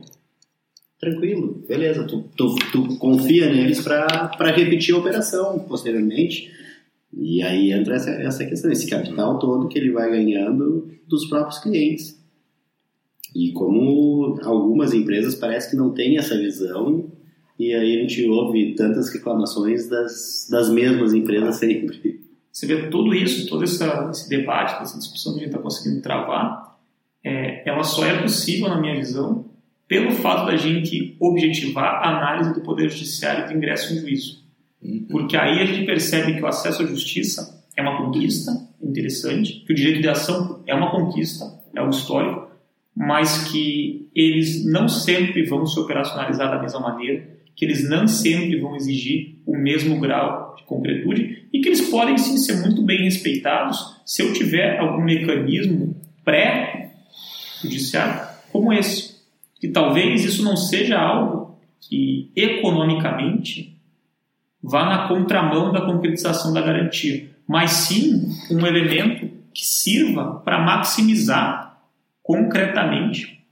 tranquilo, 1.00 1.62
beleza, 1.66 2.04
tu, 2.04 2.24
tu, 2.36 2.54
tu 2.70 2.96
confia 2.98 3.50
neles 3.50 3.80
para 3.80 4.50
repetir 4.54 4.94
a 4.94 4.98
operação 4.98 5.58
posteriormente. 5.60 6.50
E 7.12 7.42
aí 7.42 7.72
entra 7.72 7.96
essa, 7.96 8.10
essa 8.10 8.44
questão, 8.44 8.70
esse 8.70 8.88
capital 8.88 9.38
todo 9.38 9.68
que 9.68 9.78
ele 9.78 9.90
vai 9.90 10.10
ganhando 10.10 10.90
dos 11.06 11.26
próprios 11.28 11.58
clientes. 11.58 12.21
E 13.34 13.52
como 13.52 14.38
algumas 14.42 14.92
empresas 14.92 15.34
parece 15.34 15.70
que 15.70 15.76
não 15.76 15.90
têm 15.90 16.18
essa 16.18 16.36
visão, 16.36 17.10
e 17.58 17.72
aí 17.74 17.98
a 17.98 18.00
gente 18.02 18.26
ouve 18.26 18.74
tantas 18.74 19.12
reclamações 19.12 19.88
das, 19.88 20.48
das 20.50 20.70
mesmas 20.70 21.14
empresas 21.14 21.56
sempre. 21.56 22.20
Você 22.50 22.66
vê 22.66 22.88
tudo 22.88 23.14
isso, 23.14 23.48
todo 23.48 23.64
essa, 23.64 24.10
esse 24.10 24.28
debate, 24.28 24.82
essa 24.82 24.98
discussão 24.98 25.32
que 25.32 25.40
a 25.40 25.42
gente 25.44 25.52
está 25.52 25.62
conseguindo 25.62 26.02
travar, 26.02 26.78
é, 27.24 27.68
ela 27.68 27.82
só 27.82 28.04
é 28.04 28.20
possível, 28.20 28.68
na 28.68 28.80
minha 28.80 28.96
visão, 28.96 29.46
pelo 29.88 30.10
fato 30.10 30.46
da 30.46 30.56
gente 30.56 31.16
objetivar 31.20 32.02
a 32.02 32.18
análise 32.18 32.52
do 32.52 32.60
Poder 32.60 32.90
Judiciário 32.90 33.48
do 33.48 33.56
ingresso 33.56 33.94
em 33.94 33.98
juízo. 33.98 34.42
Uhum. 34.82 35.06
Porque 35.10 35.36
aí 35.36 35.60
a 35.60 35.64
gente 35.64 35.86
percebe 35.86 36.34
que 36.34 36.42
o 36.42 36.46
acesso 36.46 36.82
à 36.82 36.86
justiça 36.86 37.64
é 37.76 37.82
uma 37.82 37.98
conquista 37.98 38.52
interessante, 38.82 39.62
que 39.66 39.72
o 39.72 39.76
direito 39.76 40.02
de 40.02 40.08
ação 40.08 40.62
é 40.66 40.74
uma 40.74 40.90
conquista, 40.90 41.44
é 41.74 41.80
algo 41.80 41.92
histórico, 41.92 42.51
mas 42.94 43.50
que 43.50 44.08
eles 44.14 44.66
não 44.66 44.88
sempre 44.88 45.44
vão 45.44 45.66
se 45.66 45.78
operacionalizar 45.80 46.50
da 46.50 46.60
mesma 46.60 46.80
maneira, 46.80 47.26
que 47.54 47.64
eles 47.64 47.88
não 47.88 48.06
sempre 48.06 48.60
vão 48.60 48.76
exigir 48.76 49.36
o 49.46 49.56
mesmo 49.56 49.98
grau 49.98 50.54
de 50.56 50.64
concretude 50.64 51.46
e 51.52 51.60
que 51.60 51.68
eles 51.68 51.90
podem 51.90 52.16
sim 52.16 52.36
ser 52.36 52.60
muito 52.60 52.82
bem 52.82 53.04
respeitados 53.04 54.00
se 54.04 54.22
eu 54.22 54.32
tiver 54.32 54.78
algum 54.78 55.02
mecanismo 55.02 55.96
pré-judiciário 56.24 58.28
como 58.50 58.72
esse. 58.72 59.12
Que 59.60 59.68
talvez 59.68 60.24
isso 60.24 60.42
não 60.42 60.56
seja 60.56 60.98
algo 60.98 61.56
que 61.80 62.30
economicamente 62.34 63.76
vá 64.62 64.84
na 64.84 65.08
contramão 65.08 65.72
da 65.72 65.82
concretização 65.82 66.52
da 66.52 66.60
garantia, 66.60 67.30
mas 67.46 67.70
sim 67.70 68.28
um 68.50 68.66
elemento 68.66 69.28
que 69.52 69.64
sirva 69.64 70.40
para 70.44 70.60
maximizar 70.60 71.71
concretamente 72.22 73.44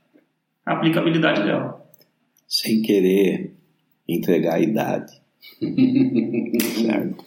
a 0.64 0.74
aplicabilidade 0.74 1.42
dela. 1.42 1.84
Sem 2.46 2.82
querer 2.82 3.52
entregar 4.08 4.54
a 4.54 4.60
idade. 4.60 5.12
certo? 6.82 7.24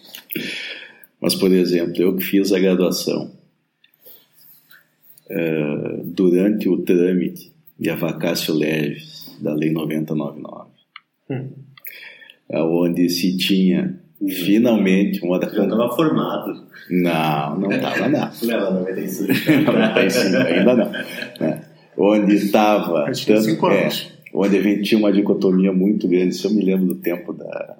Mas, 1.19 1.35
por 1.35 1.51
exemplo, 1.51 2.01
eu 2.01 2.15
que 2.15 2.23
fiz 2.23 2.51
a 2.51 2.59
graduação, 2.59 3.31
uh, 5.29 6.03
durante 6.03 6.67
o 6.67 6.81
trâmite 6.81 7.51
de 7.79 7.89
a 7.89 7.95
vacácio 7.95 8.53
leves 8.53 9.37
da 9.41 9.53
Lei 9.53 9.71
9099, 9.71 10.69
hum. 11.29 11.49
onde 12.49 13.09
se 13.09 13.37
tinha 13.37 14.02
finalmente 14.19 15.23
uma 15.23 15.39
da... 15.39 15.49
Já 15.49 15.63
estava 15.63 15.95
formado. 15.95 16.63
Não, 16.89 17.59
não 17.59 17.71
estava 17.71 18.09
não. 18.09 18.29
Não, 18.43 18.73
95. 18.79 19.71
95, 19.71 20.37
ainda 20.37 20.75
não. 20.75 20.95
É. 21.45 21.61
Onde 21.97 22.35
estava... 22.35 23.05
Tanto, 23.05 23.67
é, 23.67 23.89
onde 24.33 24.57
a 24.57 24.61
gente 24.61 24.83
tinha 24.83 24.99
uma 24.99 25.11
dicotomia 25.11 25.71
muito 25.71 26.07
grande, 26.07 26.35
se 26.35 26.45
eu 26.45 26.51
me 26.51 26.63
lembro 26.63 26.87
do 26.87 26.95
tempo 26.95 27.33
da, 27.33 27.77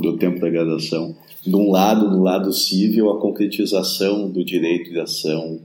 do 0.00 0.16
tempo 0.16 0.40
da 0.40 0.50
graduação. 0.50 1.16
De 1.42 1.54
um 1.54 1.70
lado, 1.70 2.10
do 2.10 2.20
lado 2.20 2.52
civil, 2.52 3.10
a 3.10 3.20
concretização 3.20 4.30
do 4.30 4.44
direito 4.44 4.90
de 4.90 5.00
ação 5.00 5.60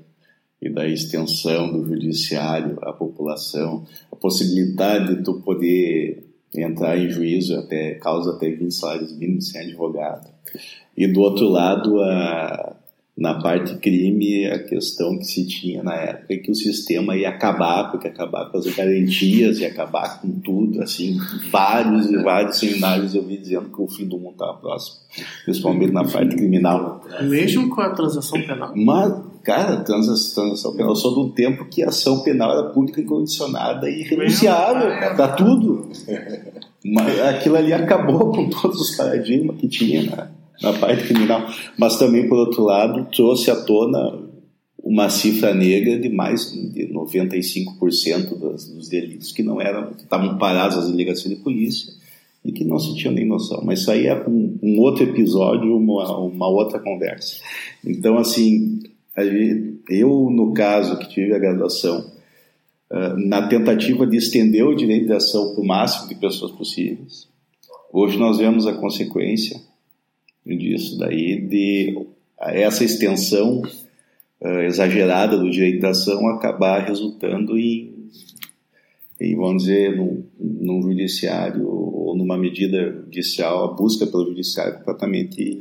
e 0.61 0.69
da 0.69 0.87
extensão 0.87 1.71
do 1.71 1.85
judiciário 1.85 2.77
à 2.83 2.93
população, 2.93 3.85
a 4.11 4.15
possibilidade 4.15 5.15
de 5.15 5.23
tu 5.23 5.41
poder 5.41 6.32
entrar 6.55 6.97
em 6.97 7.09
juízo 7.09 7.57
até 7.57 7.95
causa 7.95 8.31
até 8.31 8.49
20 8.49 8.71
salários 8.71 9.17
mínimos 9.17 9.49
sem 9.49 9.61
advogado. 9.61 10.29
E 10.95 11.07
do 11.07 11.21
outro 11.21 11.47
lado, 11.47 12.01
a, 12.01 12.72
na 13.15 13.35
parte 13.35 13.75
crime, 13.75 14.47
a 14.47 14.57
questão 14.57 15.17
que 15.19 15.25
se 15.25 15.45
tinha 15.45 15.83
na 15.83 15.93
época 15.93 16.33
é 16.33 16.37
que 16.37 16.49
o 16.49 16.55
sistema 16.55 17.15
ia 17.15 17.29
acabar, 17.29 17.91
porque 17.91 18.07
acabar 18.07 18.49
com 18.49 18.57
as 18.57 18.65
garantias, 18.65 19.59
ia 19.59 19.67
acabar 19.67 20.19
com 20.19 20.31
tudo, 20.39 20.81
assim, 20.81 21.19
vários 21.51 22.09
e 22.09 22.17
vários 22.17 22.57
seminários 22.57 23.13
eu 23.13 23.23
vi 23.23 23.37
dizendo 23.37 23.69
que 23.69 23.79
o 23.79 23.87
fim 23.87 24.05
do 24.05 24.17
mundo 24.17 24.31
estava 24.31 24.53
próximo, 24.55 24.97
principalmente 25.45 25.93
na 25.93 26.03
parte 26.03 26.35
criminal. 26.35 27.05
Mesmo 27.21 27.69
com 27.69 27.81
a 27.81 27.91
transação 27.91 28.41
penal? 28.41 28.73
Mas, 28.75 29.13
cara, 29.43 29.77
transação, 29.77 30.45
transação 30.45 30.75
penal, 30.75 30.89
eu 30.89 30.95
sou 30.95 31.13
de 31.13 31.19
um 31.19 31.29
tempo 31.29 31.65
que 31.65 31.83
a 31.83 31.89
ação 31.89 32.23
penal 32.23 32.51
era 32.51 32.69
pública 32.69 32.99
e 32.99 33.05
condicionada 33.05 33.87
e 33.87 34.01
renunciável, 34.01 34.89
tá 35.15 35.27
tudo. 35.27 35.87
Mas 36.83 37.19
aquilo 37.19 37.57
ali 37.57 37.73
acabou 37.73 38.31
com 38.31 38.49
todos 38.49 38.81
os 38.81 38.95
paradigmas 38.97 39.55
que 39.57 39.67
tinha, 39.67 40.01
né? 40.01 40.29
Na 40.63 40.73
parte 40.73 41.07
criminal, 41.07 41.45
mas 41.77 41.99
também, 41.99 42.27
por 42.27 42.37
outro 42.37 42.63
lado, 42.63 43.05
trouxe 43.11 43.51
à 43.51 43.55
tona 43.55 44.23
uma 44.83 45.09
cifra 45.09 45.53
negra 45.53 45.99
de 45.99 46.09
mais 46.09 46.51
de 46.51 46.87
95% 46.93 48.37
dos, 48.37 48.67
dos 48.67 48.89
delitos 48.89 49.31
que 49.31 49.43
não 49.43 49.61
eram, 49.61 49.93
que 49.93 50.03
estavam 50.03 50.37
parados 50.37 50.77
as 50.77 50.89
delegações 50.89 51.35
de 51.35 51.41
polícia 51.41 51.93
e 52.43 52.51
que 52.51 52.65
não 52.65 52.77
se 52.77 52.95
tinha 52.95 53.11
nem 53.11 53.25
noção. 53.25 53.61
Mas 53.63 53.79
isso 53.79 53.91
aí 53.91 54.07
é 54.07 54.27
um, 54.27 54.57
um 54.61 54.79
outro 54.79 55.03
episódio, 55.03 55.75
uma, 55.75 56.17
uma 56.17 56.47
outra 56.49 56.79
conversa. 56.79 57.41
Então, 57.85 58.17
assim, 58.17 58.79
eu, 59.89 60.29
no 60.29 60.53
caso 60.53 60.97
que 60.97 61.09
tive 61.09 61.33
a 61.33 61.39
graduação, 61.39 62.11
ah, 62.91 63.15
na 63.17 63.47
tentativa 63.47 64.05
de 64.05 64.17
estender 64.17 64.65
o 64.65 64.75
direito 64.75 65.07
de 65.07 65.13
ação 65.13 65.53
para 65.53 65.63
o 65.63 65.65
máximo 65.65 66.09
de 66.09 66.15
pessoas 66.15 66.51
possíveis, 66.51 67.27
hoje 67.91 68.17
nós 68.17 68.37
vemos 68.37 68.67
a 68.67 68.73
consequência 68.73 69.59
disso 70.45 70.97
daí, 70.97 71.39
de 71.41 72.05
essa 72.39 72.83
extensão 72.83 73.61
uh, 74.41 74.59
exagerada 74.61 75.37
do 75.37 75.49
direito 75.49 75.81
da 75.81 75.89
ação 75.89 76.27
acabar 76.27 76.85
resultando 76.85 77.57
em, 77.57 78.09
em 79.19 79.35
vamos 79.35 79.63
dizer, 79.63 79.95
num, 79.95 80.23
num, 80.39 80.81
judiciário 80.81 81.67
ou 81.67 82.15
numa 82.17 82.37
medida 82.37 82.91
judicial, 83.05 83.65
a 83.65 83.73
busca 83.73 84.05
pelo 84.05 84.25
judiciário 84.25 84.79
completamente 84.79 85.59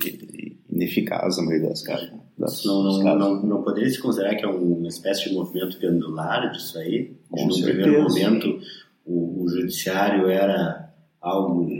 ineficaz 0.69 1.37
na 1.37 1.45
maioria 1.45 1.69
das 1.69 1.83
casos. 1.83 2.11
Das, 2.37 2.65
não, 2.65 2.83
não, 2.83 3.19
não, 3.19 3.43
não, 3.43 3.63
poderia 3.63 3.89
se 3.89 4.01
considerar 4.01 4.35
que 4.35 4.45
é 4.45 4.49
uma 4.49 4.89
espécie 4.89 5.29
de 5.29 5.35
movimento 5.35 5.79
pendular 5.79 6.51
disso 6.51 6.79
aí? 6.79 7.15
Com 7.31 7.47
no 7.47 7.53
certeza. 7.53 7.83
primeiro 7.83 8.03
momento, 8.03 8.59
o, 9.05 9.45
o 9.45 9.49
judiciário 9.49 10.27
era 10.29 10.93
algo 11.21 11.71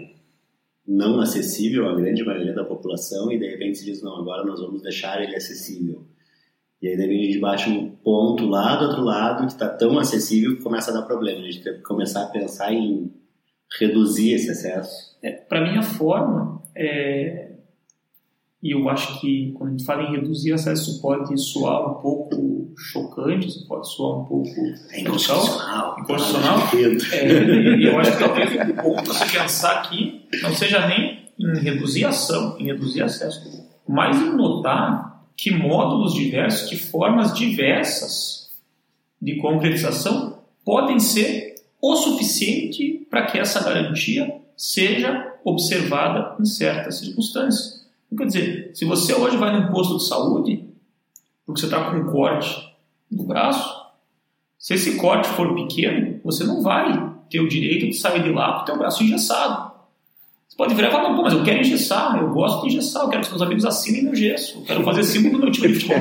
não 0.87 1.21
acessível 1.21 1.89
à 1.89 1.95
grande 1.95 2.25
maioria 2.25 2.55
da 2.55 2.65
população 2.65 3.31
e 3.31 3.39
de 3.39 3.49
repente 3.49 3.79
se 3.79 3.85
diz, 3.85 4.03
não, 4.03 4.17
agora 4.17 4.45
nós 4.45 4.61
vamos 4.61 4.83
deixar 4.83 5.23
ele 5.23 5.37
acessível. 5.37 6.07
E 6.81 6.89
aí 6.89 6.97
repente 6.97 7.21
a 7.21 7.25
gente 7.27 7.39
bate 7.39 7.71
um 7.71 7.91
ponto 7.91 8.45
lá 8.47 8.77
do 8.77 8.87
outro 8.87 9.03
lado 9.03 9.47
que 9.47 9.53
está 9.53 9.69
tão 9.69 9.99
acessível 9.99 10.57
que 10.57 10.63
começa 10.63 10.91
a 10.91 10.95
dar 10.95 11.03
problema. 11.03 11.41
A 11.41 11.45
gente 11.45 11.63
tem 11.63 11.75
que 11.75 11.83
começar 11.83 12.25
a 12.25 12.27
pensar 12.27 12.73
em 12.73 13.13
reduzir 13.79 14.33
esse 14.35 14.51
acesso. 14.51 15.17
É, 15.23 15.31
Para 15.31 15.61
mim 15.63 15.79
a 15.79 15.83
forma 15.83 16.61
é, 16.75 17.52
e 18.63 18.71
eu 18.71 18.89
acho 18.89 19.21
que 19.21 19.53
quando 19.57 19.71
a 19.71 19.73
gente 19.73 19.85
fala 19.85 20.05
em 20.05 20.13
reduzir 20.13 20.53
acesso, 20.53 21.03
pode 21.03 21.37
soar 21.41 21.91
um 21.91 22.01
pouco 22.01 22.73
chocante, 22.77 23.49
isso 23.49 23.67
pode 23.67 23.93
soar 23.93 24.21
um 24.21 24.25
pouco. 24.25 24.49
É 24.91 25.01
inconstitucional. 25.01 25.97
Inconstitucional. 25.99 26.59
É, 27.13 27.89
eu 27.89 27.99
acho 27.99 28.13
que 28.13 28.19
talvez 28.19 28.71
o 28.71 28.75
ponto 28.83 29.11
a 29.11 29.15
se 29.15 29.33
pensar 29.33 29.73
aqui 29.81 30.29
não 30.43 30.55
seja 30.55 30.87
nem 30.87 31.23
em 31.39 31.59
reduzir 31.59 32.05
ação, 32.05 32.57
em 32.59 32.67
reduzir 32.67 33.03
acesso, 33.03 33.67
mas 33.89 34.17
em 34.21 34.37
notar 34.37 35.27
que 35.37 35.51
módulos 35.51 36.15
diversos, 36.15 36.69
que 36.69 36.77
formas 36.77 37.35
diversas 37.35 38.49
de 39.21 39.37
concretização 39.39 40.39
podem 40.65 41.01
ser 41.01 41.57
o 41.81 41.97
suficiente 41.97 43.07
para 43.11 43.27
que 43.27 43.39
essa 43.39 43.61
garantia 43.65 44.41
seja 44.57 45.33
observada 45.45 46.37
em 46.41 46.45
certas 46.45 47.01
circunstâncias. 47.01 47.82
Quer 48.17 48.27
dizer, 48.27 48.71
se 48.75 48.85
você 48.85 49.15
hoje 49.15 49.37
vai 49.37 49.59
num 49.59 49.71
posto 49.73 49.97
de 49.97 50.07
saúde, 50.07 50.65
porque 51.47 51.61
você 51.61 51.67
está 51.67 51.91
com 51.91 51.97
um 51.97 52.07
corte 52.11 52.73
no 53.11 53.25
braço, 53.25 53.83
se 54.59 54.75
esse 54.75 54.97
corte 54.97 55.29
for 55.29 55.55
pequeno, 55.55 56.21
você 56.25 56.45
não 56.45 56.63
vai 56.63 57.13
ter 57.29 57.41
o 57.41 57.49
direito 57.49 57.87
de 57.87 57.95
sair 57.95 58.23
de 58.23 58.31
lá 58.31 58.55
com 58.55 58.63
o 58.63 58.65
teu 58.65 58.79
braço 58.79 59.03
engessado. 59.03 59.73
Você 60.49 60.57
pode 60.57 60.75
virar 60.75 60.89
e 60.89 60.93
falar, 60.93 61.09
não, 61.09 61.23
mas 61.23 61.33
eu 61.33 61.43
quero 61.43 61.61
engessar, 61.61 62.19
eu 62.19 62.29
gosto 62.29 62.61
de 62.63 62.69
engessar, 62.69 63.05
eu 63.05 63.09
quero 63.09 63.23
que 63.23 63.31
meus 63.31 63.43
amigos 63.43 63.65
assinem 63.65 64.05
meu 64.05 64.15
gesso, 64.15 64.59
eu 64.59 64.63
quero 64.65 64.85
fazer 64.85 65.03
símbolo 65.03 65.39
do 65.39 65.45
meu 65.45 65.51
time 65.51 65.69
de 65.69 65.81
futebol. 65.81 65.99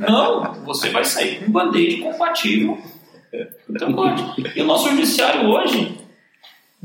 Não, 0.00 0.54
você 0.64 0.90
vai 0.90 1.04
sair 1.04 1.38
com 1.38 1.46
um 1.46 1.52
band-aid 1.52 1.98
compatível 1.98 2.76
com 3.66 3.72
o 3.72 3.76
teu 3.76 3.94
corte. 3.94 4.52
E 4.56 4.60
o 4.60 4.66
nosso 4.66 4.90
judiciário 4.90 5.48
hoje 5.48 5.96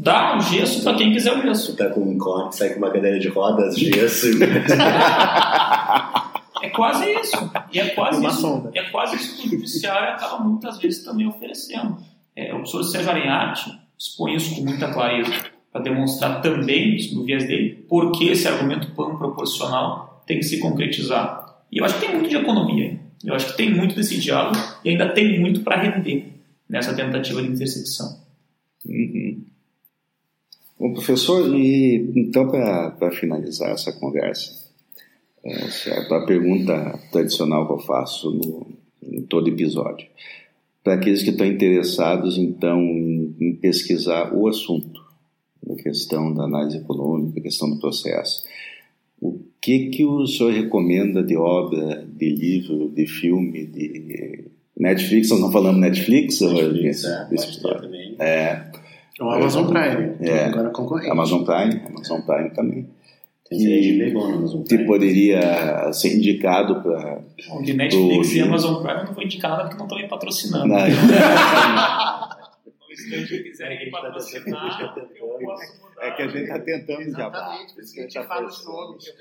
Dá 0.02 0.38
o 0.38 0.40
gesso 0.40 0.82
para 0.82 0.96
quem 0.96 1.12
quiser 1.12 1.38
o 1.38 1.42
gesso. 1.42 1.76
Tá 1.76 1.90
com 1.90 2.00
um 2.00 2.18
corte, 2.18 2.56
sai 2.56 2.70
com 2.70 2.78
uma 2.78 2.90
cadeira 2.90 3.20
de 3.20 3.28
rodas, 3.28 3.78
gesso. 3.78 4.28
é 6.64 6.70
quase 6.70 7.12
isso. 7.20 7.52
E 7.74 7.80
é 7.80 7.90
quase 7.90 8.22
uma 8.22 8.30
isso. 8.30 8.40
Sonda. 8.40 8.72
É 8.74 8.84
quase 8.84 9.18
isso 9.18 9.36
que 9.36 9.48
o 9.48 9.52
judiciário 9.52 10.14
acaba 10.14 10.42
muitas 10.42 10.78
vezes 10.80 11.04
também 11.04 11.28
oferecendo. 11.28 11.98
É, 12.34 12.54
o 12.54 12.60
professor 12.60 12.86
Sérgio 12.86 13.12
Arenhati 13.12 13.78
expõe 13.98 14.36
isso 14.36 14.56
com 14.56 14.62
muita 14.62 14.90
clareza 14.90 15.34
para 15.70 15.82
demonstrar 15.82 16.42
também, 16.42 16.98
no 17.14 17.26
viés 17.26 17.46
dele, 17.46 17.86
por 17.90 18.14
que 18.14 18.30
esse 18.30 18.48
argumento 18.48 18.92
pan 18.92 19.18
proporcional 19.18 20.24
tem 20.26 20.38
que 20.38 20.46
se 20.46 20.62
concretizar. 20.62 21.62
E 21.70 21.80
eu 21.80 21.84
acho 21.84 22.00
que 22.00 22.06
tem 22.06 22.16
muito 22.16 22.30
de 22.30 22.38
economia. 22.38 22.98
Eu 23.26 23.36
acho 23.36 23.48
que 23.48 23.58
tem 23.58 23.70
muito 23.70 23.96
desse 23.96 24.18
diálogo 24.18 24.58
e 24.86 24.92
ainda 24.92 25.10
tem 25.10 25.38
muito 25.42 25.60
para 25.60 25.76
render 25.76 26.40
nessa 26.70 26.94
tentativa 26.94 27.42
de 27.42 27.50
intersecção. 27.50 28.18
Uhum. 28.86 29.29
Bom, 30.80 30.94
professor, 30.94 31.54
e 31.56 32.12
então 32.16 32.50
para 32.50 33.12
finalizar 33.12 33.72
essa 33.72 33.92
conversa, 33.92 34.70
é, 35.44 36.16
a 36.16 36.26
pergunta 36.26 36.98
tradicional 37.12 37.68
que 37.68 37.74
eu 37.74 37.80
faço 37.80 38.32
no, 38.32 38.68
em 39.04 39.22
todo 39.24 39.50
episódio. 39.50 40.08
para 40.84 40.94
aqueles 40.94 41.22
que 41.22 41.32
estão 41.32 41.46
interessados, 41.46 42.38
então, 42.38 42.80
em, 42.82 43.36
em 43.40 43.56
pesquisar 43.56 44.34
o 44.34 44.48
assunto, 44.48 45.02
a 45.70 45.76
questão 45.76 46.34
da 46.34 46.46
análise 46.46 46.78
econômica, 46.78 47.40
a 47.40 47.44
questão 47.44 47.70
do 47.70 47.80
processo. 47.80 48.44
O 49.22 49.40
que 49.62 49.90
que 49.90 50.06
o 50.06 50.26
senhor 50.26 50.54
recomenda 50.54 51.22
de 51.22 51.36
obra, 51.36 52.06
de 52.08 52.30
livro, 52.30 52.90
de 52.90 53.06
filme, 53.06 53.66
de 53.66 54.46
Netflix? 54.78 55.30
Nós 55.30 55.42
não 55.42 55.52
falamos 55.52 55.82
Netflix? 55.82 56.40
Netflix, 56.40 57.04
ou... 57.04 57.12
é, 57.12 57.30
Desse, 57.30 57.62
também. 57.62 58.16
é, 58.18 58.72
O 59.20 59.30
Amazon 59.30 59.68
Prime, 59.68 60.16
É. 60.22 60.46
agora 60.46 60.70
concorrente. 60.70 61.10
Amazon 61.12 61.44
Prime, 61.44 61.82
Amazon 61.90 62.22
Prime 62.22 62.50
também. 62.52 62.88
Amazon 63.52 64.64
Que 64.64 64.78
poderia 64.86 65.92
ser 65.92 66.16
indicado 66.16 66.82
para 66.84 67.20
de 67.64 67.74
Netflix 67.74 68.30
Do- 68.30 68.36
e 68.38 68.42
Amazon 68.42 68.84
Prime 68.84 69.04
não 69.06 69.14
vou 69.14 69.24
indicar 69.24 69.50
nada 69.52 69.64
porque 69.64 69.78
não 69.78 69.88
estão 69.88 70.08
patrocinando. 70.08 70.68
Não. 70.68 70.78
Que 73.28 73.44
quiserem 73.44 73.86
me 73.86 73.92
patrocinar, 73.92 74.82
eu 75.16 75.40
posso 75.40 75.82
mudar. 75.82 75.90
É 76.02 76.12
que 76.12 76.22
a 76.22 76.28
gente 76.28 76.44
está 76.44 76.60
tentando 76.60 77.02
Exatamente, 77.02 77.74
por 77.74 77.84
isso 77.84 77.94
que 77.94 78.00
a 78.00 78.04
gente 78.04 78.24
fala 78.28 78.48
os 78.48 78.66
nomes. 78.66 79.14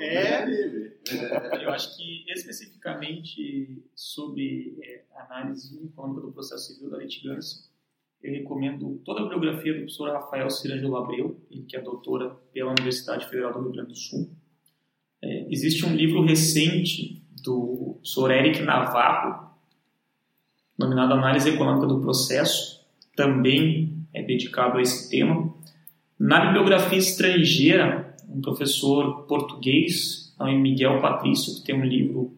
É. 0.00 1.64
Eu 1.64 1.70
acho 1.70 1.96
que 1.96 2.24
especificamente 2.32 3.84
sobre 3.94 4.76
é, 4.82 5.04
análise 5.16 5.76
econômica 5.84 6.26
do 6.26 6.32
processo 6.32 6.72
civil 6.72 6.90
da 6.90 6.98
litigância, 6.98 7.64
eu 8.22 8.32
recomendo 8.32 9.00
toda 9.04 9.20
a 9.20 9.24
bibliografia 9.24 9.72
do 9.74 9.80
professor 9.80 10.10
Rafael 10.10 10.48
Cirângelo 10.50 10.96
Abreu, 10.96 11.40
ele 11.50 11.64
que 11.64 11.76
é 11.76 11.80
doutora 11.80 12.30
pela 12.52 12.70
Universidade 12.70 13.28
Federal 13.28 13.52
do 13.52 13.60
Rio 13.60 13.72
Grande 13.72 13.90
do 13.90 13.96
Sul. 13.96 14.30
É, 15.22 15.46
existe 15.52 15.84
um 15.84 15.94
livro 15.94 16.22
recente 16.22 17.22
do 17.42 17.98
professor 18.00 18.30
Eric 18.30 18.62
Navarro, 18.62 19.53
nominado 20.78 21.14
Análise 21.14 21.48
Econômica 21.48 21.86
do 21.86 22.00
Processo, 22.00 22.80
também 23.16 24.06
é 24.12 24.22
dedicado 24.22 24.78
a 24.78 24.82
esse 24.82 25.08
tema. 25.08 25.52
Na 26.18 26.46
bibliografia 26.46 26.98
estrangeira, 26.98 28.14
um 28.28 28.40
professor 28.40 29.22
português, 29.26 30.34
é 30.40 30.52
Miguel 30.52 31.00
Patrício, 31.00 31.54
que 31.54 31.62
tem 31.62 31.74
um 31.74 31.84
livro 31.84 32.32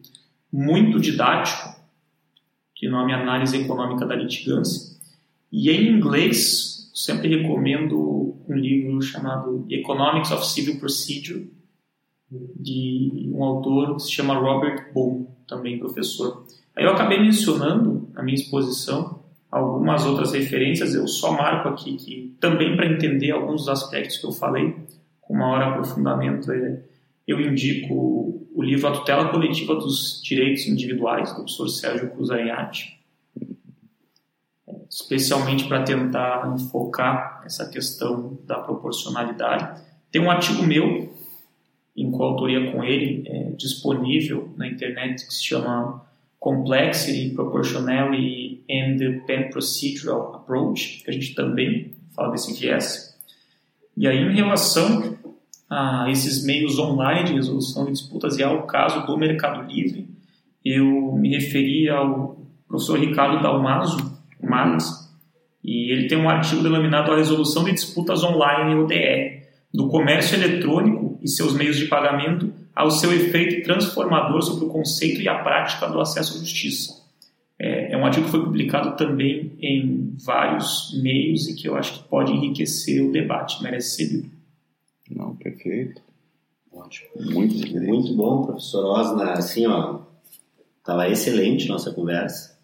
muito 0.51 0.99
didático, 0.99 1.75
de 2.75 2.87
nome 2.87 3.13
Análise 3.13 3.57
Econômica 3.57 4.05
da 4.05 4.15
Litigância. 4.15 4.97
E 5.51 5.69
em 5.71 5.89
inglês, 5.89 6.91
sempre 6.93 7.35
recomendo 7.35 8.37
um 8.47 8.53
livro 8.53 9.01
chamado 9.01 9.65
Economics 9.69 10.31
of 10.31 10.45
Civil 10.45 10.79
Procedure, 10.79 11.51
de 12.29 13.31
um 13.33 13.43
autor 13.43 13.95
que 13.95 14.03
se 14.03 14.11
chama 14.11 14.35
Robert 14.35 14.91
Bohm, 14.93 15.25
também 15.47 15.79
professor. 15.79 16.45
Aí 16.75 16.83
eu 16.83 16.91
acabei 16.91 17.19
mencionando 17.19 17.96
na 18.17 18.23
minha 18.23 18.35
exposição 18.35 19.23
algumas 19.49 20.05
outras 20.05 20.33
referências, 20.33 20.93
eu 20.93 21.07
só 21.07 21.31
marco 21.31 21.69
aqui 21.69 21.95
que 21.95 22.35
também 22.39 22.75
para 22.75 22.87
entender 22.87 23.31
alguns 23.31 23.61
dos 23.61 23.69
aspectos 23.69 24.17
que 24.17 24.25
eu 24.25 24.31
falei, 24.31 24.75
com 25.21 25.35
maior 25.35 25.61
aprofundamento, 25.61 26.51
é, 26.51 26.81
eu 27.27 27.39
indico 27.39 27.93
o 28.53 28.61
livro 28.61 28.87
A 28.87 28.91
Tutela 28.91 29.29
Coletiva 29.29 29.75
dos 29.75 30.21
Direitos 30.23 30.67
Individuais, 30.67 31.29
do 31.29 31.35
professor 31.35 31.67
Sérgio 31.69 32.09
Cruz 32.11 32.29
Ariati, 32.29 32.97
especialmente 34.89 35.65
para 35.67 35.83
tentar 35.83 36.53
enfocar 36.55 37.43
essa 37.45 37.69
questão 37.69 38.37
da 38.45 38.59
proporcionalidade. 38.59 39.81
Tem 40.11 40.21
um 40.21 40.31
artigo 40.31 40.63
meu, 40.63 41.13
em 41.95 42.11
coautoria 42.11 42.71
com 42.71 42.83
ele, 42.83 43.27
é, 43.27 43.43
disponível 43.51 44.53
na 44.57 44.67
internet, 44.67 45.25
que 45.25 45.33
se 45.33 45.43
chama 45.43 46.06
Complexity, 46.39 47.31
Proportionality 47.33 48.63
and 48.69 48.97
the 48.97 49.21
Pen 49.25 49.49
Procedural 49.49 50.35
Approach, 50.35 51.03
que 51.03 51.09
a 51.09 51.13
gente 51.13 51.33
também 51.33 51.93
fala 52.15 52.31
desse 52.31 52.53
viés. 52.53 53.17
E 53.95 54.07
aí, 54.07 54.17
em 54.17 54.35
relação 54.35 55.17
a 55.69 56.09
esses 56.09 56.43
meios 56.45 56.77
online 56.79 57.25
de 57.25 57.33
resolução 57.33 57.85
de 57.85 57.91
disputas 57.91 58.37
e 58.37 58.43
ao 58.43 58.63
caso 58.63 59.05
do 59.05 59.17
Mercado 59.17 59.69
Livre, 59.69 60.07
eu 60.63 61.13
me 61.13 61.29
referi 61.29 61.89
ao 61.89 62.37
professor 62.67 62.99
Ricardo 62.99 63.41
Dalmaso, 63.41 64.17
e 65.63 65.91
ele 65.91 66.07
tem 66.07 66.17
um 66.17 66.29
artigo 66.29 66.63
denominado 66.63 67.11
A 67.11 67.17
Resolução 67.17 67.63
de 67.65 67.73
Disputas 67.73 68.23
Online, 68.23 68.75
ODR, 68.75 69.36
do 69.73 69.87
comércio 69.89 70.35
eletrônico 70.35 71.19
e 71.21 71.27
seus 71.27 71.53
meios 71.53 71.77
de 71.77 71.85
pagamento 71.85 72.53
ao 72.75 72.91
seu 72.91 73.11
efeito 73.11 73.63
transformador 73.63 74.41
sobre 74.41 74.65
o 74.65 74.69
conceito 74.69 75.21
e 75.21 75.27
a 75.27 75.39
prática 75.39 75.87
do 75.87 75.99
acesso 75.99 76.35
à 76.35 76.39
justiça. 76.39 76.97
É, 77.59 77.93
é 77.93 77.97
um 77.97 78.05
artigo 78.05 78.25
que 78.25 78.31
foi 78.31 78.43
publicado 78.43 78.95
também 78.95 79.57
em 79.59 80.15
vários 80.23 80.99
meios 81.01 81.47
e 81.47 81.55
que 81.55 81.67
eu 81.67 81.75
acho 81.75 81.93
que 81.93 82.07
pode 82.07 82.31
enriquecer 82.31 83.03
o 83.03 83.11
debate, 83.11 83.61
merece 83.63 83.95
ser 83.95 84.13
lido. 84.13 84.31
Não, 85.09 85.35
perfeito. 85.35 86.01
Ótimo. 86.71 87.09
Muito. 87.15 87.55
Muito 87.79 88.13
bom, 88.13 88.45
professor 88.45 88.85
Osna. 88.85 89.31
Assim, 89.31 89.65
ó, 89.65 90.01
estava 90.77 91.09
excelente 91.09 91.67
nossa 91.67 91.91
conversa. 91.91 92.57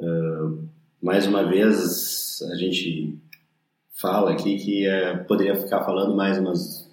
Uh, 0.00 0.66
mais 1.00 1.26
uma 1.26 1.44
vez, 1.44 2.42
a 2.50 2.56
gente 2.56 3.16
fala 3.92 4.32
aqui 4.32 4.56
que 4.56 4.86
uh, 4.88 5.24
poderia 5.24 5.54
ficar 5.54 5.82
falando 5.84 6.14
mais 6.14 6.38
umas 6.38 6.90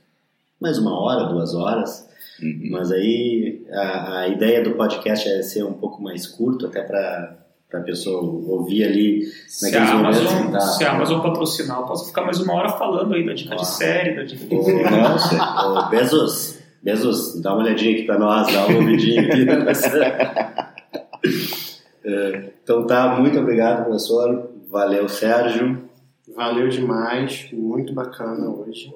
mais 0.59 0.77
uma 0.77 0.99
hora, 0.99 1.31
duas 1.31 1.55
horas, 1.55 2.07
Uhum. 2.41 2.69
mas 2.71 2.89
aí 2.91 3.65
a, 3.71 4.19
a 4.19 4.27
ideia 4.29 4.63
do 4.63 4.71
podcast 4.71 5.27
é 5.27 5.41
ser 5.41 5.63
um 5.63 5.73
pouco 5.73 6.01
mais 6.01 6.25
curto, 6.25 6.67
até 6.67 6.81
para 6.81 7.35
a 7.73 7.79
pessoa 7.81 8.21
ouvir 8.21 8.85
ali 8.85 9.25
Se 9.47 9.65
naqueles 9.65 9.93
momentos 9.93 10.19
Amazon, 10.19 10.45
que 10.45 10.51
tá... 10.53 10.59
se 10.61 10.83
a 10.85 10.91
Amazon 10.91 11.21
patrocinar, 11.21 11.79
eu 11.79 11.85
posso 11.85 12.07
ficar 12.07 12.23
mais 12.23 12.39
uma 12.39 12.53
hora 12.53 12.69
falando 12.69 13.13
aí 13.13 13.25
da 13.25 13.33
dica 13.33 13.55
de 13.55 13.67
série, 13.67 14.15
da 14.15 14.23
dica 14.23 14.45
de 14.45 14.63
filme. 14.65 14.83
Nossa, 14.83 15.67
Ô, 15.67 15.89
Bezos, 15.89 16.59
Bezos, 16.81 17.41
dá 17.41 17.53
uma 17.53 17.63
olhadinha 17.63 17.93
aqui 17.93 18.03
para 18.03 18.17
nós, 18.17 18.53
dá 18.53 18.65
uma 18.67 18.77
ouvidinha 18.77 19.21
aqui. 19.21 19.45
É, 22.01 22.51
então 22.63 22.87
tá, 22.87 23.19
muito 23.19 23.37
obrigado, 23.37 23.83
professor. 23.83 24.49
Valeu, 24.69 25.09
Sérgio. 25.09 25.88
Valeu 26.35 26.69
demais, 26.69 27.49
muito 27.51 27.93
bacana 27.93 28.49
hoje. 28.49 28.93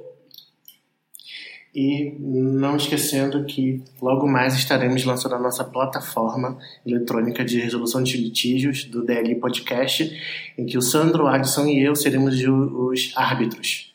E 1.75 2.15
não 2.19 2.75
esquecendo 2.75 3.45
que 3.45 3.81
logo 3.99 4.27
mais 4.27 4.53
estaremos 4.53 5.03
lançando 5.03 5.33
a 5.33 5.39
nossa 5.39 5.63
plataforma 5.63 6.57
eletrônica 6.85 7.43
de 7.43 7.59
resolução 7.59 8.03
de 8.03 8.15
litígios 8.15 8.85
do 8.85 9.03
DLI 9.03 9.35
Podcast, 9.35 10.53
em 10.55 10.65
que 10.65 10.77
o 10.77 10.81
Sandro, 10.81 11.25
Adson 11.25 11.65
e 11.65 11.83
eu 11.83 11.95
seremos 11.95 12.35
os 12.35 13.11
árbitros. 13.15 13.91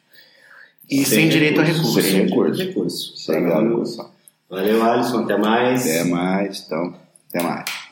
E 0.91 1.05
sem, 1.05 1.29
direito 1.29 1.61
a 1.61 1.65
recurso. 1.65 2.03
Sem 2.03 2.25
recurso. 2.25 2.63
recurso. 2.63 3.17
Sem 3.17 3.45
recurso. 3.45 4.11
Valeu, 4.51 4.83
Alisson. 4.83 5.19
Até 5.21 5.37
mais. 5.37 5.83
Até 5.83 6.05
mais, 6.05 6.65
então. 6.65 6.95
Até 7.29 7.43
mais. 7.43 7.88